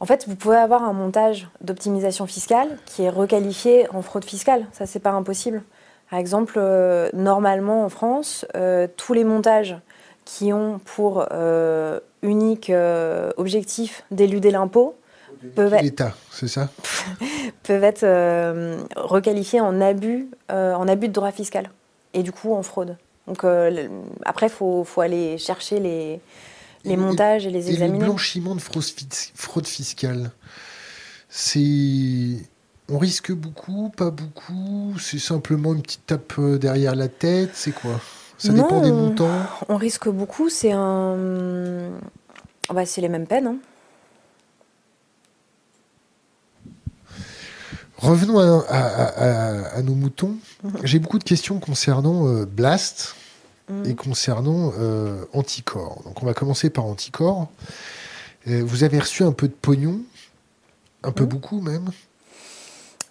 [0.01, 4.67] En fait, vous pouvez avoir un montage d'optimisation fiscale qui est requalifié en fraude fiscale.
[4.73, 5.63] Ça, c'est pas impossible.
[6.11, 9.77] Par exemple, euh, normalement en France, euh, tous les montages
[10.29, 14.95] qui ont pour euh, unique euh, objectif d'éluder l'impôt
[15.55, 16.69] peuvent être, c'est ça?
[17.63, 21.71] peuvent être euh, requalifiés en abus, en abus de droit fiscal
[22.13, 22.97] et du coup en fraude.
[23.29, 23.45] Donc
[24.25, 26.21] après, il faut, faut, aller chercher les,
[26.85, 27.99] les montages et les examiner.
[27.99, 30.31] Et le blanchiment de fraude fiscale,
[31.29, 32.39] c'est
[32.91, 34.95] on risque beaucoup, pas beaucoup?
[34.99, 37.51] C'est simplement une petite tape derrière la tête?
[37.53, 38.01] C'est quoi?
[38.39, 39.43] Ça dépend des montants?
[39.69, 41.91] On risque beaucoup, c'est un.
[42.73, 43.47] Bah, c'est les mêmes peines.
[43.47, 43.57] Hein.
[47.99, 48.39] Revenons
[48.69, 50.37] à, nos moutons.
[50.63, 50.73] Mhm.
[50.85, 53.17] J'ai beaucoup de questions concernant euh, Blast
[53.69, 53.87] mhm.
[53.87, 56.03] et concernant euh, Anticorps.
[56.05, 57.49] Donc on va commencer par Anticorps.
[58.47, 60.01] Euh, vous avez reçu un peu de pognon,
[61.03, 61.29] un peu mhm.
[61.29, 61.91] beaucoup même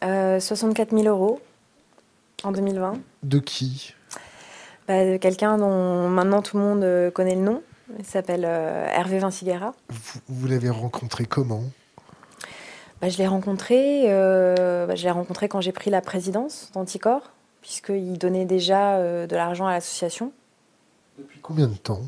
[0.02, 1.42] 64 000 euros
[2.44, 3.00] en 2020.
[3.24, 3.96] De qui?
[4.88, 7.64] Bah, quelqu'un dont maintenant tout le monde connaît le nom.
[7.98, 9.74] Il s'appelle Hervé Vinciguerra.
[10.30, 11.64] Vous, l'avez rencontré comment?
[13.02, 17.32] Bah, Je l'ai rencontré, euh, bah, rencontré quand j'ai pris la présidence d'Anticor,
[17.62, 20.32] puisqu'il donnait déjà de l'argent à l'association.
[21.18, 22.02] Depuis combien de temps?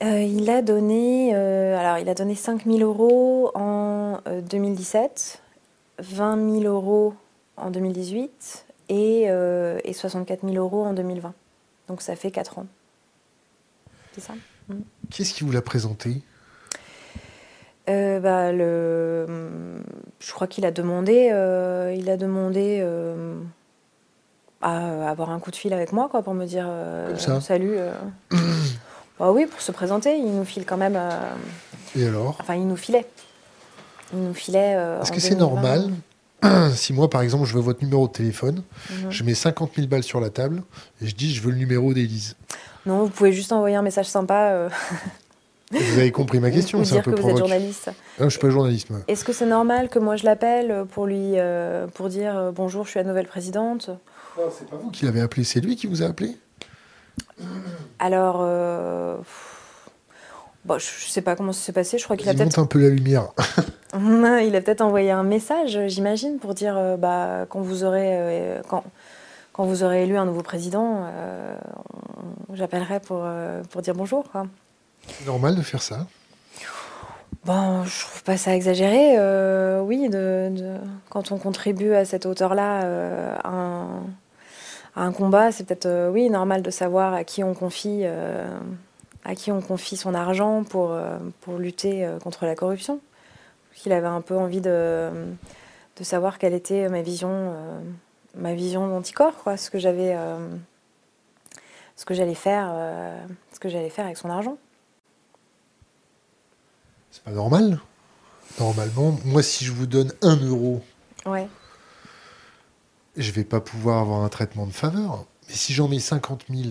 [0.00, 5.42] Il a donné, alors il a donné 5 000 euros en 2017,
[5.98, 7.14] 20 000 euros
[7.56, 11.34] en 2018 et, euh, et 64 000 euros en 2020.
[11.88, 12.66] Donc ça fait 4 ans.
[14.12, 14.34] C'est ça?
[14.68, 14.80] Mm.
[15.10, 16.22] Qu'est-ce qui vous l'a présenté?
[17.88, 19.26] Euh, bah, le...
[20.20, 22.84] Je crois qu'il a demandé, euh, il a demandé
[24.60, 26.68] à avoir un coup de fil avec moi quoi, pour me dire
[27.40, 27.76] salut.
[29.18, 30.98] bah oui, pour se présenter, il nous file quand même.
[31.96, 32.36] Et alors?
[32.40, 33.06] Enfin, il nous filait.
[34.12, 34.76] Il nous filait.
[35.00, 35.90] Est-ce que c'est normal
[36.74, 39.10] si moi, par exemple, je veux votre numéro de téléphone, mhm.
[39.10, 40.62] je mets 50 000 balles sur la table
[41.02, 42.36] et je dis je veux le numéro d'Élise?
[42.86, 44.68] Non, vous pouvez juste envoyer un message sympa.
[45.74, 45.78] Euh.
[45.78, 47.90] Vous avez compris ma question, c'est un peu que vous êtes journaliste.
[48.18, 48.88] Non, je suis pas journaliste.
[49.06, 52.84] Est-ce que c'est normal que moi je l'appelle pour lui euh, pour dire euh, bonjour,
[52.84, 53.90] je suis la nouvelle présidente?
[54.38, 56.36] Non, c'est pas vous qui l'avez appelé, c'est lui qui vous a appelé?
[57.98, 58.44] Alors.
[60.64, 61.96] Bon, je sais pas comment ça s'est passé.
[61.96, 62.58] Je crois qu'il a peut-être.
[62.58, 63.28] un peu la lumière.
[63.94, 68.60] il a peut-être envoyé un message, j'imagine, pour dire euh, bah, quand vous aurez euh,
[68.68, 68.84] quand,
[69.54, 71.56] quand vous aurez élu un nouveau président, euh,
[72.52, 73.26] j'appellerai pour
[73.70, 74.24] pour dire bonjour.
[75.08, 76.06] C'est normal de faire ça.
[77.44, 79.16] Bon, je trouve pas ça exagéré.
[79.80, 80.76] oui, de,
[81.08, 84.02] quand on contribue à cette hauteur-là à un,
[84.96, 88.04] à, un, combat, c'est peut-être oui normal de savoir à qui on confie
[89.28, 92.98] à qui on confie son argent pour, euh, pour lutter euh, contre la corruption.
[93.84, 95.10] Il avait un peu envie de,
[95.96, 97.54] de savoir quelle était ma vision,
[98.34, 100.16] ma vision d'anticorps, quoi, ce que j'avais,
[101.94, 102.74] ce que j'allais faire,
[103.52, 104.58] ce que j'allais faire avec son argent.
[107.10, 107.80] C'est pas normal.
[108.58, 110.82] Normalement, moi, si je vous donne un euro,
[111.26, 111.48] ouais.
[113.16, 115.24] je vais pas pouvoir avoir un traitement de faveur.
[115.48, 116.70] Mais si j'en mets 50 000,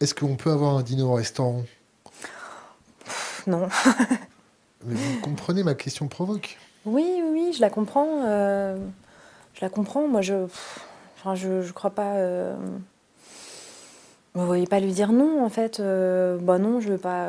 [0.00, 1.62] est-ce qu'on peut avoir un dîner au restaurant?
[3.46, 3.68] Non.
[4.84, 6.58] Mais vous comprenez, ma question provoque.
[6.84, 8.24] Oui, oui, je la comprends.
[8.26, 8.76] Euh,
[9.54, 10.08] je la comprends.
[10.08, 10.46] Moi, je,
[11.16, 12.14] enfin, je, je crois pas.
[12.14, 12.56] Euh...
[14.34, 15.78] Vous voyez pas lui dire non, en fait.
[15.78, 17.28] Euh, bah non, je veux pas.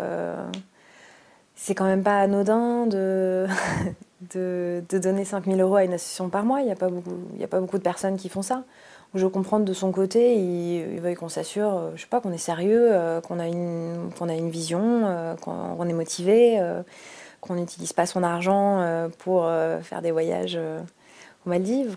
[1.56, 3.48] C'est quand même pas anodin de,
[4.34, 6.62] de, de donner 5000 euros à une association par mois.
[6.62, 8.64] Il n'y a, pas beaucoup, a pas beaucoup de personnes qui font ça.
[9.16, 12.32] Je comprends de son côté, il, il veut qu'on s'assure, euh, je sais pas, qu'on
[12.32, 16.60] est sérieux, euh, qu'on a, une, a une vision, euh, qu'on est motivé,
[17.42, 19.48] qu'on n'utilise pas son argent pour
[19.82, 20.58] faire des voyages
[21.46, 21.96] aux Maldives.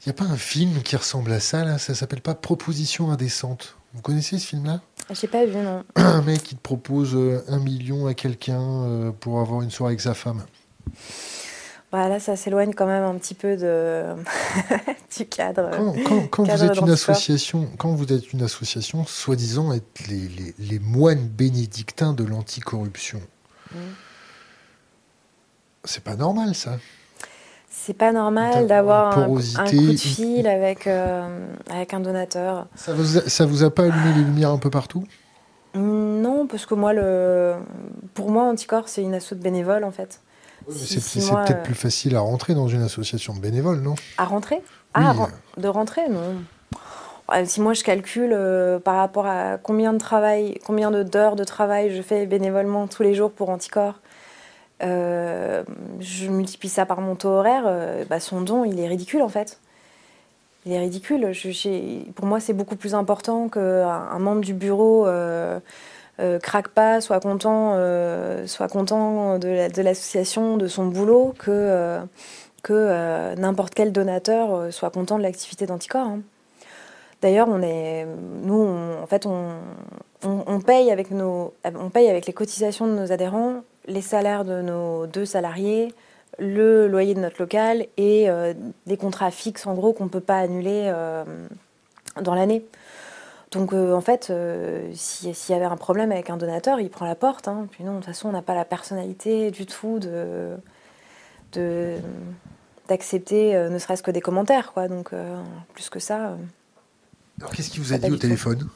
[0.00, 1.78] Il n'y a pas un film qui ressemble à ça, là?
[1.78, 3.77] Ça s'appelle pas Proposition indécente?
[3.94, 4.80] Vous connaissez ce film-là?
[5.10, 5.84] J'ai pas vu, non.
[5.96, 9.92] Un mec qui te propose euh, un million à quelqu'un euh, pour avoir une soirée
[9.92, 10.44] avec sa femme.
[11.90, 14.14] Voilà, ça s'éloigne quand même un petit peu de...
[15.16, 15.70] du cadre.
[16.30, 21.26] Quand, vous êtes une association, quand vous êtes une association, soi-disant être les, les, moines
[21.26, 23.22] bénédictins de l'anticorruption,
[23.72, 23.76] mm.
[25.84, 26.78] c'est pas normal ça
[27.80, 32.66] c'est pas normal d'avoir un, coup de fil avec, euh, avec un donateur.
[32.74, 35.04] Ça vous, a, ça vous a pas allumé les lumières un peu partout?
[35.74, 37.54] Non, parce que moi, le,
[38.14, 40.20] pour moi, Anticorps, c'est une asso de bénévoles en fait.
[40.70, 43.94] c'est peut-être euh, plus facile à rentrer dans une association de bénévoles, non?
[44.16, 44.60] À rentrer?
[44.94, 45.14] Ah,
[45.56, 46.42] de rentrer, non.
[47.44, 51.94] Si moi je calcule euh, par rapport à combien de travail, combien d'heures de travail
[51.94, 54.00] je fais bénévolement tous les jours pour Anticorps,
[54.82, 55.64] euh,
[56.00, 59.28] je multiplie ça par mon taux horaire, euh, bah, son don, il est ridicule en
[59.28, 59.58] fait.
[60.66, 61.32] Il est ridicule.
[62.14, 65.60] Pour moi, c'est beaucoup plus important qu'un un membre du bureau euh,
[66.42, 67.74] craque pas, soit content,
[68.46, 72.00] soit content de l'association, de, son boulot, que,
[73.36, 76.08] n'importe quel donateur soit content de l'activité d'Anticorps.
[76.08, 76.20] Hein.
[77.22, 78.68] D'ailleurs, nous,
[79.02, 81.10] en fait, on paye avec
[82.26, 85.94] les cotisations de nos adhérents les salaires de nos deux salariés,
[86.38, 88.54] le loyer de notre local et euh,
[88.86, 91.24] des contrats fixes en gros qu'on ne peut pas annuler euh,
[92.20, 92.64] dans l'année.
[93.50, 94.32] Donc euh, en fait,
[94.92, 97.48] s'il y avait un problème avec un donateur, il prend la porte.
[97.48, 97.66] Hein.
[97.70, 100.56] Puis non, de toute façon, on n'a pas la personnalité du tout de,
[102.88, 104.72] d'accepter ne serait-ce que des commentaires.
[104.72, 104.88] Quoi.
[104.88, 105.12] Donc
[105.72, 106.36] plus que ça.
[107.40, 108.68] Alors qu'est-ce qu'il vous a dit au téléphone?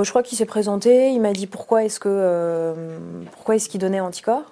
[0.00, 2.74] Je crois qu'il s'est présenté, il m'a dit pourquoi est-ce euh,
[3.50, 4.50] est-ce qu'il donnait anticorps.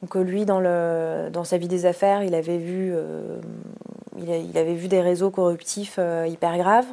[0.00, 3.38] Donc euh, lui, dans, le, dans sa vie des affaires, il avait vu, euh,
[4.18, 6.86] il, avait vu des réseaux corruptifs hyper graves.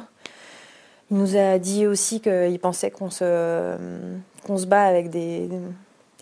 [1.10, 3.74] Il nous a dit aussi qu'il pensait qu'on se,
[4.46, 5.48] se bat avec des,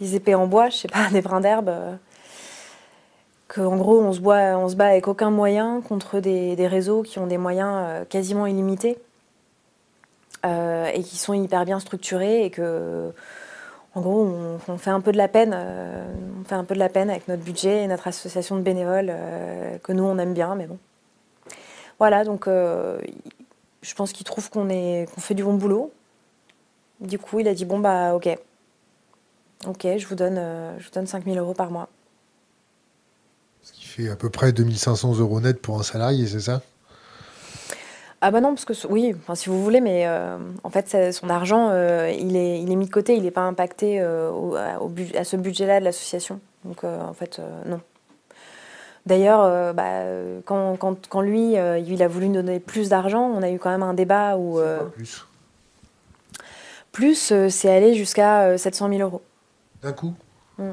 [0.01, 1.71] des, épées en bois, je sais pas, des brins d'herbe.
[3.49, 7.19] Qu'en gros, on se, on se bat avec aucun moyen contre des, des réseaux qui
[7.19, 8.99] ont des moyens quasiment illimités.
[10.47, 13.13] Euh, et qui sont hyper bien structurés et que
[13.95, 14.23] en gros,
[14.69, 16.07] on, fait un peu de la peine, euh,
[16.41, 19.09] on fait un peu de la peine avec notre budget et notre association de bénévoles
[19.11, 20.79] euh, que nous on aime bien, mais bon.
[21.99, 24.69] Voilà, donc je pense qu'il trouve qu'on
[25.19, 25.93] fait du bon boulot.
[27.01, 28.29] Du coup, il a dit bon bah ok,
[29.67, 30.41] ok, je vous donne,
[30.79, 31.89] je vous donne 5000 euros par mois.
[33.63, 36.63] Ce qui fait à peu près 2500 euros net pour un salarié, c'est ça?
[38.21, 41.31] Ah bah non, parce que oui, enfin, si vous voulez, mais euh, en fait, son
[41.31, 44.57] argent, euh, il, est, il est mis de côté, il n'est pas impacté euh, au,
[44.57, 46.41] à ce budget-là de l'association.
[46.65, 47.81] Donc en fait, non.
[49.07, 50.03] D'ailleurs, bah,
[50.45, 53.71] quand, quand, quand, lui, il a voulu nous donner plus d'argent, on a eu quand
[53.71, 54.61] même un débat où...
[54.95, 55.25] plus?
[56.91, 59.23] Plus, c'est allé jusqu'à 700 000 euros.
[59.83, 60.15] D'un coup?
[60.59, 60.73] Mmh.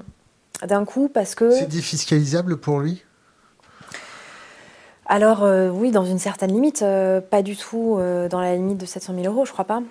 [0.63, 1.51] D'un coup, parce que...
[1.51, 3.04] C'est défiscalisable pour lui?
[5.07, 8.79] Alors euh, oui, dans une certaine limite, euh, pas du tout euh, dans la limite
[8.79, 9.83] de 700 000 euros, je crois pas.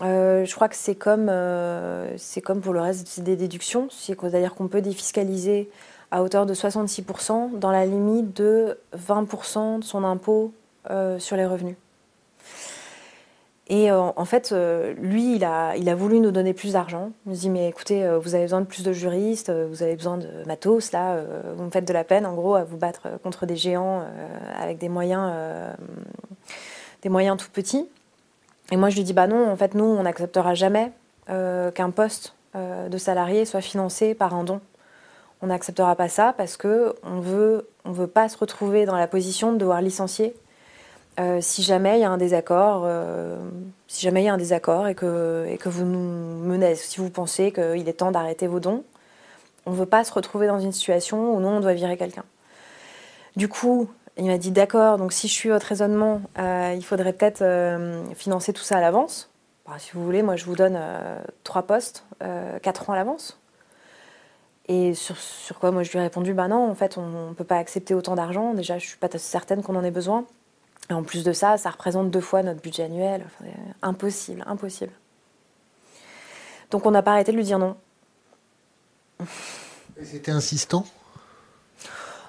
[0.00, 1.30] je crois que c'est comme,
[2.16, 5.70] c'est comme pour le reste des déductions, c'est-à-dire qu'on peut défiscaliser
[6.10, 10.52] à hauteur de 66% dans la limite de 20% de son impôt
[11.18, 11.76] sur les revenus.
[13.72, 17.10] Et euh, en fait, euh, lui, il a, voulu nous donner plus d'argent.
[17.24, 19.96] Il nous dit, mais écoutez, euh, vous avez besoin de plus de juristes, vous avez
[19.96, 21.16] besoin de matos, là,
[21.56, 24.04] vous me faites de la peine, en gros, à vous battre contre des géants
[24.60, 25.32] avec des moyens,
[27.00, 27.88] des moyens tout petits.
[28.70, 30.92] Et moi, je lui dis, bah non, en fait, nous, on n'acceptera jamais
[31.28, 34.60] qu'un poste de salarié soit financé par un don.
[35.40, 39.08] On n'acceptera pas ça parce que on veut, on veut pas se retrouver dans la
[39.08, 40.34] position de devoir licencier
[41.20, 43.38] euh, si jamais il y a un désaccord, euh,
[43.86, 47.52] si jamais il y a un désaccord et que, vous nous menez, si vous pensez
[47.52, 48.84] qu'il est temps d'arrêter vos dons,
[49.66, 52.24] on ne veut pas se retrouver dans une situation où nous on doit virer quelqu'un.
[53.36, 57.12] Du coup, il m'a dit d'accord, donc si je suis votre raisonnement, euh, il faudrait
[57.12, 57.44] peut-être
[58.14, 59.30] financer tout ça à l'avance.
[59.66, 60.78] Bah, si vous voulez, moi je vous donne
[61.44, 62.04] trois postes,
[62.62, 63.38] quatre ans à l'avance.
[64.68, 67.34] Et sur, sur, quoi moi je lui ai répondu, bah non, en fait on ne
[67.34, 70.24] peut pas accepter autant d'argent, déjà je ne suis pas certaine qu'on en ait besoin.
[70.90, 73.24] Et en plus de ça, ça représente deux fois notre budget annuel.
[73.82, 74.92] impossible, impossible.
[76.70, 77.76] Donc on n'a pas arrêté de lui dire non.
[80.02, 80.84] C'était insistant?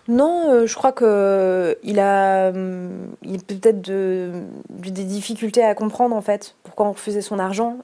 [0.08, 4.32] Non, euh, je crois qu'il euh, a, euh, il peut-être de,
[4.70, 7.78] des difficultés à comprendre en fait pourquoi on refusait son argent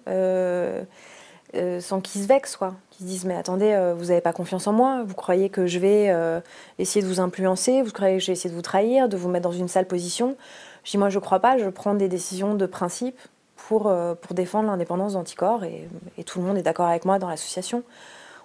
[1.80, 2.76] sans qu'il se vexe, quoi.
[3.00, 5.80] Qu'il se dise mais attendez, vous n'avez pas confiance en moi, vous croyez que je
[5.80, 6.14] vais
[6.80, 9.30] essayer de vous influencer, vous croyez que je vais essayer de vous trahir, de vous
[9.30, 10.36] mettre dans une sale position.
[10.84, 13.18] Je dis, moi, je crois pas, je prends des décisions de principe
[13.56, 15.88] pour, euh, pour défendre l'indépendance d'Anticor et,
[16.26, 17.84] tout le monde est d'accord avec moi dans l'association.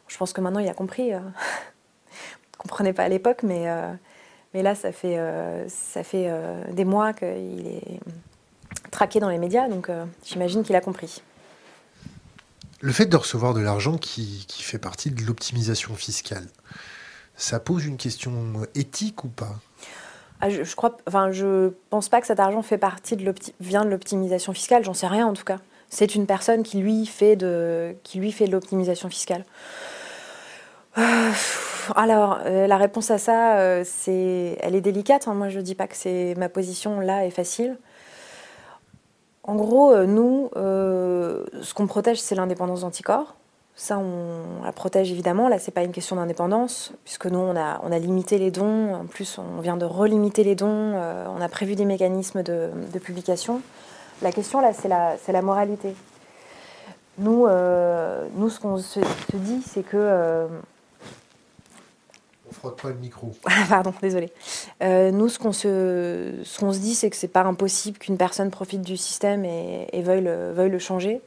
[0.08, 1.12] Je pense que maintenant, il a compris.
[1.12, 3.92] Euh, ne comprenait pas à l'époque, mais, euh,
[4.52, 6.30] mais là, ça fait, euh, ça fait
[6.70, 8.00] des mois qu'il est
[8.90, 9.90] traqué dans les médias, donc
[10.24, 11.22] j'imagine qu'il a compris.
[12.84, 16.44] Le fait de recevoir de l'argent qui, fait partie de l'optimisation fiscale,
[17.34, 18.34] ça pose une question
[18.74, 19.58] éthique ou pas?
[20.42, 24.84] Ah, je, pense pas que cet argent fait de vient de l'optimisation fiscale.
[24.84, 25.60] J'en sais rien en tout cas.
[25.88, 27.96] C'est une personne qui lui fait de,
[28.50, 29.46] l'optimisation fiscale.
[30.98, 31.30] Euh,
[31.96, 35.26] alors, euh, la réponse à ça, euh, elle est délicate.
[35.26, 35.32] Hein.
[35.32, 37.78] Moi, je dis pas que c'est ma position là est facile.
[39.44, 43.36] En gros, nous, ce qu'on protège, c'est l'indépendance d'anticorps.
[43.76, 45.48] Ça, on la protège évidemment.
[45.48, 48.94] Là, c'est pas une question d'indépendance, puisque nous, on a, limité les dons.
[48.94, 50.92] En plus, on vient de relimiter les dons.
[50.94, 52.70] Euh, on a prévu des mécanismes de,
[53.02, 53.60] publication.
[54.22, 54.88] La question, là, c'est
[55.32, 55.96] la, moralité.
[57.18, 59.00] Nous, euh, nous ce qu'on se,
[59.34, 60.46] dit, c'est que.
[62.54, 63.32] Euh, frotte pas le micro.
[63.68, 64.32] Pardon, désolé.
[64.80, 68.50] nous, ce qu'on se, ce qu'on se dit, c'est que c'est pas impossible qu'une personne
[68.50, 71.20] profite du système et, veuille, le, veuille le changer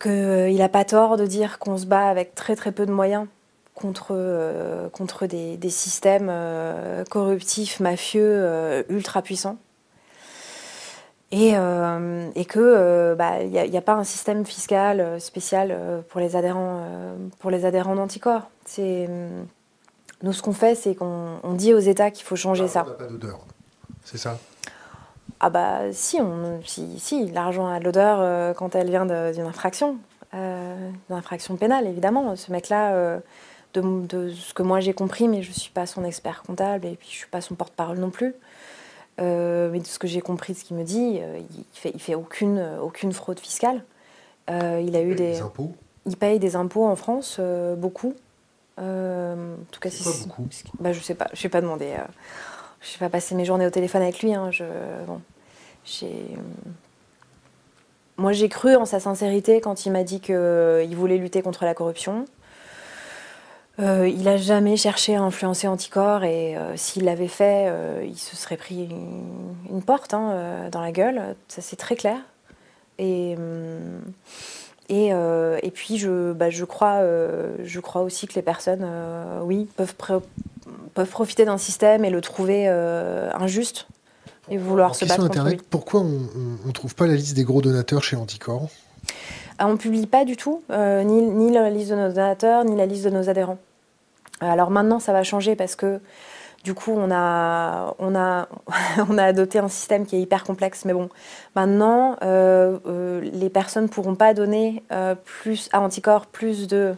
[0.00, 2.92] qu'il euh, n'a pas tort de dire qu'on se bat avec très très peu de
[2.92, 3.26] moyens
[3.74, 9.58] contre, euh, contre des, systèmes euh, corruptifs, mafieux, ultra puissants.
[11.32, 16.82] Et, et que bah, n'y a, pas un système fiscal spécial pour les adhérents
[17.38, 18.50] pour les adhérents d'anticorps.
[18.64, 19.08] C'est
[20.22, 22.84] nous ce qu'on fait, c'est qu'on dit aux États qu'il faut changer ça.
[22.84, 23.40] n'a pas d'odeur,
[24.04, 24.38] c'est ça?
[25.42, 29.46] Ah bah si, on, si, si l'argent a de l'odeur euh, quand elle vient d'une
[29.46, 29.96] infraction,
[30.34, 32.36] euh, d'une infraction pénale évidemment.
[32.36, 33.18] Ce mec-là, euh,
[33.72, 36.94] de, ce que moi j'ai compris, mais je ne suis pas son expert comptable et
[36.96, 38.34] puis je ne suis pas son porte-parole non plus.
[39.18, 42.14] mais de ce que j'ai compris de ce qu'il me dit, il fait, il fait
[42.14, 43.82] aucune, aucune fraude fiscale.
[44.48, 45.72] il a eu des, impôts?
[46.04, 47.40] Il paye des impôts en France,
[47.78, 48.14] beaucoup.
[48.80, 50.48] En tout cas, si pas beaucoup.
[50.78, 51.94] Bah, je sais pas, je vais pas demander
[52.80, 54.34] je vais pas passer mes journées au téléphone avec lui.
[54.34, 54.64] Hein, je,
[55.06, 55.20] bon,
[58.16, 61.64] moi, j'ai cru en sa sincérité quand il m'a dit qu'il euh, voulait lutter contre
[61.64, 62.26] la corruption.
[63.78, 67.72] Euh, il n'a jamais cherché à influencer Anticor et euh, s'il l'avait fait,
[68.04, 68.90] il se serait pris
[69.70, 71.34] une, porte hein, dans la gueule.
[71.48, 72.18] Ça, c'est très clair.
[72.98, 73.36] Et,
[74.90, 77.00] et, et puis, je, bah, je, crois,
[77.62, 78.86] je crois aussi que les personnes,
[79.42, 79.94] oui, peuvent,
[80.94, 83.86] peuvent profiter d'un système et le trouver injuste
[84.50, 87.62] et vouloir se battre Internet, contre Pourquoi on ne trouve pas la liste des gros
[87.62, 88.68] donateurs chez Anticor
[89.58, 92.64] ah, On ne publie pas du tout, euh, ni, ni, la liste de nos donateurs,
[92.64, 93.58] ni la liste de nos adhérents.
[94.40, 96.00] Alors maintenant, ça va changer parce que
[96.64, 98.48] du coup, on a, on a,
[99.08, 100.84] on a adopté un système qui est hyper complexe.
[100.84, 101.08] Mais bon,
[101.56, 104.82] maintenant, euh, euh, les personnes ne pourront pas donner
[105.24, 106.94] plus, à Anticor plus de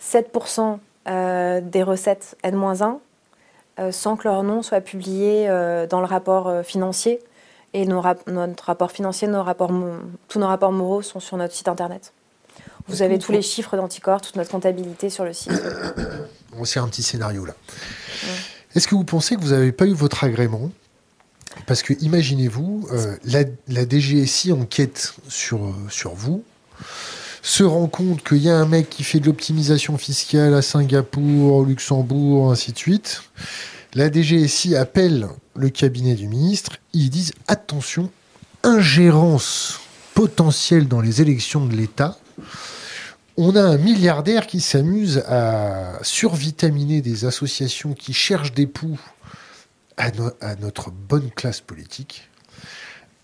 [0.00, 2.98] 7% des recettes N-1
[3.78, 7.20] euh, sans que leur nom soit publié euh, dans le rapport euh, financier.
[7.72, 9.70] Et nos notre rapport financier, nos rapports,
[10.28, 12.12] tous nos rapports moraux sont sur notre site internet.
[12.86, 15.52] Vous avez tous les chiffres d'anticorps, toute notre comptabilité sur le site.
[16.58, 17.54] On sait un petit scénario là.
[18.74, 20.70] Est-ce que vous pensez que vous n'avez pas eu votre agrément?
[21.66, 22.88] Parce que imaginez-vous,
[23.24, 26.42] la, la, DGSI enquête sur, sur vous
[27.42, 31.54] se rend compte qu'il y a un mec qui fait de l'optimisation fiscale à Singapour,
[31.54, 33.22] au Luxembourg, ainsi de suite.
[33.94, 36.78] La DGSI appelle le cabinet du ministre.
[36.94, 38.10] Ils disent attention,
[38.62, 39.80] ingérence
[40.14, 42.16] potentielle dans les élections de l'État.
[43.38, 49.00] On a un milliardaire qui s'amuse à survitaminer des associations qui cherchent des poux
[49.96, 50.10] à,
[50.56, 52.28] notre bonne classe politique.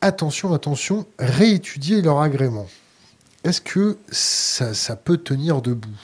[0.01, 2.69] Attention, attention, réétudier leur agrément.
[3.45, 6.01] Est-ce que ça, ça peut tenir debout?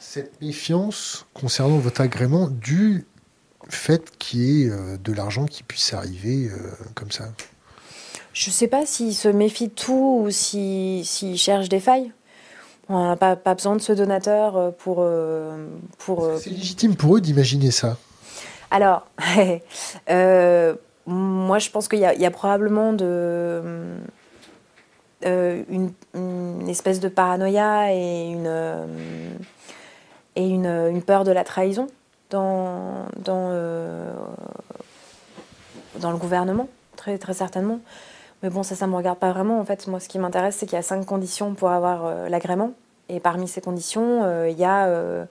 [0.00, 3.06] Cette méfiance concernant votre agrément du
[3.68, 7.32] fait qu'il y ait euh, de l'argent qui puisse arriver euh, comme ça?
[8.32, 12.12] Je ne sais pas s'ils se méfient de tout ou s'ils si, cherchent des failles.
[12.88, 15.06] On n'a pas, pas, besoin de ce donateur euh, pour...
[15.98, 17.96] pour C'est légitime pour eux d'imaginer ça
[18.70, 19.06] Alors,
[20.10, 20.74] euh,
[21.06, 23.62] moi je pense qu'il y, y, a probablement de,
[25.26, 28.50] euh, une, une, espèce de paranoïa et une,
[30.34, 31.88] et une, une peur de la trahison
[32.30, 34.14] dans, dans, euh,
[35.96, 37.80] dans le gouvernement, très, très certainement.
[38.42, 39.60] Mais bon, ça, ça ne me regarde pas vraiment.
[39.60, 42.28] En fait, moi, ce qui m'intéresse, c'est qu'il y a cinq conditions pour avoir euh,
[42.28, 42.72] l'agrément.
[43.08, 45.26] Et parmi ces conditions, euh, il y a euh,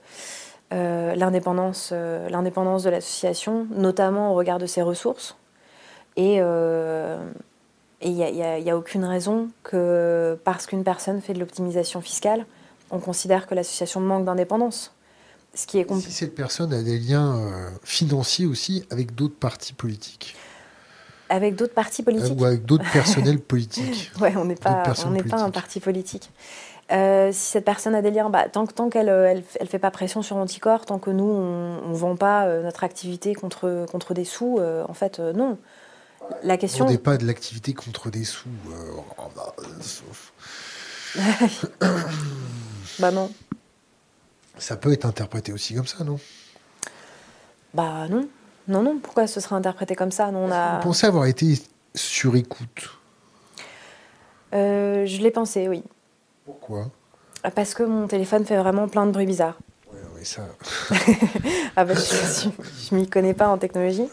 [0.70, 5.36] l'indépendance, l'indépendance de l'association, notamment au regard de ses ressources.
[6.16, 12.00] Et il n'y a, a, a, aucune raison que parce qu'une personne fait de l'optimisation
[12.00, 12.44] fiscale,
[12.90, 14.92] on considère que l'association manque d'indépendance.
[15.54, 17.50] Ce qui est si cette personne a des liens
[17.82, 20.36] financiers aussi avec d'autres partis politiques
[21.30, 25.10] Avec d'autres partis politiques euh, Ou avec d'autres personnels politiques Ouais, on n'est pas, on
[25.10, 26.30] n'est pas un parti politique.
[26.92, 29.78] Euh, si cette personne a des liens, bah, tant, tant qu'elle ne elle, elle fait
[29.78, 33.86] pas pression sur Anticor, tant que nous, on ne vend pas euh, notre activité contre,
[33.90, 35.56] contre des sous, euh, en fait, non.
[36.42, 36.86] La question...
[36.86, 38.48] On n'est pas de l'activité contre des sous.
[39.18, 39.54] Oh, bah,
[42.98, 43.30] bah non.
[44.58, 46.18] Ça peut être interprété aussi comme ça, non?
[47.72, 48.28] Bah non.
[48.70, 48.98] Non, non.
[49.02, 50.30] Pourquoi ce serait interprété comme ça?
[50.30, 50.76] Non, on a...
[50.76, 51.58] Vous pensez avoir été
[51.94, 52.98] sur écoute
[54.54, 55.82] euh, Je l'ai pensé, oui.
[56.44, 56.86] Pourquoi?
[57.54, 59.58] Parce que mon téléphone fait vraiment plein de bruits bizarres.
[59.92, 60.42] Oui, oui, ça...
[61.76, 64.08] ah bah, je ne m'y connais pas en technologie.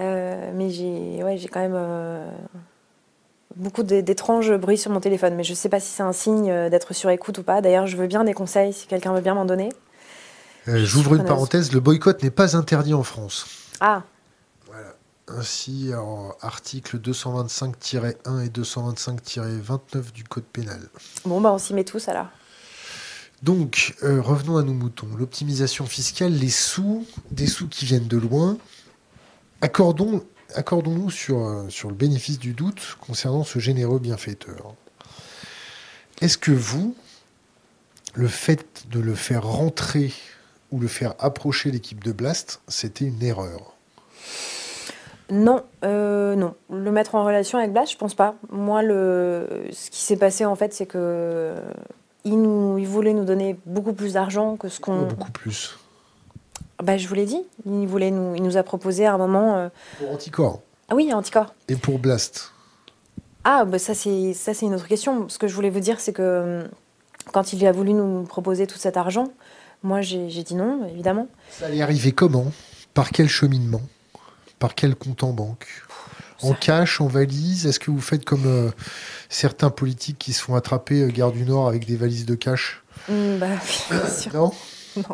[0.00, 1.76] Euh, mais j'ai ouais, quand même...
[1.76, 2.30] Euh
[3.56, 6.68] beaucoup d'étranges bruits sur mon téléphone, mais je ne sais pas si c'est un signe
[6.68, 7.60] d'être sur écoute ou pas.
[7.60, 9.70] D'ailleurs, je veux bien des conseils si quelqu'un veut bien m'en donner.
[10.68, 13.46] Euh, J'ouvre une parenthèse, le boycott n'est pas interdit en France.
[13.80, 14.02] Ah.
[14.66, 14.94] Voilà.
[15.28, 20.80] Ainsi, en article 225-1 et 225-29 du Code pénal.
[21.24, 22.28] Bon, bah on s'y met tous alors.
[23.42, 25.08] Donc, euh, revenons à nos moutons.
[25.16, 28.58] L'optimisation fiscale, les sous, des sous qui viennent de loin.
[29.60, 30.22] Accordons
[30.54, 34.74] accordons-nous sur, euh, sur le bénéfice du doute concernant ce généreux bienfaiteur.
[36.20, 36.96] Est-ce que vous,
[38.14, 40.12] le fait de le faire rentrer
[40.70, 43.74] ou le faire approcher l'équipe de Blast, c'était une erreur
[45.30, 46.54] non, euh, non.
[46.72, 48.34] Le mettre en relation avec Blast, je pense pas.
[48.50, 49.66] Moi, le...
[49.72, 51.54] ce qui s'est passé, en fait, c'est que
[52.24, 52.78] il, nous...
[52.78, 55.02] il voulait nous donner beaucoup plus d'argent que ce qu'on.
[55.02, 55.78] Beaucoup plus.
[56.82, 57.42] Bah, je vous l'ai dit.
[57.66, 59.56] Il, voulait nous, il nous a proposé à un moment.
[59.56, 59.68] Euh...
[59.98, 61.54] Pour Anticorps Ah oui, Anticorps.
[61.68, 62.52] Et pour Blast
[63.44, 65.28] Ah, bah, ça, c'est une autre question.
[65.28, 66.68] Ce que je voulais vous dire, c'est que euh,
[67.32, 69.32] quand il a voulu nous proposer tout cet argent,
[69.82, 71.28] moi, j'ai dit non, évidemment.
[71.50, 72.46] Ça allait arriver comment?
[72.94, 73.82] Par quel cheminement?
[74.58, 75.66] Par quel compte en banque?
[76.42, 77.66] En cash, en valise?
[77.66, 78.70] Est-ce que vous faites comme euh,
[79.28, 82.82] certains politiques qui se font attraper euh, gare du Nord avec des valises de cash?
[83.08, 83.46] Mmh, bah,
[83.90, 84.32] bien sûr.
[84.32, 84.52] Non?
[84.96, 85.04] Non,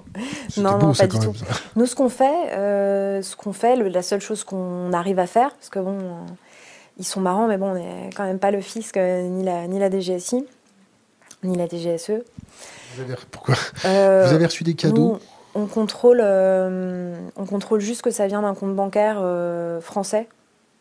[0.57, 1.45] non, beau, non pas du même, tout.
[1.77, 5.27] Nous, ce qu'on fait, euh, ce qu'on fait, le, la seule chose qu'on arrive à
[5.27, 6.27] faire, parce que bon, euh,
[6.99, 9.79] ils sont marrants, mais bon, on n'est quand même pas le fisc, ni la, ni
[9.79, 10.47] la DGSI,
[11.43, 12.23] ni la DGSE.
[12.95, 13.55] Vous avez, pourquoi
[13.85, 15.19] euh, Vous avez reçu des cadeaux nous,
[15.55, 19.23] on contrôle, euh, on contrôle juste que ça vient d'un compte bancaire
[19.81, 20.29] français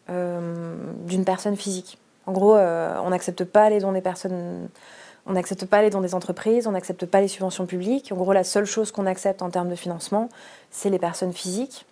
[0.10, 1.98] d'une personne physique.
[2.26, 4.69] En gros, on n'accepte pas les dons des personnes
[5.26, 8.11] on n'accepte pas les dons des entreprises, on n'accepte pas les subventions publiques.
[8.11, 10.30] En gros, la seule chose qu'on accepte en termes de financement,
[10.69, 11.85] c'est les personnes physiques.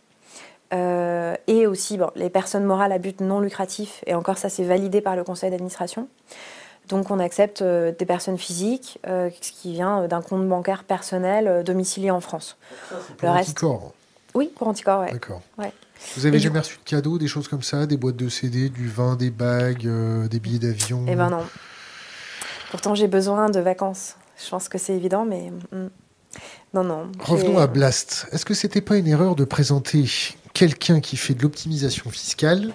[0.74, 4.04] Euh, et aussi bon, les personnes morales à but non lucratif.
[4.06, 6.08] Et encore, ça, c'est validé par le conseil d'administration.
[6.88, 11.48] Donc, on accepte euh, des personnes physiques, euh, ce qui vient d'un compte bancaire personnel
[11.48, 12.58] euh, domicilié en France.
[13.18, 13.50] Pour le reste.
[13.52, 13.94] Anticorps.
[14.34, 15.12] Oui, pour Anticorps, ouais.
[15.12, 15.42] D'accord.
[15.58, 15.72] Ouais.
[16.16, 18.70] Vous avez et jamais reçu de cadeaux, des choses comme ça, des boîtes de CD,
[18.70, 21.06] du vin, des bagues, euh, des billets d'avion?
[21.08, 21.46] Eh ben non.
[22.72, 24.16] Pourtant, j'ai besoin de vacances.
[24.44, 25.90] Je pense que c'est évident, mais mm,
[26.74, 27.12] non, non.
[27.20, 28.28] Revenons à Blast.
[28.32, 30.06] Est-ce que c'était pas une erreur de présenter
[30.54, 32.74] quelqu'un qui fait de l'optimisation fiscale?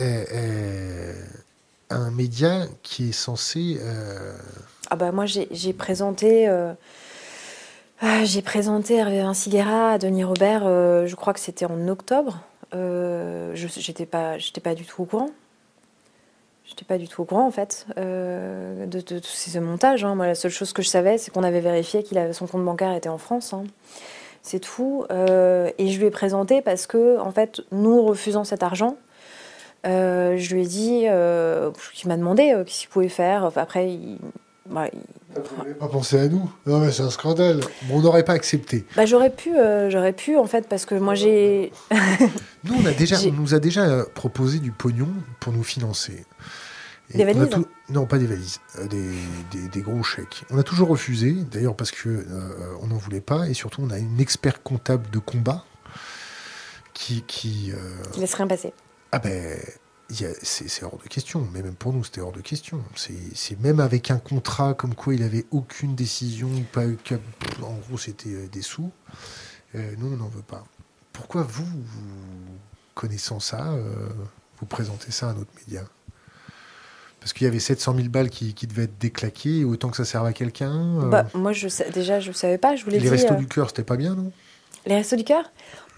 [0.00, 1.22] Euh, euh,
[1.90, 3.78] un média qui est censé.
[3.80, 4.36] Euh...
[4.90, 6.48] Ah bah moi, j'ai présenté.
[6.48, 6.72] Euh,
[8.24, 12.40] j'ai présenté Hervé Vinciguera à Denis Robert, euh, je crois que c'était en octobre.
[12.72, 15.30] je n'étais pas, pas du tout au courant.
[16.64, 20.04] J'étais pas du tout au courant en fait de, de, tous ces montages.
[20.04, 20.16] Hein.
[20.16, 22.64] Moi, la seule chose que je savais, c'est qu'on avait vérifié qu'il avait son compte
[22.64, 23.52] bancaire était en France.
[23.52, 23.64] Hein.
[24.42, 25.06] C'est tout.
[25.10, 28.96] et je lui ai présenté parce que, en fait, nous refusant cet argent,
[29.84, 33.50] je lui ai dit, il m'a demandé ce qu'il pouvait faire.
[33.56, 34.18] après, il,
[34.70, 34.88] bah,
[35.78, 36.50] pas pensé à nous.
[36.66, 37.60] Non, mais c'est un scandale.
[37.90, 38.84] on n'aurait pas accepté.
[38.96, 41.72] Bah, j'aurais pu, euh, j'aurais pu en fait, parce que moi j'ai.
[42.64, 45.08] nous, on a déjà, on nous a déjà euh, proposé du pognon
[45.40, 46.24] pour nous financer.
[47.14, 47.48] des valises
[47.90, 50.44] Non, pas des valises, euh, des, des, gros chèques.
[50.50, 52.26] On a toujours refusé, d'ailleurs parce que
[52.82, 55.64] on n'en voulait pas, et surtout on a une expert comptable de combat
[56.94, 57.72] qui qui.
[58.12, 58.72] Qui laisse rien passer.
[59.16, 59.58] Ah ben
[60.10, 62.82] c'est hors de question, mais même pour nous, c'était hors de question.
[62.94, 66.82] C'est même avec un contrat comme quoi il avait aucune décision, pas,
[67.62, 68.90] en gros c'était euh, des sous.
[69.74, 70.64] Euh, nous, on n'en veut pas.
[71.14, 71.66] Pourquoi vous,
[72.94, 74.10] connaissant ça, euh,
[74.58, 75.84] vous présentez ça à notre média?
[77.18, 80.26] Parce qu'il y avait 700 000 balles qui, devaient être déclaquées, autant que ça serve
[80.26, 81.08] à quelqu'un.
[81.08, 82.76] Bah, moi, je, déjà, je ne savais pas.
[82.76, 84.30] Je voulais Les restos du cœur, c'était pas bien, non?
[84.86, 85.44] Les restos du cœur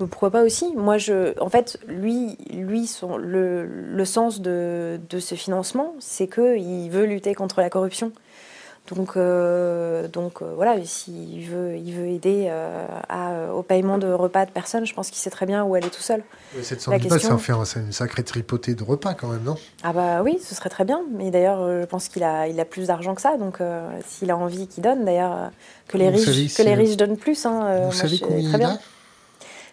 [0.06, 5.34] pourquoi pas aussi Moi, je, en fait, lui, lui son, le, sens de, de, ce
[5.34, 8.12] financement, c'est qu'il veut lutter contre la corruption.
[8.94, 14.06] Donc, euh, donc euh, voilà, s'il veut, il veut aider euh, à, au paiement de
[14.06, 16.22] repas de personnes, je pense qu'il sait très bien où est tout seul.
[16.56, 19.56] Oui, 700 000 balles, ça fait un, une sacrée tripotée de repas quand même, non?
[19.82, 21.02] Ah bah oui, ce serait très bien.
[21.12, 23.36] Mais d'ailleurs, je pense qu'il a, il a plus d'argent que ça.
[23.36, 23.58] Donc
[24.06, 25.04] s'il a envie, qu'il donne.
[25.04, 25.50] D'ailleurs,
[25.86, 27.44] que les riches, que les riches donnent plus.
[27.44, 28.78] Hein, vous savez combien il a?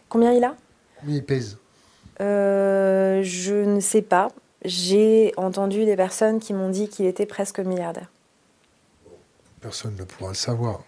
[0.09, 0.55] Combien il a?
[0.99, 1.57] Combien il pèse?
[2.19, 4.29] Je ne sais pas.
[4.65, 8.09] J'ai entendu des personnes qui m'ont dit qu'il était presque milliardaire.
[9.65, 10.83] Personne ne pourra le savoir.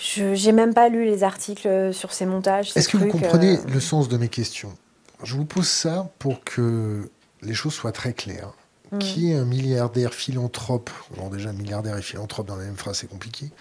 [0.00, 2.72] Je n'ai même pas lu les articles sur ces montages.
[2.74, 4.76] Est-ce que vous comprenez euh, le sens de mes questions?
[5.22, 7.08] Je vous pose ça pour que
[7.40, 8.52] les choses soient très claires.
[8.90, 8.98] Hmm.
[8.98, 10.90] Qui est un milliardaire philanthrope?
[11.16, 13.52] Bon, déjà, milliardaire et philanthrope dans la même phrase, c'est compliqué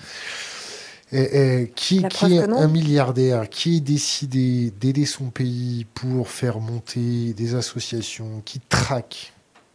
[1.76, 8.42] qui, est un milliardaire, qui est décidé d'aider son pays pour faire monter des associations
[8.44, 9.32] qui traquent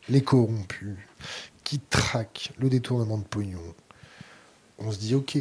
[0.08, 0.98] les corrompus,
[1.64, 3.60] qui traquent le détournement de pognon,
[4.78, 5.38] on se dit ok.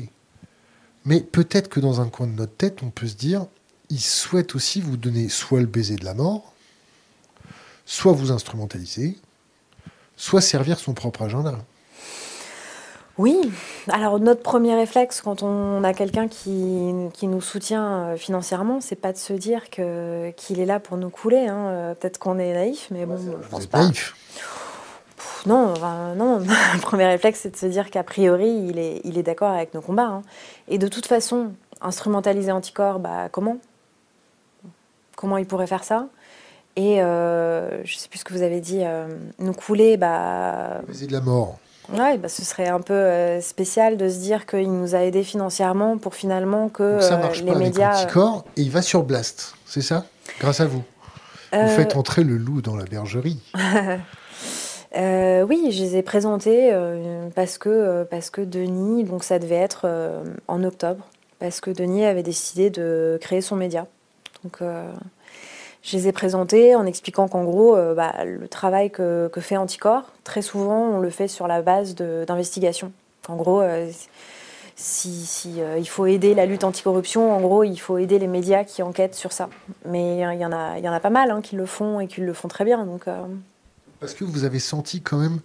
[1.05, 3.45] Mais peut-être que dans un coin de notre tête, on peut se dire,
[3.89, 6.53] il souhaite aussi vous donner soit le baiser de la mort,
[7.85, 9.17] soit vous instrumentaliser,
[10.15, 11.57] soit servir son propre agenda.
[13.17, 13.51] Oui,
[13.89, 18.95] alors notre premier réflexe quand on a quelqu'un qui, qui, nous soutient euh, financièrement, c'est
[18.95, 21.47] pas de se dire que qu'il est là pour nous couler.
[21.47, 21.65] Hein.
[21.67, 23.83] Euh, peut-être qu'on est naïf, mais bon, je pense pas.
[23.83, 24.15] Naïf.
[25.45, 25.73] Non,
[26.15, 26.39] non.
[26.73, 29.73] Le premier réflexe, c'est de se dire qu'a priori, il est, il est d'accord avec
[29.73, 30.07] nos combats.
[30.07, 30.21] Hein.
[30.67, 33.57] Et de toute façon, instrumentaliser Anticorps, bah comment?
[35.15, 36.07] Comment il pourrait faire ça?
[36.75, 38.81] Et euh, je sais plus ce que vous avez dit,
[39.39, 40.81] nous couler, bah.
[40.87, 41.57] de la mort.
[41.91, 45.23] Ouais, bah, ce serait un peu euh, spécial de se dire qu'il nous a aidés
[45.23, 47.89] financièrement pour finalement que ça euh, marche les pas médias.
[47.89, 50.05] Avec Anticor, et il va sur Blast, c'est ça?
[50.39, 50.83] Grâce à vous.
[51.51, 53.39] Vous euh, faites entrer le loup dans la bergerie.
[54.95, 56.71] oui, je les ai présentés
[57.35, 59.87] parce, que, parce que Denis, donc ça devait être
[60.47, 61.07] en octobre,
[61.39, 63.87] parce que Denis avait décidé de créer son média.
[64.43, 64.61] Donc
[65.83, 70.03] je les ai présentés en expliquant qu'en gros, euh, bah, le travail que, fait Anticor,
[70.23, 72.91] très souvent, on le fait sur la base d'investigation.
[73.27, 73.89] En gros, euh,
[74.75, 78.63] si, euh, il faut aider la lutte anticorruption, en gros, il faut aider les médias
[78.63, 79.49] qui enquêtent sur ça.
[79.85, 82.07] Mais il y en a, y en a pas mal hein, qui le font et
[82.07, 82.85] qui le font très bien.
[82.85, 83.05] Donc,
[84.01, 85.39] Parce que vous avez senti quand même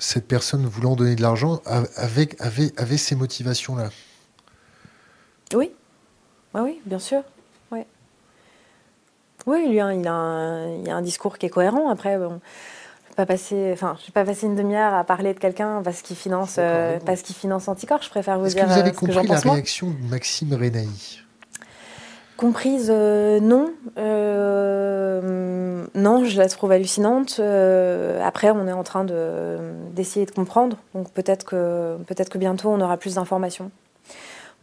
[0.00, 1.62] cette personne voulant donner de l'argent
[1.96, 3.90] avec, avec ces motivations-là.
[5.54, 5.70] Oui.
[6.54, 7.22] oui, bien sûr.
[9.46, 11.90] Oui, lui, hein, il, a un, a un discours qui est cohérent.
[11.90, 12.40] Après, bon,
[13.06, 15.82] je ne pas passer, enfin, je vais pas passer une demi-heure à parler de quelqu'un
[15.82, 18.02] parce qu'il finance, euh, parce qu'il finance Anticorps.
[18.02, 18.58] Je préfère vous dire.
[18.58, 20.88] Est-ce que vous avez euh, compris la réaction de Maxime Renaï
[22.36, 23.72] Comprise, euh, non.
[25.94, 27.40] non, je la trouve hallucinante.
[27.40, 29.58] après, on est en train de,
[29.94, 30.78] d'essayer de comprendre.
[30.94, 33.70] Donc peut-être que, peut-être que bientôt, on aura plus d'informations.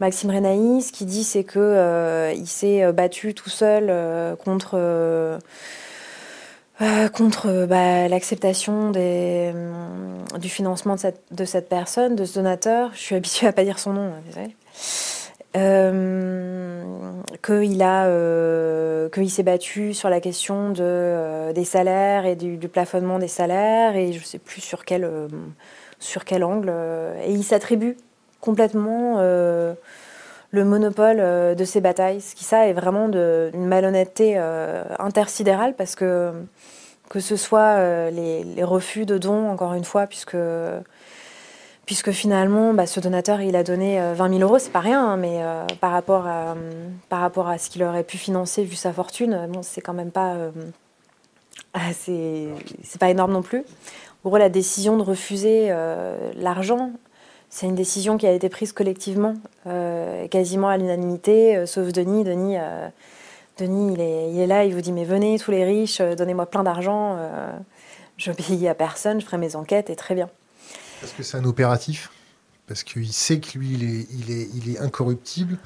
[0.02, 4.76] Maxime Renaïs, ce qu'il dit, c'est euh, il s'est euh, battu tout seul euh, contre
[7.66, 10.96] bah, l'acceptation du financement
[11.30, 12.90] de cette, personne, de ce donateur.
[12.94, 14.48] Je suis habituée à pas dire son nom, hein,
[17.42, 23.28] qu'il a qu'il s'est battu sur la question de, des salaires et du, plafonnement des
[23.28, 25.08] salaires et je sais plus sur quel
[25.98, 26.72] sur quel angle
[27.24, 27.96] et il s'attribue
[28.42, 29.72] complètement euh,
[30.50, 32.20] le monopole euh, de ces batailles.
[32.20, 36.32] Ce qui ça est vraiment une malhonnêteté euh, intersidérale parce que
[37.08, 40.34] que ce soit les, refus de dons, encore une fois, puisque,
[41.86, 45.16] puisque finalement, bah, ce donateur, il a donné 20 000 euros, c'est pas rien, hein,
[45.16, 45.40] mais
[45.80, 46.54] par, rapport à,
[47.08, 50.10] par rapport à ce qu'il aurait pu financer vu sa fortune, bon, c'est quand même
[50.10, 50.36] pas,
[51.92, 52.48] c'est
[53.00, 53.64] pas énorme non plus.
[54.24, 55.74] En gros, la décision de refuser
[56.36, 56.92] l'argent,
[57.54, 59.34] c'est une décision qui a été prise collectivement,
[59.66, 62.24] euh, quasiment à l'unanimité, euh, sauf Denis.
[62.24, 62.88] Denis, euh,
[63.58, 67.18] Denis il, est, là, il vous dit Mais venez, tous les riches, donnez-moi plein d'argent.
[68.16, 70.30] je paye à personne, je ferai mes enquêtes et très bien.
[71.02, 72.10] Est-ce que c'est un opératif
[72.68, 75.58] parce qu'il sait que lui, il est, il est, il est incorruptible.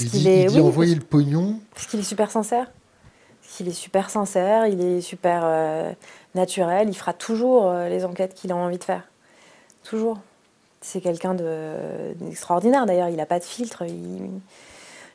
[0.00, 1.60] il dit, il dit envoyer le pognon.
[1.74, 2.70] Parce qu'il est super sincère.
[3.42, 5.94] qu'il est super sincère, il est super
[6.34, 9.02] naturel, il fera toujours les enquêtes qu'il a envie de faire.
[9.82, 10.20] Toujours.
[10.80, 14.30] C'est quelqu'un d'extraordinaire d'ailleurs, il n'a pas de filtre, il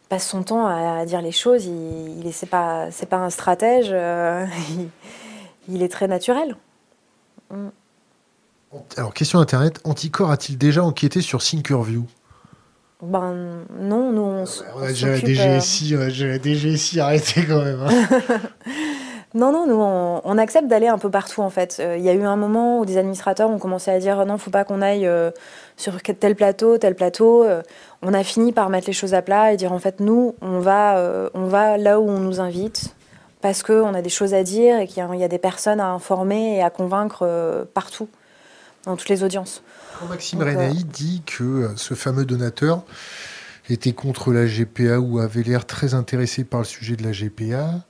[0.10, 4.46] passe son temps à, dire les choses, il n'est c'est pas, pas un stratège, euh,
[5.70, 6.56] il, est très naturel.
[7.50, 7.70] Mm.
[8.98, 12.06] Alors, question internet, Anticor a-t-il déjà enquêté sur Thinkerview?
[13.02, 14.46] Ben non, nous on,
[14.76, 17.82] on, a déjà la DGSI, on a déjà la DGSI arrêté quand même.
[17.82, 18.20] Hein.
[19.36, 21.78] Non, non, nous, on, accepte d'aller un peu partout, en fait.
[21.80, 24.38] Euh, il y a eu un moment où des administrateurs ont commencé à dire non,
[24.38, 25.32] faut pas qu'on aille euh,
[25.76, 27.44] sur tel plateau, tel plateau.
[27.44, 27.64] Euh,
[28.04, 30.60] on a fini par mettre les choses à plat et dire en fait, nous, on
[30.60, 32.94] va, on va là où on nous invite
[33.42, 36.58] parce qu'on a des choses à dire et qu'il y, a des personnes à informer
[36.58, 38.10] et à convaincre partout,
[38.86, 39.62] dans toutes les audiences.
[40.00, 42.84] Quand Maxime Renaï dit que ce fameux donateur
[43.70, 47.86] était contre la GPA ou avait l'air très intéressé par le sujet de la GPA,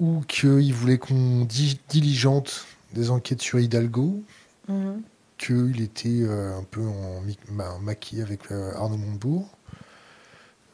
[0.00, 1.46] ou qu'il voulait qu'on
[1.88, 4.22] diligente des enquêtes sur Hidalgo,
[4.68, 5.02] mhm.
[5.38, 9.48] qu'il était euh, un peu en maquis avec euh, Arnaud Montebourg.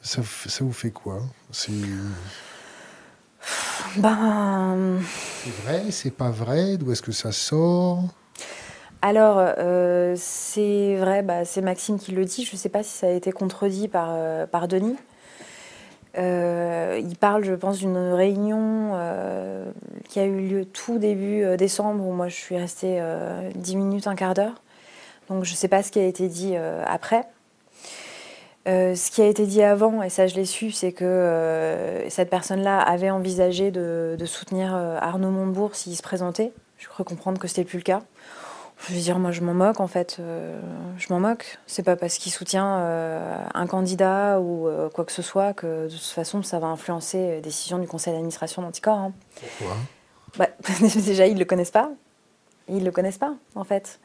[0.03, 1.23] Ça, ça, vous fait quoi?
[1.53, 1.73] C'est.
[3.99, 5.01] Ben.
[5.45, 6.77] C'est vrai, c'est pas vrai?
[6.77, 8.09] D'où est-ce que ça sort?
[9.03, 12.45] Alors, euh, c'est vrai, bah, c'est Maxime qui le dit.
[12.45, 14.17] Je ne sais pas si ça a été contredit par,
[14.49, 14.97] par Denis.
[16.19, 19.65] Euh, il parle, je pense, d'une réunion euh,
[20.09, 23.01] qui a eu lieu tout début euh, décembre, où moi je suis restée
[23.55, 24.63] 10 minutes, un quart d'heure.
[25.29, 26.55] Donc je ne sais pas ce qui a été dit
[26.87, 27.25] après.
[28.67, 32.81] ce qui a été dit avant, et ça je l'ai su, c'est que cette personne-là
[32.81, 36.53] avait envisagé de, de soutenir Arnaud Montebourg s'il se présentait.
[36.79, 38.03] Je crois comprendre que ce n'était plus le cas.
[38.89, 40.17] Je veux dire, moi, je m'en moque, en fait.
[40.19, 40.61] Euh,
[40.99, 41.59] je m'en moque.
[41.67, 45.85] C'est pas parce qu'il soutient euh, un candidat ou euh, quoi que ce soit que,
[45.87, 48.99] de toute façon, ça va influencer les décisions du conseil d'administration d'Anticor.
[48.99, 49.13] Hein.
[49.59, 49.77] Pourquoi?
[50.37, 50.49] Bah,
[50.81, 51.91] Déjà, ils le connaissent pas.
[52.69, 54.01] Ils le connaissent pas, en fait.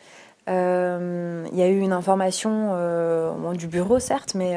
[0.47, 2.73] Il y a eu une information
[3.53, 4.55] du bureau, certes, mais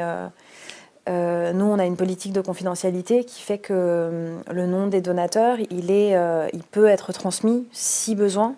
[1.07, 5.91] nous, on a une politique de confidentialité qui fait que le nom des donateurs, il,
[5.91, 6.15] est,
[6.53, 8.55] il peut être transmis, si besoin,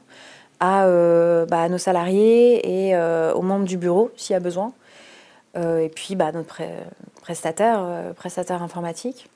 [0.63, 4.73] euh, bah, à, nos salariés et euh, aux membres du bureau s'il y a besoin.
[5.55, 6.61] Euh, et puis bah, notre
[7.21, 9.29] prestataire, prestataire informatique.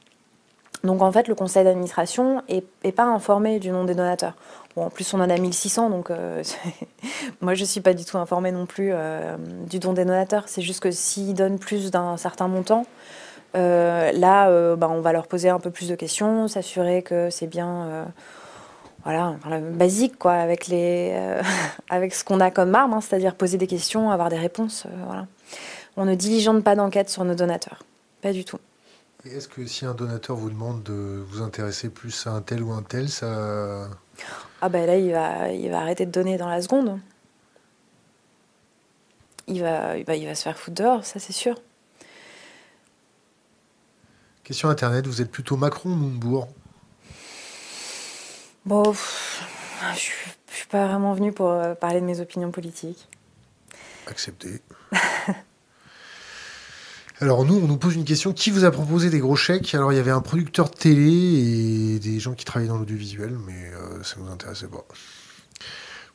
[0.84, 4.34] Donc en fait, le conseil d'administration n'est pas informé du nom des donateurs.
[4.76, 6.12] En plus, on en a 1600, donc
[7.42, 8.94] moi, je ne suis pas du tout informée non plus
[9.68, 10.44] du don des donateurs.
[10.46, 12.86] C'est juste que s'ils donnent plus d'un certain montant,
[13.56, 18.06] là, bah, on va leur poser un peu plus de questions, s'assurer que c'est bien
[19.04, 19.38] voilà,
[19.74, 21.42] basique quoi, avec les, euh,
[21.90, 24.86] avec ce qu'on a comme arme, hein, c'est-à-dire poser des questions, avoir des réponses.
[24.86, 25.28] Euh, voilà.
[25.96, 27.84] On ne diligente pas d'enquête sur nos donateurs,
[28.22, 28.60] pas du tout.
[29.26, 32.72] Est-ce que si un donateur vous demande de vous intéresser plus à un tel ou
[32.72, 33.90] un tel, ça...
[34.62, 37.00] Ah ben là, il va, il va arrêter de donner dans la seconde.
[39.48, 41.56] Il va, il va, il va se faire foutre dehors, ça c'est sûr.
[44.44, 46.48] Question Internet, vous êtes plutôt Macron ou Montebourg?
[48.68, 49.96] Bon, je ne
[50.54, 53.08] suis pas vraiment venue pour euh, parler de mes opinions politiques.
[54.08, 54.62] Accepté.
[57.22, 58.34] Alors nous, on nous pose une question.
[58.34, 59.74] Qui vous a proposé des gros chèques?
[59.74, 63.38] Alors il y avait un producteur de télé et des gens qui travaillaient dans l'audiovisuel,
[63.38, 64.84] mais euh, ça ne nous intéressait pas.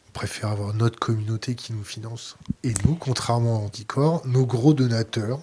[0.08, 2.36] On préfère avoir notre communauté qui nous finance.
[2.64, 5.40] Et nous, contrairement à Anticor, nos gros donateurs,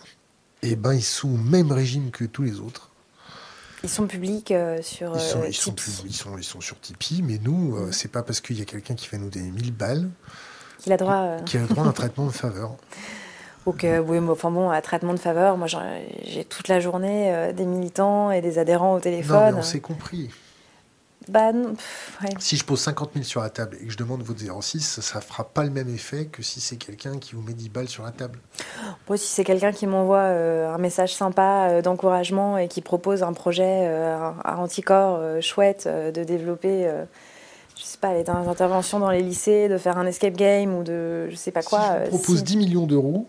[0.61, 2.88] eh ben, ils sont au même régime que tous les autres.
[3.83, 5.73] Ils sont publics euh, sur ils sont, euh, ils sont,
[6.05, 8.65] ils, sont, ils sont, sur Tipeee, mais nous, euh, c'est pas parce qu'il y a
[8.65, 10.09] quelqu'un qui va nous donner 1000 balles
[10.79, 12.75] qu'il a droit, qu'il a droit à un traitement de faveur.
[13.65, 17.65] Ok, oui, mais enfin bon, un traitement de faveur, moi j'ai toute la journée des
[17.65, 19.37] militants et des adhérents au téléphone.
[19.37, 20.29] Non, mais on s'est compris.
[21.29, 21.51] Bah,
[22.39, 25.21] Si je pose 50 000 sur la table et que je demande votre 06, ça
[25.21, 28.03] fera pas le même effet que si c'est quelqu'un qui vous met 10 balles sur
[28.03, 28.39] la table.
[29.07, 33.21] Moi, si c'est quelqu'un qui m'envoie euh, un message sympa euh, d'encouragement et qui propose
[33.23, 36.91] un projet euh, à anticorps chouette de développer,
[37.77, 41.29] je sais pas, des interventions dans les lycées, de faire un escape game ou de
[41.29, 41.79] je sais pas quoi.
[41.81, 43.27] Si je vous propose si- 10 millions d'euros,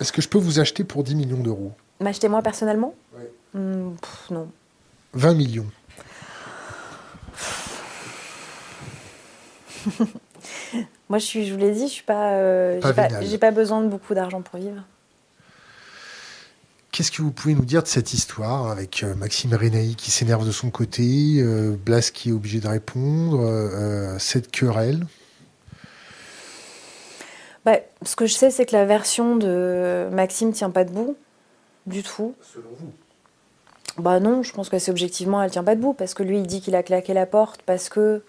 [0.00, 1.72] est-ce que je peux vous acheter pour 10 millions d'euros?
[2.00, 2.94] M'acheter moi personnellement?
[3.16, 3.24] Oui.
[3.54, 4.48] Hmm, pff, Non.
[5.14, 5.66] 20 millions.
[11.08, 13.82] Moi, je, suis, je vous l'ai dit, je suis pas, euh, Pas j'ai pas, besoin
[13.82, 14.82] de beaucoup d'argent pour vivre.
[16.90, 20.46] Qu'est-ce que vous pouvez nous dire de cette histoire avec euh, Maxime Renaï qui s'énerve
[20.46, 25.06] de son côté, euh, Blas qui est obligé de répondre, cette querelle?
[27.64, 31.16] Bah, ce que je sais, c'est que la version de Maxime tient pas debout
[31.86, 32.34] du tout.
[32.40, 32.92] Selon vous?
[33.98, 36.46] Bah non, je pense que c'est objectivement, elle tient pas debout parce que lui, il
[36.46, 38.22] dit qu'il a claqué la porte parce que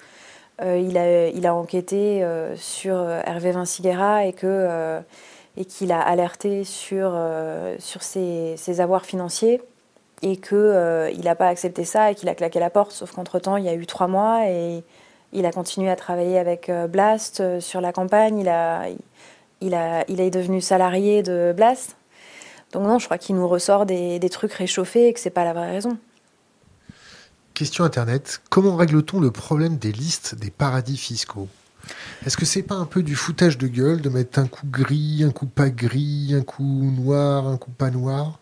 [0.62, 7.16] euh, il, a, enquêté euh, sur euh, Hervé Vinciguerra et qu'il a alerté sur
[7.80, 9.62] ses, avoirs financiers
[10.24, 12.92] et que euh, il n'a pas accepté ça et qu'il a claqué la porte.
[12.92, 14.84] Sauf qu'entre temps, il y a eu trois mois et
[15.32, 18.40] il a continué à travailler avec Blast sur la campagne.
[19.62, 21.98] Il est devenu salarié de Blast.
[22.74, 25.46] Donc non, je crois qu'il nous ressort des, des trucs réchauffés et que c'est pas
[25.46, 25.98] la vraie raison.
[27.58, 28.40] Question Internet.
[28.52, 31.48] Comment règle-t-on le problème des listes des paradis fiscaux?
[32.24, 35.24] Est-ce que c'est pas un peu du foutage de gueule de mettre un coup gris,
[35.26, 38.38] un coup pas gris, un coup noir, un coup pas noir?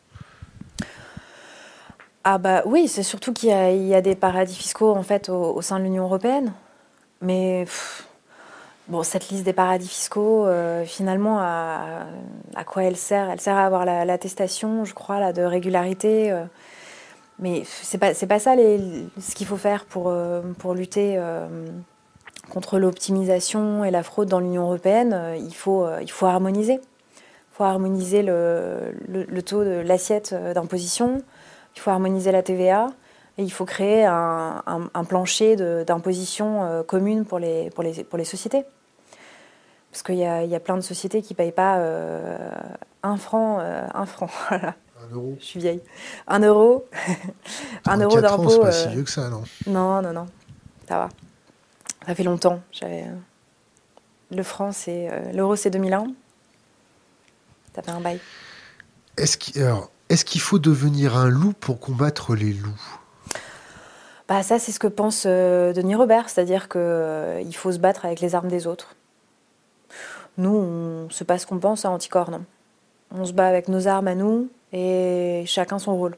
[2.26, 5.80] Ah bah oui, c'est surtout qu'il y, a- des paradis fiscaux en fait au, sein
[5.80, 6.52] de l'Union européenne.
[7.22, 7.64] Mais
[8.90, 12.04] bon, cette liste des paradis fiscaux, euh, finalement, à,
[12.66, 13.30] quoi elle sert?
[13.30, 16.34] Elle sert à avoir la- l'attestation, je crois, là, de régularité.
[16.34, 16.44] euh.
[17.40, 21.48] Mais c'est pas pas ça ce qu'il faut faire pour euh, pour lutter euh,
[22.49, 25.14] contre l'optimisation et la fraude dans l'Union européenne.
[25.14, 26.76] Euh, Il faut il faut harmoniser.
[26.76, 31.22] Il faut harmoniser le, le, taux de l'assiette d'imposition.
[31.78, 32.88] Il faut harmoniser la TVA
[33.38, 34.62] et il faut créer un,
[34.94, 35.56] un- plancher
[35.86, 38.66] d'imposition commune pour les, pour, les, pour les sociétés.
[39.90, 41.80] Parce qu'il y y a plein de sociétés qui ne payent pas
[43.03, 44.28] un franc, un franc,
[45.06, 45.82] Un euro je suis vieille,
[46.27, 46.86] un euro,
[47.86, 48.49] un euro 34 ans, d'impôt.
[48.49, 49.44] c'est pas euh, si vieux que ça, non?
[49.68, 50.26] Non, non, non,
[50.88, 51.10] ça va.
[52.06, 52.61] Ça fait longtemps.
[52.72, 56.07] J'avais euh, le franc, c'est euh, l'euro, c'est 2001.
[57.76, 58.19] Ça fait un bail.
[59.18, 59.38] Est-ce
[60.26, 62.99] qu'il faut devenir un loup pour combattre les loups?
[64.27, 68.22] Bah ça, c'est ce que pense euh, Denis Robert, c'est-à-dire qu'il faut se battre avec
[68.22, 68.95] les armes des autres.
[70.38, 72.44] Nous, on sait pas ce qu'on pense à Anticorps, non.
[73.11, 76.18] On se bat avec nos armes à nous et chacun son rôle.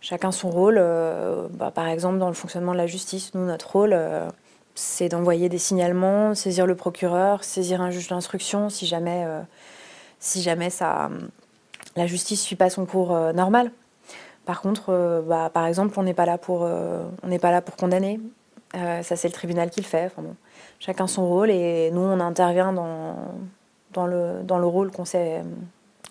[0.00, 0.76] Chacun son rôle.
[0.78, 4.28] euh, bah, par exemple, dans le fonctionnement de la justice, nous, notre rôle, euh,
[4.74, 9.40] c'est d'envoyer des signalements, saisir le procureur, saisir un juge d'instruction si jamais, euh,
[10.20, 11.10] si jamais ça,
[11.96, 13.72] la justice ne suit pas son cours normal.
[14.44, 16.68] Par contre, bah, par exemple, on n'est pas là pour,
[17.40, 18.20] pas là pour condamner.
[18.74, 20.12] Ça, c'est le tribunal qui le fait.
[20.80, 23.16] Chacun son rôle et nous, on intervient dans,
[23.92, 25.42] dans, le, dans le rôle qu'on s'est,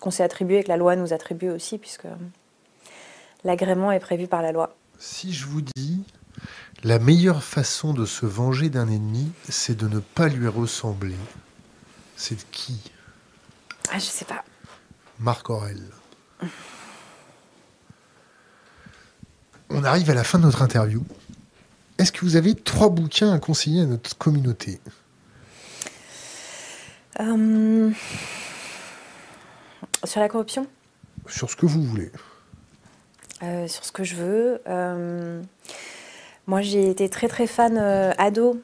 [0.00, 2.06] qu'on s'est attribué et que la loi nous attribue aussi, puisque
[3.44, 4.74] l'agrément est prévu par la loi.
[4.98, 6.02] Si je vous dis
[6.84, 11.16] la meilleure façon de se venger d'un ennemi, c'est de ne pas lui ressembler,
[12.16, 12.80] c'est de qui?
[13.90, 14.44] Ah, je sais pas.
[15.18, 15.82] Marc Aurel.
[19.70, 21.04] On arrive à la fin de notre interview.
[21.98, 24.80] Est-ce que vous avez trois bouquins à conseiller à notre communauté?
[27.20, 27.90] Euh,
[30.04, 30.66] Sur la corruption?
[31.26, 32.10] Sur ce que vous voulez.
[33.42, 34.62] Euh, sur ce que je veux.
[34.68, 35.42] Euh,
[36.46, 38.60] moi, j'ai été très très fan euh, ado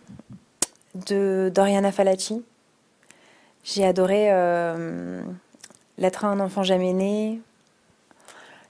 [0.94, 2.44] de d'Oriana Falacci.
[3.65, 4.28] J'ai adoré
[5.98, 7.40] L'être à un enfant jamais né.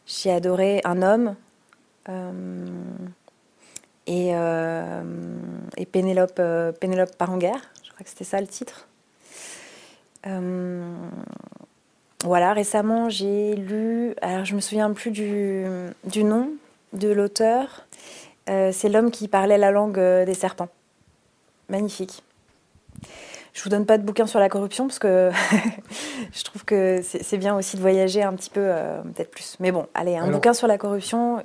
[0.06, 1.36] J'ai adoré Un homme.
[4.06, 6.40] et, et Pénélope,
[6.80, 7.70] Pénélope part en guerre.
[7.84, 8.88] Je crois que c'était ça le titre.
[12.24, 15.64] Voilà, récemment, j'ai lu, alors je me souviens plus du,
[16.04, 16.50] du nom
[16.92, 17.84] de l'auteur,
[18.50, 20.70] Euh, c'est l'homme qui parlait la langue euh, des serpents.
[21.68, 22.22] Magnifique.
[23.52, 25.30] Je vous donne pas de bouquin sur la corruption parce que
[26.32, 29.56] je trouve que c'est bien aussi de voyager un petit peu, euh, peut-être plus.
[29.60, 31.44] Mais bon, allez, un Alors- bouquin sur la corruption.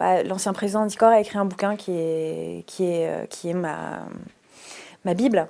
[0.00, 4.00] bah, L'ancien président Dicor a écrit un bouquin qui est, qui est, qui est ma,
[5.04, 5.46] ma Bible,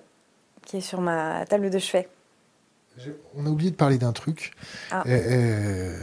[0.67, 2.07] qui est sur ma table de chevet.
[3.35, 4.53] On a oublié de parler d'un truc.
[4.91, 5.03] Ah.
[5.07, 5.99] Euh, euh,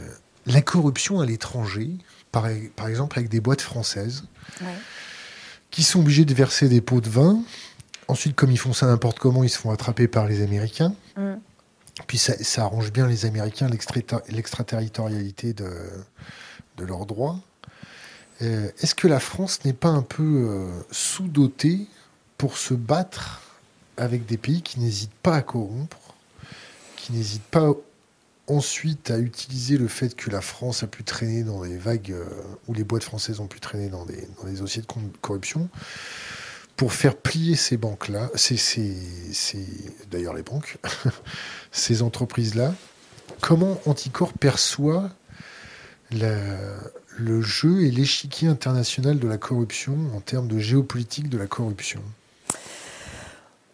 [0.45, 1.91] la corruption à l'étranger,
[2.31, 4.23] par, par exemple avec des boîtes françaises,
[4.61, 4.67] Ouais.
[5.71, 7.39] qui sont obligées de verser des pots de vin.
[8.07, 10.93] Ensuite, comme ils font ça n'importe comment, ils se font attraper par les Américains.
[11.15, 11.35] Mm.
[12.07, 15.69] Puis ça, ça arrange bien les Américains, l'extra- l'extraterritorialité de,
[16.77, 17.39] de leurs droits.
[18.41, 21.87] Euh, Est-ce que la France n'est pas un peu euh, sous-dotée
[22.37, 23.41] pour se battre
[23.97, 26.08] avec des pays qui n'hésitent pas à corrompre,
[27.09, 27.73] qui n'hésitent pas
[28.47, 32.25] ensuite à utiliser le fait que la France a pu traîner dans des vagues, euh,
[32.67, 34.87] ou les boîtes françaises ont pu traîner dans des, dans dossiers de
[35.21, 35.69] corruption,
[36.75, 38.57] pour faire plier ces banques-là, c'est
[40.09, 40.77] d'ailleurs les banques,
[41.71, 42.73] ces entreprises-là,
[43.41, 45.09] comment Anticor perçoit
[46.11, 52.01] le jeu et l'échiquier international de la corruption en termes de géopolitique de la corruption?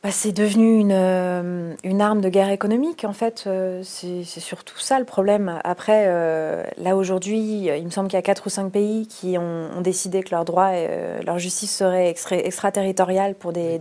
[0.05, 3.45] Bah, c'est devenu une, euh, une, arme de guerre économique, en fait.
[3.47, 5.59] Euh, c'est surtout ça le problème.
[5.63, 9.35] Après, euh, là aujourd'hui, il me semble qu'il y a quatre ou cinq pays qui
[9.39, 12.13] ont, décidé que leur droit, et, leur justice serait
[12.45, 13.79] extraterritoriale pour des,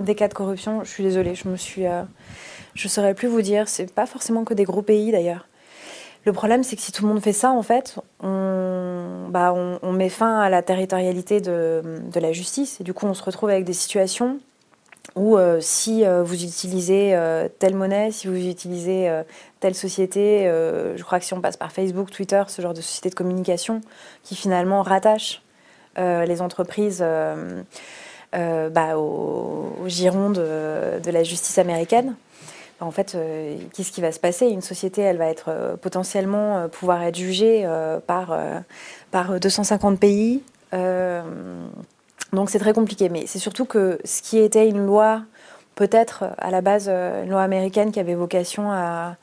[0.00, 0.82] des, cas de corruption.
[0.82, 1.84] Je suis désolée, je me suis,
[2.72, 3.68] je saurais plus vous dire.
[3.68, 5.46] C'est pas forcément que des gros pays d'ailleurs.
[6.24, 9.78] Le problème, c'est que si tout le monde fait ça, en fait, on, bah, on,
[9.82, 13.22] on met fin à la territorialité de, de la justice et du coup, on se
[13.22, 14.38] retrouve avec des situations
[15.14, 19.10] ou euh, si euh, vous utilisez euh, telle monnaie, si vous utilisez
[19.60, 20.44] telle société,
[20.96, 23.80] je crois que si on passe par Facebook, Twitter, ce genre de société de communication
[24.22, 25.42] qui finalement rattachent
[25.96, 27.04] les entreprises
[28.32, 32.16] bah, au, giron de, la justice américaine,
[32.78, 33.16] bah, en fait,
[33.74, 34.46] qu'est-ce qui va se passer?
[34.46, 37.66] Une société, elle va être potentiellement pouvoir être jugée
[38.06, 38.38] par,
[39.10, 40.42] par 250 pays.
[42.32, 45.22] Donc c'est très compliqué, mais c'est surtout que ce qui était une loi,
[45.74, 49.16] peut-être à la base euh, une loi américaine qui avait vocation à,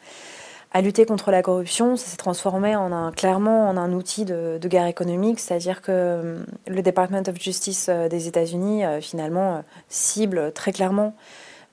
[0.81, 2.75] lutter contre la corruption, ça s'est transformé
[3.15, 8.09] clairement en un outil de, guerre économique, c'est-à-dire que euh, le Department of Justice euh,
[8.09, 11.15] des États-Unis finalement cible très clairement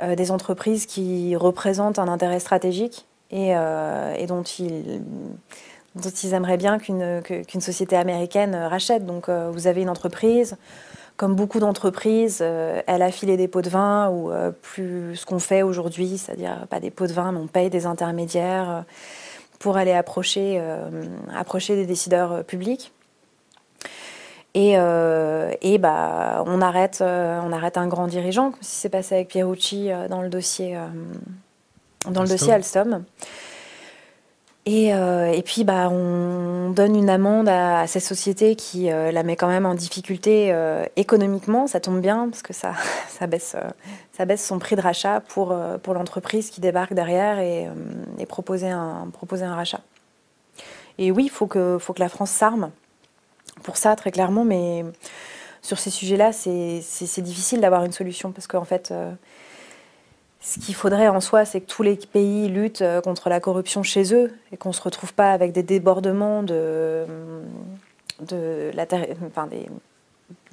[0.02, 3.54] des entreprises qui représentent un intérêt stratégique et,
[4.26, 5.02] dont ils
[6.32, 9.04] aimeraient bien qu'une société américaine rachète.
[9.04, 10.56] Donc vous avez une entreprise,
[11.20, 15.26] comme beaucoup d'entreprises, euh, elle a filé des pots de vin ou euh, plus ce
[15.26, 18.80] qu'on fait aujourd'hui, c'est-à-dire pas des pots de vin, mais on paye des intermédiaires euh,
[19.58, 20.58] pour aller approcher,
[21.36, 22.90] approcher des décideurs publics.
[24.54, 29.28] Et, et bah, on, arrête, on arrête un grand dirigeant, comme si c'est passé avec
[29.28, 30.78] Pierucci dans le dossier,
[32.10, 33.04] dans le dossier Alstom.
[34.70, 39.36] Euh, et, puis, bah, on donne une amende à, cette société qui euh, la met
[39.36, 41.66] quand même en difficulté euh, économiquement.
[41.66, 42.74] Ça tombe bien parce que ça,
[43.26, 43.56] baisse,
[44.36, 45.54] son prix de rachat pour,
[45.88, 47.68] l'entreprise qui débarque derrière et,
[48.18, 49.80] et, proposer, un, proposer un rachat.
[50.98, 52.70] Et oui, il faut que, faut que la France s'arme
[53.62, 54.44] pour ça, très clairement.
[54.44, 54.84] Mais
[55.62, 58.92] sur ces sujets-là, c'est difficile d'avoir une solution parce qu'en fait
[60.40, 63.82] ce qu'il faudrait en soi, c'est que tous les pays luttent euh, contre la corruption
[63.82, 67.04] chez eux et qu'on ne se retrouve pas avec des débordements de,
[68.26, 68.70] de,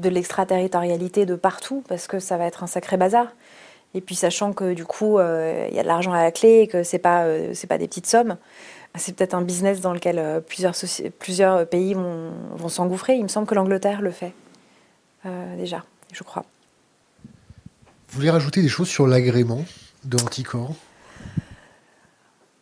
[0.03, 3.27] l'extraterritorialité de partout, parce que ça va être un sacré bazar.
[3.93, 6.59] Et puis sachant que du coup, euh, il y a de l'argent à la clé
[6.59, 8.35] et que ce n'est pas, euh, pas des petites sommes,
[8.95, 13.15] c'est peut-être un business dans lequel plusieurs, pays vont s'engouffrer.
[13.15, 14.34] Il me semble que l'Angleterre le fait
[15.57, 15.84] déjà,
[16.14, 16.45] je crois.
[18.09, 19.65] Vous voulez rajouter des choses sur l'agrément
[20.05, 20.73] de Anticor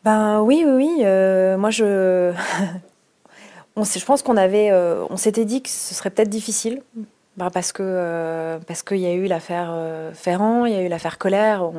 [0.04, 1.02] Ben oui, oui, oui.
[1.04, 2.34] Euh, moi, je,
[3.76, 6.82] on, je pense qu'on avait, euh, on s'était dit que ce serait peut-être difficile.
[7.38, 9.78] Ben, parce que euh, parce qu'il y a eu l'affaire
[10.14, 11.70] Ferrand, il y a eu l'affaire Colère.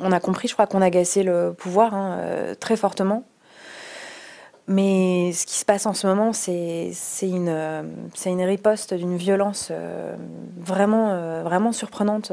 [0.00, 2.18] On, a compris, je crois qu'on a le pouvoir hein,
[2.58, 3.24] très fortement.
[4.66, 6.92] Mais ce qui se passe en ce moment, c'est
[7.22, 7.82] une, euh,
[8.24, 10.16] une riposte d'une violence euh,
[10.58, 12.32] vraiment, euh, vraiment surprenante.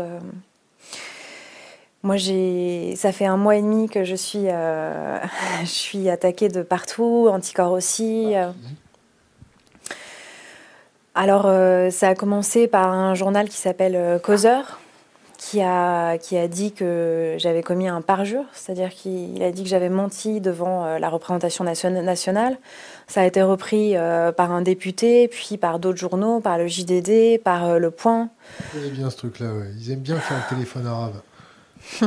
[2.03, 4.45] Moi, ça fait un mois et demi que je suis,
[5.61, 8.33] je suis attaquée de partout, anticorps aussi.
[11.13, 11.43] Alors,
[11.91, 14.80] ça a commencé par un journal qui s'appelle Causeur,
[15.41, 19.69] qui a, qui a dit que j'avais commis un parjure, c'est-à-dire qu'il a dit que
[19.69, 22.59] j'avais menti devant euh, la représentation nationale.
[23.07, 27.41] Ça a été repris euh, par un député, puis par d'autres journaux, par le JDD,
[27.43, 28.29] par euh, Le Point.
[28.75, 29.47] Ils bien ce truc-là,
[29.79, 31.15] Ils aiment bien faire le téléphone arabe.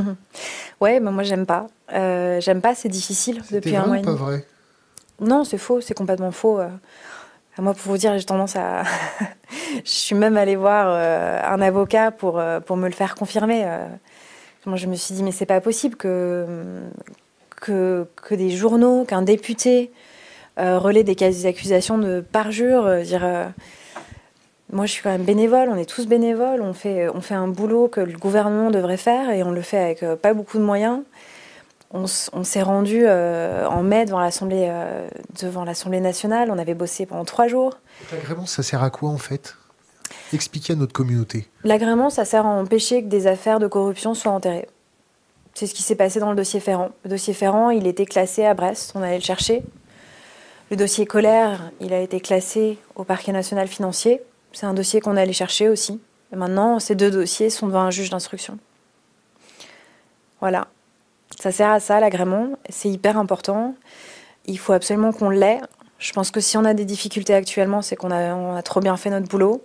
[0.81, 1.67] ouais, mais moi j'aime pas.
[1.91, 3.97] j'aime pas, c'est difficile depuis un mois.
[3.97, 4.47] C'est pas vrai?
[5.21, 6.61] Non, c'est faux, c'est complètement faux.
[7.59, 8.83] Moi, pour vous dire, j'ai tendance à.
[9.85, 13.63] je suis même allée voir euh, un avocat pour, euh, pour me le faire confirmer.
[13.65, 13.87] Euh.
[14.67, 16.47] Moi, je me suis dit, mais c'est pas possible que,
[17.57, 19.93] que, que des journaux, qu'un député
[20.57, 23.03] relaie des accusations de parjure.
[23.03, 23.53] dire,
[24.73, 27.49] moi, je suis quand même bénévole, on est tous bénévoles, on fait, on fait un
[27.49, 31.03] boulot que le gouvernement devrait faire et on le fait avec pas beaucoup de moyens
[31.95, 35.07] on, s'est rendu euh, en mai devant l'Assemblée euh,
[35.41, 36.51] devant l'Assemblée nationale.
[36.51, 37.79] On avait bossé pendant trois jours.
[38.11, 39.55] L'agrément, ça sert à quoi en fait?
[40.33, 41.49] Expliquez à notre communauté.
[41.63, 44.69] L'agrément, ça sert à empêcher que des affaires de corruption soient enterrées.
[45.55, 46.91] C'est ce qui s'est passé dans le dossier Ferrand.
[47.05, 49.63] Le dossier Ferrand, il était classé à Brest, on allait le chercher.
[50.71, 54.21] Le dossier Colère, il a été classé au parquet national financier.
[54.53, 56.01] C'est un dossier qu'on allait chercher aussi.
[56.33, 58.59] Et maintenant, ces deux dossiers sont devant un juge d'instruction.
[60.41, 60.67] Voilà.
[61.41, 62.51] Ça sert à ça, l'agrément.
[62.69, 63.75] C'est hyper important.
[64.47, 65.61] Il faut absolument qu'on l'ait.
[65.99, 68.97] Je pense que si on a des difficultés actuellement, c'est qu'on a, a, trop bien
[68.97, 69.63] fait notre boulot.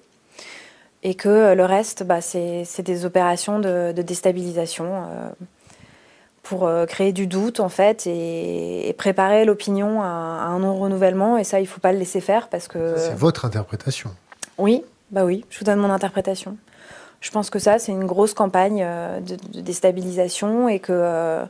[1.02, 5.30] Et que le reste, bah, c'est des opérations de, déstabilisation euh,
[6.44, 11.38] pour euh, créer du doute, en fait, et, préparer l'opinion à, un non-renouvellement.
[11.38, 12.96] Et ça, il ne faut pas le laisser faire parce que.
[12.98, 14.12] C'est votre interprétation.
[14.58, 16.58] Oui, bah oui, je vous donne mon interprétation.
[17.22, 21.46] Je pense que ça, c'est une grosse campagne euh, de, déstabilisation et que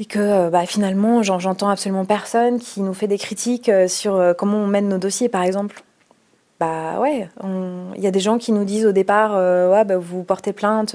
[0.00, 4.16] et que euh, bah, finalement, j'entends absolument personne qui nous fait des critiques euh, sur
[4.16, 5.82] euh, comment on mène nos dossiers, par exemple.
[6.58, 7.26] Bah ouais,
[7.96, 10.94] il y a des gens qui nous disent au départ, ouais, bah, vous portez plainte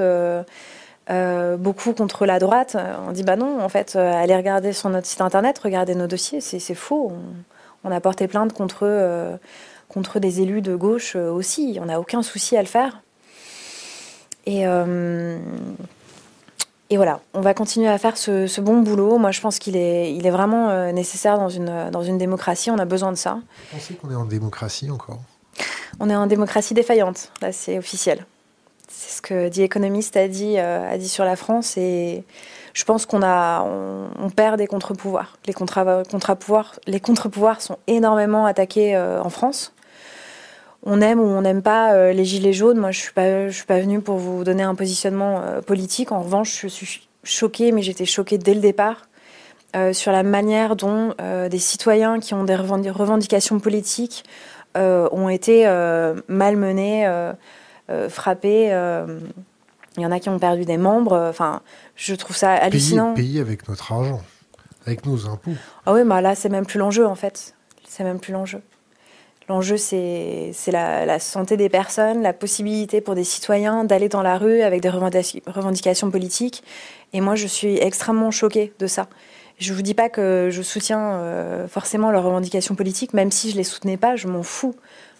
[1.10, 2.78] beaucoup contre la droite.
[3.08, 6.40] On dit, bah non, en fait, allez regarder sur notre site internet, regardez nos dossiers,
[6.40, 7.12] c'est faux.
[7.84, 9.40] On, a porté plainte contre,
[9.90, 13.02] contre des élus de gauche aussi, on n'a aucun souci à le faire.
[14.46, 14.66] Et
[16.92, 19.18] et voilà, on va continuer à faire ce, bon boulot.
[19.18, 22.70] Moi, je pense qu'il est, il est vraiment euh, nécessaire dans une, dans une démocratie.
[22.70, 23.40] On a besoin de ça.
[23.72, 25.20] Vous pensez qu'on est en démocratie encore?
[26.00, 27.32] On est en démocratie défaillante.
[27.42, 28.26] Là, c'est officiel.
[28.88, 31.76] C'est ce que dit économiste a dit, euh, a dit sur la France.
[31.76, 32.24] Et
[32.74, 35.38] je pense qu'on a, on, perd des contre-pouvoirs.
[35.48, 39.74] Les contre-pouvoirs, les contre-pouvoirs sont énormément attaqués euh, en France
[40.86, 42.78] on aime ou on n'aime pas euh, les gilets jaunes.
[42.78, 46.12] Moi, je suis pas, je suis pas venue pour vous donner un positionnement euh, politique.
[46.12, 49.08] En revanche, je suis choquée, mais j'étais choquée dès le départ
[49.76, 51.16] euh, sur la manière dont
[51.50, 54.24] des citoyens qui ont des revendications politiques
[54.76, 55.66] ont été
[56.28, 57.10] malmenés,
[58.10, 58.68] frappés.
[59.98, 61.28] Il y en a qui ont perdu des membres.
[61.30, 61.62] Enfin,
[61.96, 63.14] je trouve ça hallucinant.
[63.14, 64.22] Payé avec notre argent,
[64.86, 65.54] avec nos impôts.
[65.86, 67.56] Ah oui, bah là, c'est même plus l'enjeu en fait.
[67.88, 68.62] C'est même plus l'enjeu.
[69.48, 74.62] L'enjeu, c'est la, santé des personnes, la possibilité pour des citoyens d'aller dans la rue
[74.62, 76.64] avec des revendications politiques.
[77.14, 79.08] Et moi, je suis extrêmement choquée de ça.
[79.60, 83.50] Je ne vous dis pas que je soutiens euh, forcément leurs revendications politiques, même si
[83.50, 84.76] je ne les soutenais pas, je m'en fous.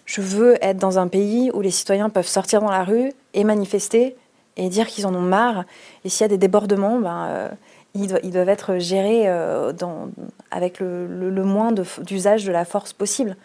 [0.06, 3.44] Je veux être dans un pays où les citoyens peuvent sortir dans la rue et
[3.44, 4.16] manifester
[4.56, 5.64] et dire qu'ils en ont marre.
[6.04, 7.48] Et s'il y a des débordements, ben, euh,
[7.94, 9.72] ils, doivent, être gérés euh,
[10.50, 13.36] avec le moins d'usage de la force possible.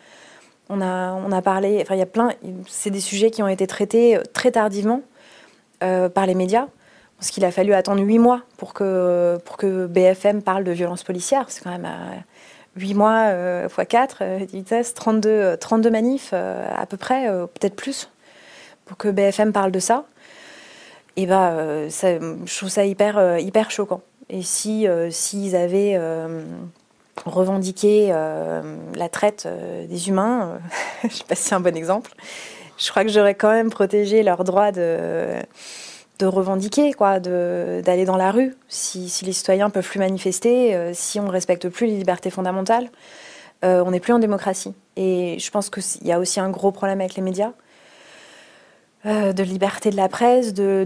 [0.73, 2.31] On a, parlé, enfin, il y a plein,
[2.65, 5.02] c'est des sujets qui ont été traités euh, très tardivement
[5.84, 6.68] euh, par les médias,
[7.18, 9.38] parce qu'il a fallu attendre huit mois pour que,
[9.88, 11.45] BFM parle de violence policière.
[11.49, 12.15] C'est quand même euh,
[12.77, 13.34] huit mois
[13.65, 18.10] x 4, 32, 32 manifs à peu près, peut-être plus,
[18.85, 20.06] pour que BFM parle de ça.
[21.18, 21.53] Et bah,
[21.89, 24.02] je trouve ça hyper, hyper choquant.
[24.30, 25.99] Et si s'ils avaient
[27.30, 28.61] revendiquer euh,
[28.95, 30.57] la traite euh, des humains, euh,
[31.03, 32.11] je ne sais pas si c'est un bon exemple,
[32.77, 35.41] je crois que j'aurais quand même protégé leur droit de,
[36.22, 41.31] revendiquer, quoi, d'aller dans la rue, si, les citoyens peuvent plus manifester, si on ne
[41.31, 42.91] respecte plus les libertés fondamentales.
[43.64, 44.76] on n'est plus en démocratie.
[44.98, 47.53] Et je pense qu'il y a aussi un gros problème avec les médias.
[49.06, 50.85] de liberté de la presse, de,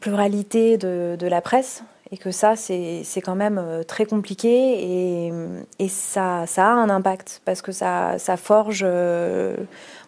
[0.00, 5.32] pluralité de, la presse et que ça, c'est quand même euh, très compliqué et,
[5.78, 9.56] et ça, ça, a un impact parce que ça, ça forge, euh,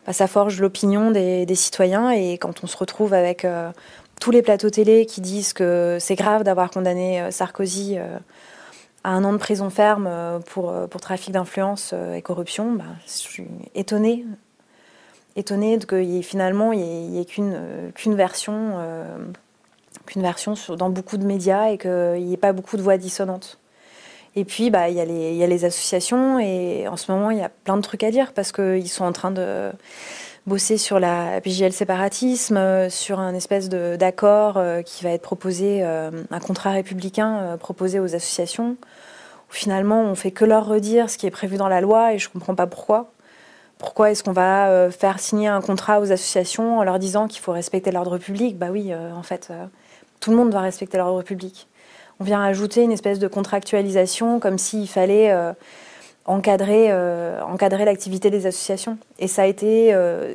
[0.06, 3.70] bah, ça forge l'opinion des, des, citoyens et quand on se retrouve avec euh,
[4.20, 7.98] tous les plateaux télé qui disent que c'est grave d'avoir condamné Sarkozy
[9.04, 10.10] à un an de prison ferme
[10.46, 13.46] pour, pour trafic d'influence et corruption, bah, je suis
[13.76, 14.24] étonnée,
[15.36, 18.74] étonnée que finalement il n'y ait, qu'une version
[20.08, 23.58] qu'une version dans beaucoup de médias et qu'il n'y ait pas beaucoup de voix dissonantes.
[24.36, 27.48] Et puis, bah, il y, a les, associations et en ce moment, il y a
[27.48, 29.70] plein de trucs à dire parce qu'ils sont en train de
[30.46, 36.10] bosser sur la PJL séparatisme, sur un espèce d'accord euh, qui va être proposé, euh,
[36.30, 38.76] un contrat républicain euh, proposé aux associations.
[39.50, 42.28] Finalement, on fait que leur redire ce qui est prévu dans la loi et je
[42.28, 43.10] ne comprends pas pourquoi.
[43.78, 47.52] Pourquoi est-ce qu'on va faire signer un contrat aux associations en leur disant qu'il faut
[47.52, 48.58] respecter l'ordre public?
[48.58, 49.52] Bah oui, en fait,
[50.20, 51.68] tout le monde doit respecter l'ordre public.
[52.20, 55.52] On vient ajouter une espèce de contractualisation comme s'il fallait euh,
[56.24, 58.98] encadrer, euh, encadrer l'activité des associations.
[59.18, 60.34] Et ça a été, euh,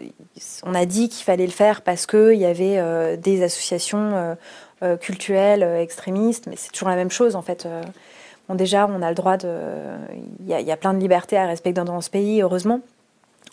[0.63, 4.37] on a dit qu'il fallait le faire parce qu'il y avait des associations
[4.99, 7.67] culturelles extrémistes, mais c'est toujours la même chose en fait.
[8.49, 9.47] Déjà, on a le droit de.
[10.41, 12.81] Il y, a plein de libertés à respecter dans ce pays, heureusement.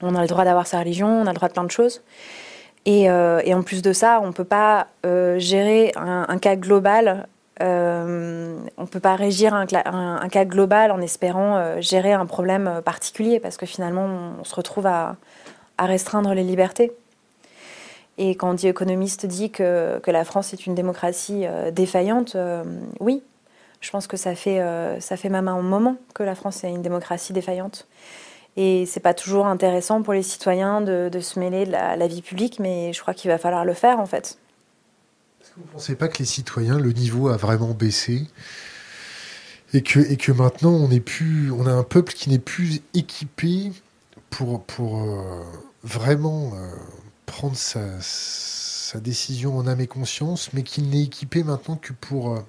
[0.03, 2.03] On a le droit d'avoir sa religion, on a le droit de plein de choses.
[2.87, 4.89] Et, en plus de ça, on ne peut pas
[5.39, 7.27] gérer un, cas global
[7.63, 12.81] euh, on ne peut pas régir un, cas global en espérant euh, gérer un problème
[12.85, 14.09] particulier, parce que finalement,
[14.41, 15.17] on, se retrouve à,
[15.79, 16.93] restreindre les libertés.
[18.19, 18.73] Et quand on dit
[19.25, 22.37] dit que, la France est une démocratie euh, défaillante,
[22.99, 23.23] oui,
[23.81, 24.61] je pense que ça fait,
[25.01, 27.87] ça fait même un moment que la France est une démocratie défaillante.
[28.57, 32.59] Et c'est pas toujours intéressant pour les citoyens de, se mêler de la vie publique,
[32.59, 34.39] mais je crois qu'il va falloir le faire en fait.
[35.57, 38.27] Vous ne pensez pas que les citoyens, le niveau a vraiment baissé
[39.73, 42.81] et que, et que maintenant on est plus, on a un peuple qui n'est plus
[42.95, 43.73] équipé
[44.31, 45.43] pour, pour euh,
[45.83, 46.71] vraiment euh,
[47.27, 47.99] prendre sa,
[49.01, 52.41] décision en âme et conscience, mais qu'il n'est équipé maintenant que pour euh,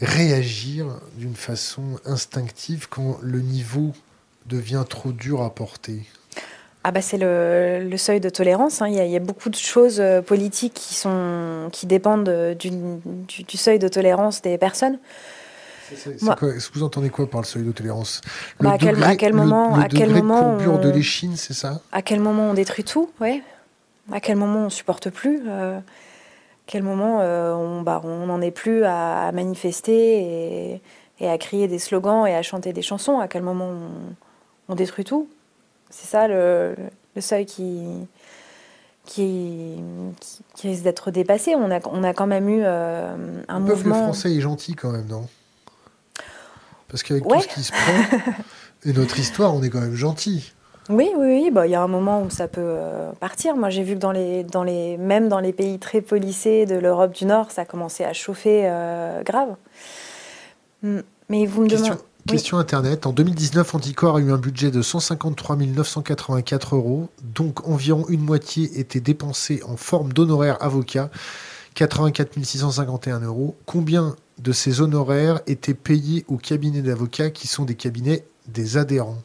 [0.00, 3.92] réagir d'une façon instinctive quand le niveau
[4.46, 6.02] devient trop dur à porter
[6.86, 8.82] ah bah c'est le, seuil de tolérance.
[8.82, 8.88] Hein.
[8.88, 13.88] Il, y a, beaucoup de choses euh, politiques qui, sont, qui dépendent du, seuil de
[13.88, 14.98] tolérance des personnes.
[15.90, 18.20] Est-ce que vous entendez quoi par le seuil de tolérance?
[18.60, 21.80] Bah, à, quel, à, quel, moment, à quel moment de, on, de l'échine, c'est ça?
[21.90, 23.42] À quel moment on détruit tout, ouais.
[24.12, 25.82] À quel moment on supporte plus euh, À
[26.66, 30.82] quel moment euh, on bah, on n'en est plus à, manifester et,
[31.20, 33.20] et, à crier des slogans et à chanter des chansons?
[33.20, 34.14] À quel moment on
[34.68, 35.28] détruit tout
[35.94, 36.74] c'est ça le,
[37.20, 37.84] seuil qui,
[39.06, 39.76] qui,
[40.54, 41.54] qui, risque d'être dépassé.
[41.54, 43.14] On a, on a quand même eu euh,
[43.48, 43.98] un le mouvement.
[43.98, 45.26] Le français est gentil quand même, non?
[46.88, 48.32] Parce qu'avec tout ce qui se prend
[48.84, 50.52] et notre histoire, on est quand même gentil.
[50.90, 51.50] Oui, oui, oui.
[51.50, 53.56] Bah, il y a un moment où ça peut euh, partir.
[53.56, 56.74] Moi, j'ai vu que dans les, dans les, même dans les pays très policés de
[56.74, 59.54] l'Europe du Nord, ça a commencé à chauffer euh, grave.
[60.82, 61.00] Hmm.
[61.30, 61.96] Mais vous me demandez.
[62.26, 63.06] Question Internet.
[63.06, 68.80] En 2019, Anticor a eu un budget de 153 984 euros, donc environ une moitié
[68.80, 71.10] était dépensée en forme d'honoraires avocats,
[71.74, 73.56] 84 651 euros.
[73.66, 79.18] Combien de ces honoraires étaient payés aux cabinets d'avocats qui sont des cabinets des adhérents?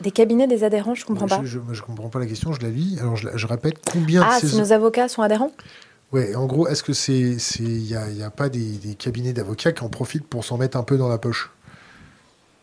[0.00, 1.42] Des cabinets des adhérents, je comprends pas.
[1.44, 2.96] Je, ne comprends pas la question, je la lis.
[2.98, 5.52] Alors je, répète, combien ah, si nos avocats sont adhérents?
[6.12, 9.82] Ouais, en gros, est-ce que c'est, il n'y a, pas des, des cabinets d'avocats qui
[9.82, 11.50] en profitent pour s'en mettre un peu dans la poche?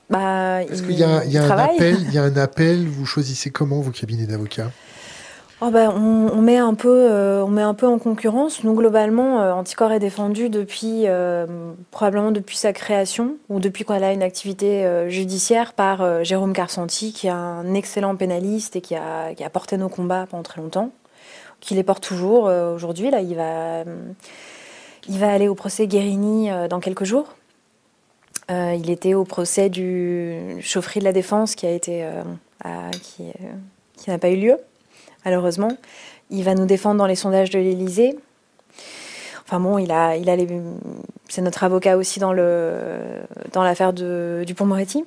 [0.09, 3.81] Bah, Est-ce qu'il y a, un appel, il y a un appel, vous choisissez comment
[3.81, 4.71] vos cabinets d'avocats?
[5.61, 8.65] Oh bah, on, met un peu, euh, on met un peu en concurrence.
[8.65, 11.45] Nous, globalement, euh, Anticor est défendu depuis, euh,
[11.91, 17.27] probablement depuis sa création, ou depuis qu'on a une activité judiciaire, par Jérôme Carsanti, qui
[17.27, 20.91] est un excellent pénaliste et qui a, qui a, porté nos combats pendant très longtemps,
[21.61, 23.09] qui les porte toujours aujourd'hui.
[23.09, 23.85] Là, il va,
[25.07, 27.33] il va aller au procès Guérini dans quelques jours.
[28.51, 32.21] Euh, il était au procès du chaufferie de la défense qui a été euh,
[32.65, 32.91] euh,
[33.95, 34.57] qui n'a pas eu lieu
[35.23, 35.71] malheureusement.
[36.29, 38.15] Il va nous défendre dans les sondages de l'Élysée.
[39.43, 40.35] Enfin bon, il a, il a
[41.27, 42.99] c'est notre avocat aussi dans le
[43.53, 45.05] dans l'affaire de Dupont-Moretti.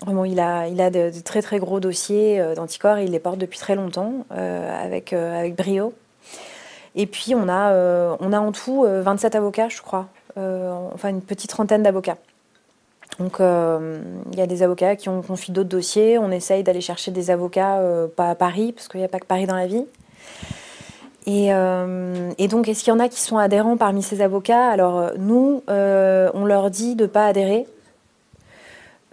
[0.00, 2.98] Vraiment, il a, il a de, très très gros dossiers d'anticorps.
[2.98, 5.94] Il les porte depuis très longtemps avec avec brio.
[6.94, 10.08] Et puis on a on a en tout 27 avocats, je crois.
[10.36, 12.18] enfin une petite trentaine d'avocats.
[13.18, 14.00] Donc euh,
[14.32, 16.18] il y a des avocats qui ont confié d'autres dossiers.
[16.18, 19.20] On essaye d'aller chercher des avocats, euh, pas à Paris, parce qu'il n'y a pas
[19.20, 19.84] que Paris dans la vie.
[21.26, 24.68] Et, euh, donc, est-ce qu'il y en a qui sont adhérents parmi ces avocats?
[24.68, 27.66] Alors, nous, on leur dit de ne pas adhérer.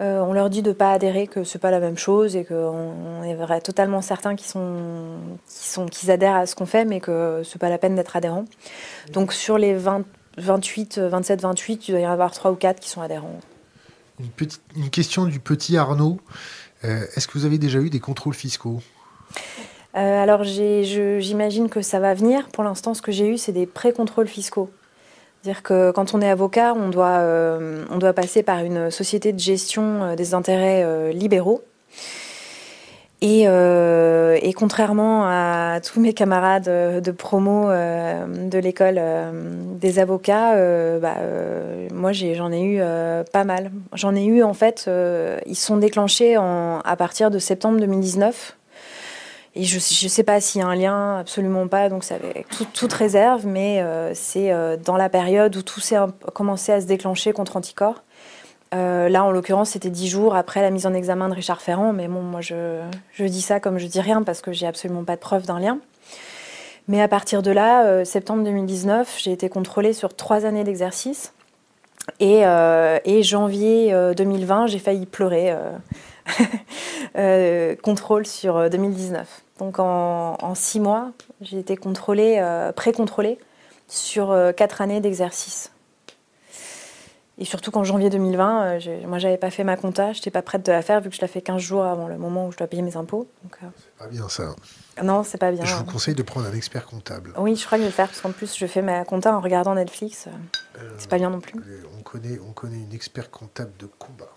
[0.00, 2.44] on leur dit de ne pas adhérer, que ce n'est pas la même chose et
[2.44, 7.70] qu'on est totalement certains qu'ils adhèrent à ce qu'on fait, mais que ce n'est pas
[7.70, 8.44] la peine d'être adhérent.
[9.12, 10.02] Donc, sur les 20,
[10.36, 13.38] 28, 27, 28, il doit y en avoir 3 ou 4 qui sont adhérents
[14.76, 16.18] une, question du petit Arnaud.
[16.84, 18.80] Euh, est-ce que vous avez déjà eu des contrôles fiscaux?
[19.96, 22.48] Euh, Alors j'imagine que ça va venir.
[22.48, 24.70] Pour l'instant, ce que j'ai eu, c'est des pré-contrôles fiscaux.
[25.42, 29.32] C'est-à-dire que quand on est avocat, on doit, euh, on doit passer par une société
[29.32, 31.62] de gestion des intérêts libéraux.
[33.22, 39.30] Euh, et, contrairement à tous mes camarades de promo euh, de l'école euh,
[39.80, 40.54] des avocats,
[40.98, 41.16] bah,
[41.92, 42.80] moi j'en ai, eu
[43.32, 43.70] pas mal.
[43.94, 44.90] J'en ai eu en fait,
[45.46, 48.56] ils sont déclenchés à partir de septembre 2019.
[49.54, 52.46] Et je ne sais pas s'il y a un lien, absolument pas, donc ça avait
[52.72, 53.84] toute réserve, mais
[54.14, 54.52] c'est
[54.84, 55.98] dans la période où tout s'est
[56.32, 58.02] commencé à se déclencher contre Anticor.
[58.74, 61.92] Euh, là, en l'occurrence, c'était dix jours après la mise en examen de Richard Ferrand,
[61.92, 62.80] mais bon, moi, je,
[63.18, 65.78] dis ça comme je dis rien parce que j'ai absolument pas de preuve d'un lien.
[66.88, 71.34] Mais à partir de là, euh, septembre 2019, j'ai été contrôlée sur trois années d'exercice.
[72.18, 75.54] Et, euh, janvier 2020, j'ai failli pleurer.
[77.82, 79.42] contrôle sur 2019.
[79.58, 82.42] Donc en, six mois, j'ai été contrôlée,
[82.74, 83.38] pré-contrôlée
[83.86, 85.71] sur quatre années d'exercice.
[87.38, 90.64] Et surtout qu'en janvier 2020, moi j'avais pas fait ma compta, je n'étais pas prête
[90.66, 92.58] de la faire vu que je la fais 15 jours avant le moment où je
[92.58, 93.26] dois payer mes impôts.
[93.60, 94.54] C'est pas bien ça.
[95.02, 95.64] Non, c'est pas bien.
[95.64, 97.32] Je vous conseille de prendre un expert comptable.
[97.38, 99.34] Oui, je crois que je vais le faire parce qu'en plus je fais ma compta
[99.34, 100.28] en regardant Netflix.
[100.98, 101.54] c'est pas bien non plus.
[101.98, 104.32] On connaît, on connaît une expert comptable de combat.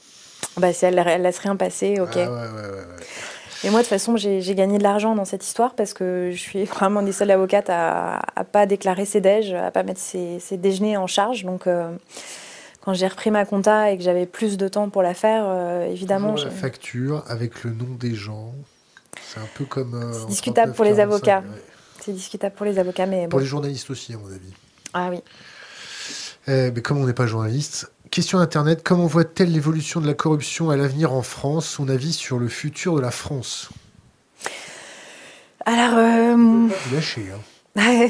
[0.57, 2.15] Bah, si elle, elle laisse rien passer, ok.
[2.15, 3.05] Ah, ouais, ouais, ouais,
[3.65, 6.37] et moi, de toute façon, j'ai gagné de l'argent dans cette histoire parce que je
[6.37, 10.39] suis vraiment des seules avocates à ne pas déclarer ses déj, à pas mettre ses,
[10.51, 11.43] déjeuners en charge.
[11.45, 11.89] Donc, euh,
[12.85, 15.87] quand j'ai repris ma compta et que j'avais plus de temps pour la faire, euh,
[15.87, 16.35] évidemment.
[16.35, 18.53] la facture avec le nom des gens.
[19.27, 19.95] C'est un peu comme.
[19.95, 21.43] Euh, c'est discutable pour les avocats.
[21.99, 23.27] C'est discutable pour les avocats, mais.
[23.27, 24.53] Pour les journalistes aussi, à mon avis.
[24.93, 25.17] Ah oui.
[26.47, 30.69] Eh, mais comme on n'est pas journaliste, Question Internet, comment voit-elle l'évolution de la corruption
[30.69, 31.67] à l'avenir en France?
[31.67, 33.69] Son avis sur le futur de la France?
[35.65, 35.97] Alors...
[35.97, 36.67] Euh...
[36.93, 37.25] Lâcher,
[37.75, 38.09] hein.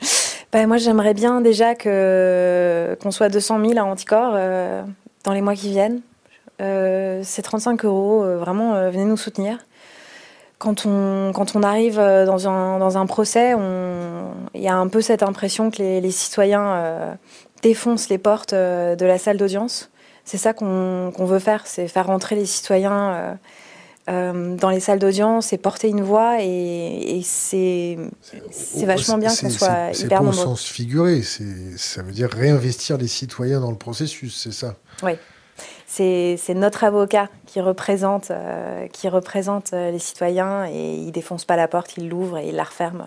[0.56, 4.82] bah, moi, j'aimerais bien déjà qu'on soit 200 000 à Anticor euh,
[5.22, 6.00] dans les mois qui viennent.
[6.62, 9.58] Euh, c'est 35 euros, euh, vraiment, venez nous soutenir.
[10.58, 12.48] Quand on, arrive dans
[12.96, 13.54] un, procès,
[14.54, 17.18] il y a un peu cette impression que les, citoyens
[17.60, 19.90] défonce les portes de la salle d'audience.
[20.24, 23.36] C'est ça qu'on veut faire, c'est faire rentrer les citoyens
[24.08, 26.36] euh, euh, dans les salles d'audience et porter une voix.
[26.40, 27.96] Et, c'est
[28.84, 30.36] vachement bien qu'on soit hyper nombreux.
[30.36, 34.76] C'est au sens figuré, ça veut dire réinvestir les citoyens dans le processus, c'est ça
[35.02, 35.12] Oui.
[35.86, 38.30] C'est notre avocat qui représente,
[38.92, 42.64] qui représente les citoyens et il défonce pas la porte, il l'ouvre et il la
[42.64, 43.06] referme.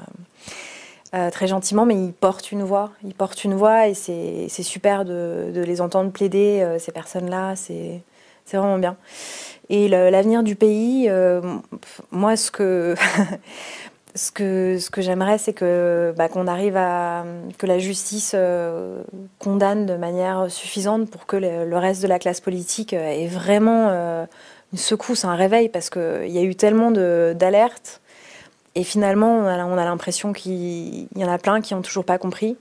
[1.15, 2.91] Euh, très gentiment, mais ils portent une voix.
[3.03, 7.55] Ils portent une voix et c'est super de, les entendre plaider, euh, ces personnes-là.
[7.55, 8.03] C'est
[8.57, 8.95] vraiment bien.
[9.69, 11.41] Et l'avenir du pays, euh,
[12.11, 12.95] moi, ce que,
[14.15, 17.23] ce que, ce que j'aimerais, c'est que bah, qu'on arrive à
[17.57, 18.35] que la justice
[19.37, 23.89] condamne de manière suffisante pour que le, reste de la classe politique ait vraiment
[24.71, 28.01] une secousse, un réveil, parce qu'il y a eu tellement d'alertes
[28.75, 32.55] et finalement, on a, l'impression qu'il y en a plein qui n'ont toujours pas compris.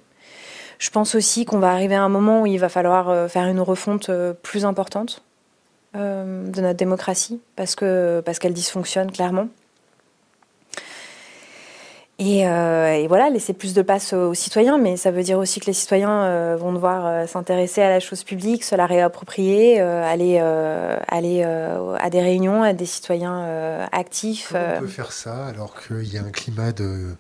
[0.79, 3.47] Je pense aussi qu'on va arriver à un moment où il va falloir euh, faire
[3.47, 5.23] une refonte euh, plus importante
[5.99, 9.49] euh, de notre démocratie, parce qu'elle parce qu'elle dysfonctionne clairement.
[12.21, 15.67] Euh, et, voilà, laisser plus de place aux, citoyens, mais ça veut dire aussi que
[15.67, 20.39] les citoyens euh, vont devoir euh, s'intéresser à la chose publique, se la réapproprier, aller,
[20.39, 24.49] aller à des réunions, à des citoyens actifs.
[24.51, 27.15] Comment on peut faire ça alors qu'il y a un climat de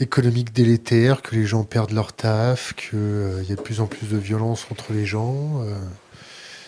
[0.00, 4.08] économique délétère, que les gens perdent leur taf, qu'il y a de plus en plus
[4.08, 5.62] de violence entre les gens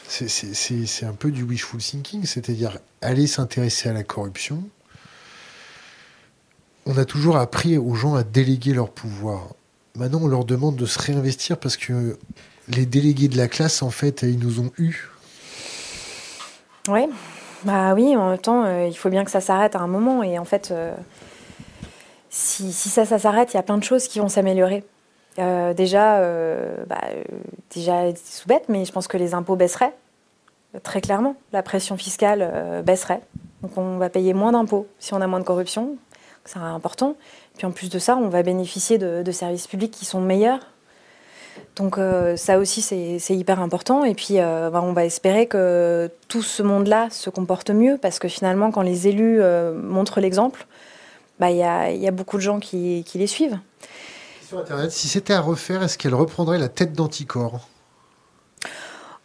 [0.08, 4.62] C'est un peu du wishful thinking, c'est-à-dire aller s'intéresser à la corruption
[6.86, 9.48] on a toujours appris aux gens à déléguer leur pouvoir.
[9.96, 12.16] Maintenant, on leur demande de se réinvestir parce que
[12.68, 15.10] les délégués de la classe, en fait, ils nous ont eus.
[16.88, 17.06] Oui,
[17.64, 20.22] bah oui, en même temps, euh, il faut bien que ça s'arrête à un moment.
[20.22, 20.94] Et en fait, euh,
[22.30, 24.84] si, ça, ça s'arrête, il y a plein de choses qui vont s'améliorer.
[25.38, 26.20] Euh, déjà,
[26.86, 27.00] bah,
[27.74, 29.94] déjà, c'est bête, mais je pense que les impôts baisseraient,
[30.82, 31.36] très clairement.
[31.52, 33.20] La pression fiscale baisserait.
[33.62, 35.96] Donc on va payer moins d'impôts si on a moins de corruption
[36.46, 37.16] c'est important.
[37.56, 40.60] Puis en plus de ça, on va bénéficier de, services publics qui sont meilleurs.
[41.74, 44.04] Donc euh, ça aussi, c'est hyper important.
[44.04, 48.18] Et puis, euh, bah, on va espérer que tout ce monde-là se comporte mieux, parce
[48.18, 50.66] que finalement, quand les élus euh, montrent l'exemple,
[51.38, 53.58] bah, il y, a, beaucoup de gens qui, les suivent.
[54.56, 57.68] Sur Internet, si c'était à refaire, est-ce qu'elle reprendrait la tête d'Anticor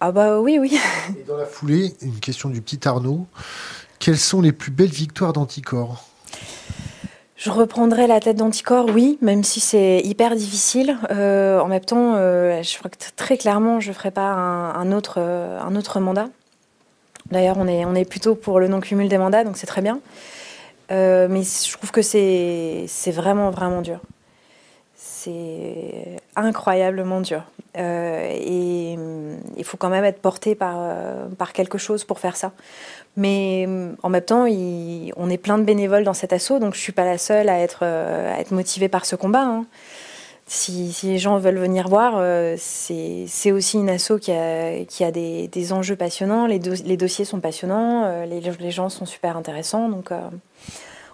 [0.01, 0.77] Ah bah oui, oui.
[1.17, 3.25] Et dans la foulée, une question du petit Arnaud.
[3.97, 6.05] Quelles sont les plus belles victoires d'Anticor
[7.37, 10.99] je reprendrai la tête d'anticorps, oui, même si c'est hyper difficile.
[11.09, 14.91] Euh, en même temps, euh, je crois que très clairement, je ne ferai pas un,
[14.91, 16.29] autre, euh, un autre mandat.
[17.31, 20.01] D'ailleurs, on est, on est plutôt pour le non-cumul des mandats, donc c'est très bien.
[20.91, 24.01] mais je trouve que c'est vraiment, vraiment dur.
[25.23, 27.43] C'est incroyablement dur.
[27.75, 28.97] et
[29.57, 30.77] il faut quand même être porté par,
[31.37, 32.51] par quelque chose pour faire ça.
[33.17, 36.79] Mais euh, en même temps, on est plein de bénévoles dans cet assaut, donc je
[36.79, 39.43] ne suis pas la seule à être, euh, être motivée par ce combat.
[39.43, 39.65] Hein.
[40.47, 45.11] Si, les gens veulent venir voir, euh, c'est aussi une asso qui a, qui a
[45.11, 49.87] des, enjeux passionnants, les, les, dossiers sont passionnants, les, les, gens sont super intéressants.
[49.87, 50.11] Donc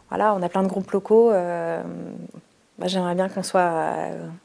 [0.10, 1.32] voilà, on a plein de groupes locaux.
[2.86, 3.96] J'aimerais bien qu'on soit,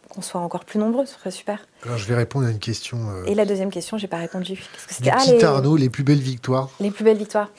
[0.09, 1.67] qu'on soit encore plus nombreux, ce serait super.
[1.85, 2.99] Alors je vais répondre à une question.
[3.27, 4.55] Et la deuxième question, j'ai pas répondu.
[4.55, 5.45] Qu'est-ce que c'était ah, les...
[5.45, 6.71] Arnaud, les plus belles victoires.
[6.81, 7.51] Les plus belles victoires.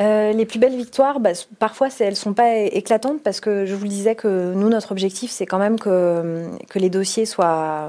[0.00, 3.74] Euh, les plus belles victoires, bah, parfois elles ne sont pas éclatantes parce que je
[3.74, 7.88] vous le disais que nous, notre objectif, c'est quand même que, que les dossiers soient,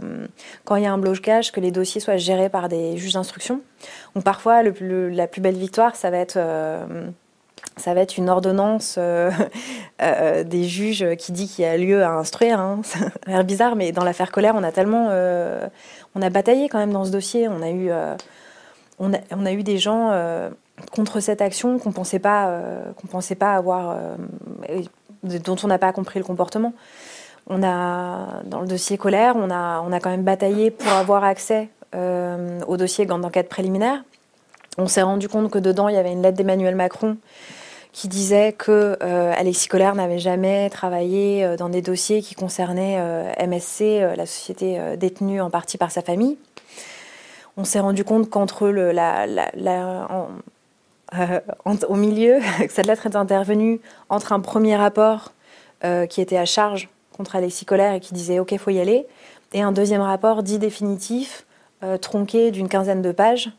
[0.63, 3.61] quand il y a un blocage, que les dossiers soient gérés par des juges d'instruction.
[4.15, 6.37] Donc parfois, le, la plus belle victoire, ça va être...
[7.77, 8.95] Euh, ça va être une ordonnance
[10.01, 12.59] euh, des juges qui dit qu'il y a lieu à instruire.
[12.59, 12.81] Hein.
[12.83, 15.09] Ça a l'air bizarre, mais dans l'affaire colère, on a tellement,
[16.15, 17.47] on a bataillé quand même dans ce dossier.
[17.47, 17.89] On a eu,
[18.99, 20.11] on a, on a eu des gens
[20.91, 24.81] contre cette action qu'on pensait pas, euh, qu'on pensait pas avoir, euh,
[25.23, 26.73] dont on n'a pas compris le comportement.
[27.47, 31.23] On a, dans le dossier colère, on a, on a quand même bataillé pour avoir
[31.23, 34.03] accès euh, au dossier d'enquête préliminaire.
[34.77, 37.17] On s'est rendu compte que dedans, il y avait une lettre d'Emmanuel Macron
[37.97, 42.99] qui disait que Alexis Colère n'avait jamais travaillé dans des dossiers qui concernaient
[43.43, 46.37] MSC, la société détenue en partie par sa famille.
[47.57, 49.25] On s'est rendu compte qu'entre le, la,
[51.15, 53.79] euh, au milieu, cette lettre est intervenue
[54.09, 55.31] entre un premier rapport
[55.83, 59.05] euh, qui était à charge contre Alexis Colère et qui disait OK, faut y aller,
[59.53, 61.45] et un deuxième rapport dit définitif,
[61.83, 63.51] euh, tronqué d'une quinzaine de pages,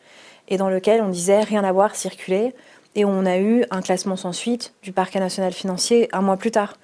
[0.48, 2.54] et dans lequel on disait rien à voir, circuler,
[2.98, 6.50] et on a eu un classement sans suite du parquet national financier un mois plus
[6.50, 6.74] tard.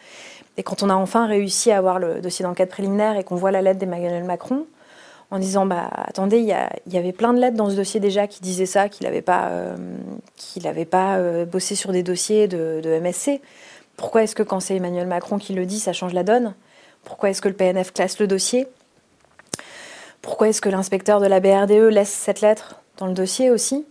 [0.57, 3.51] Et quand on a enfin réussi à avoir le dossier d'enquête préliminaire et qu'on voit
[3.51, 4.65] la lettre d'Emmanuel Macron,
[5.33, 8.41] en disant bah attendez, il y, avait plein de lettres dans ce dossier déjà qui
[8.43, 9.77] disaient ça, qu'il n'avait pas, euh,
[10.65, 13.41] euh, bossé sur des dossiers de, MSC.
[13.97, 16.55] Pourquoi est-ce que quand c'est Emmanuel Macron qui le dit, ça change la donne?
[17.03, 18.69] Pourquoi est-ce que le PNF classe le dossier?
[20.23, 23.85] Pourquoi est-ce que l'inspecteur de la BRDE laisse cette lettre dans le dossier aussi?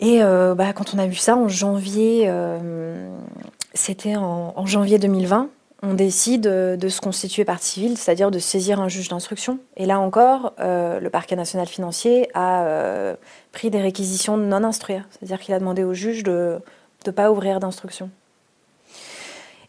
[0.00, 2.30] Et euh, bah, quand on a vu ça en janvier,
[3.74, 5.50] c'était en janvier 2020
[5.82, 9.58] on décide de se constituer partie civile, c'est-à-dire de saisir un juge d'instruction.
[9.76, 13.14] Et là encore, euh, le parquet national financier a euh,
[13.52, 16.58] pris des réquisitions de non-instruire, c'est-à-dire qu'il a demandé au juge de
[17.06, 18.10] ne pas ouvrir d'instruction.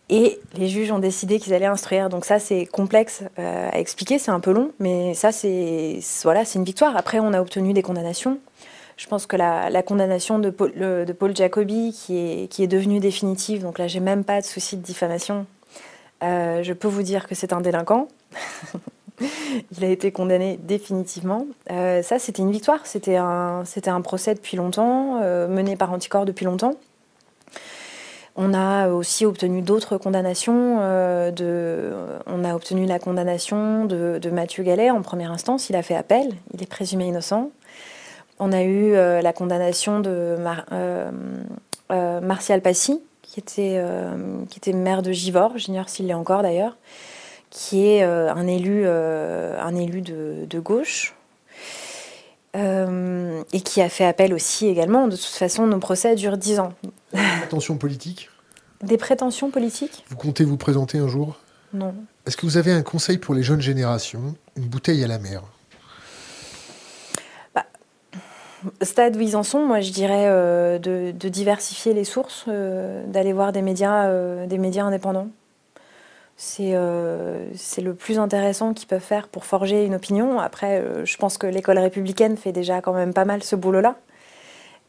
[0.09, 2.07] Et les juges ont décidé qu'ils allaient instruire.
[2.07, 6.45] Donc ça, c'est complexe euh, à expliquer, c'est un peu long, mais ça, c'est voilà,
[6.45, 6.95] c'est une victoire.
[6.95, 8.39] Après, on a obtenu des condamnations.
[8.97, 13.61] Je pense que la, condamnation de Paul, de Jacobi, qui est, qui est devenue définitive,
[13.61, 15.45] donc là, j'ai même pas de souci de diffamation,
[16.23, 18.07] euh, je peux vous dire que c'est un délinquant.
[19.21, 21.45] il a été condamné définitivement.
[21.71, 22.85] Euh, ça, c'était une victoire.
[22.85, 26.73] C'était un, un procès depuis longtemps, euh, mené par Anticor depuis longtemps.
[28.35, 30.77] On a aussi obtenu d'autres condamnations.
[31.31, 31.91] de,
[32.27, 35.69] on a obtenu la condamnation de, Mathieu Gallet en première instance.
[35.69, 36.33] Il a fait appel.
[36.53, 37.49] Il est présumé innocent.
[38.39, 40.37] On a eu la condamnation de
[41.89, 46.77] Martial Passy, qui était, euh, qui était maire de Givors, j'ignore s'il l'est encore d'ailleurs,
[47.49, 51.13] qui est euh, un élu, euh, un élu de, de gauche.
[52.55, 55.07] et qui a fait appel aussi également.
[55.07, 56.73] De toute façon, nos procès durent 10 ans.
[57.13, 58.29] Des prétentions politiques
[58.81, 60.03] Des prétentions politiques?
[60.09, 61.35] Vous comptez vous présenter un jour?
[61.73, 61.93] Non.
[62.25, 64.35] Est-ce que vous avez un conseil pour les jeunes générations?
[64.55, 65.43] Une bouteille à la mer
[68.81, 73.33] Stade où ils en sont, moi je dirais euh, de, diversifier les sources, euh, d'aller
[73.33, 74.47] voir des médias, euh,
[74.79, 75.27] indépendants.
[76.37, 80.39] C'est le plus intéressant qu'ils peuvent faire pour forger une opinion.
[80.39, 83.95] Après, je pense que l'école républicaine fait déjà quand même pas mal ce boulot-là.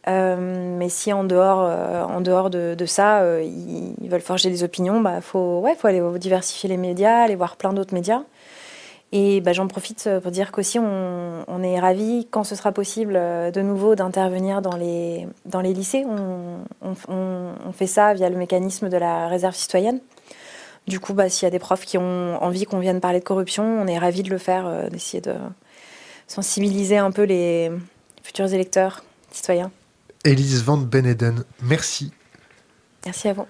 [0.06, 5.60] mais si en dehors, dehors de, ça, ils, veulent forger des opinions, il bah, faut,
[5.60, 8.22] ouais, faut aller diversifier les médias, aller voir plein d'autres médias.
[9.12, 12.72] Et bah, j'en profite euh, pour dire qu'aussi on, on, est ravis, quand ce sera
[12.72, 16.04] possible euh, de nouveau, d'intervenir dans les, dans les lycées.
[16.06, 20.00] On, on, fait ça via le mécanisme de la réserve citoyenne.
[20.86, 23.24] Du coup, bah, s'il y a des profs qui ont envie qu'on vienne parler de
[23.24, 25.34] corruption, on est ravis de le faire, euh, d'essayer de
[26.26, 27.70] sensibiliser un peu les
[28.22, 29.70] futurs électeurs, citoyens.
[30.24, 32.12] Elise Van Beneden, merci.
[33.06, 33.46] Merci à vous.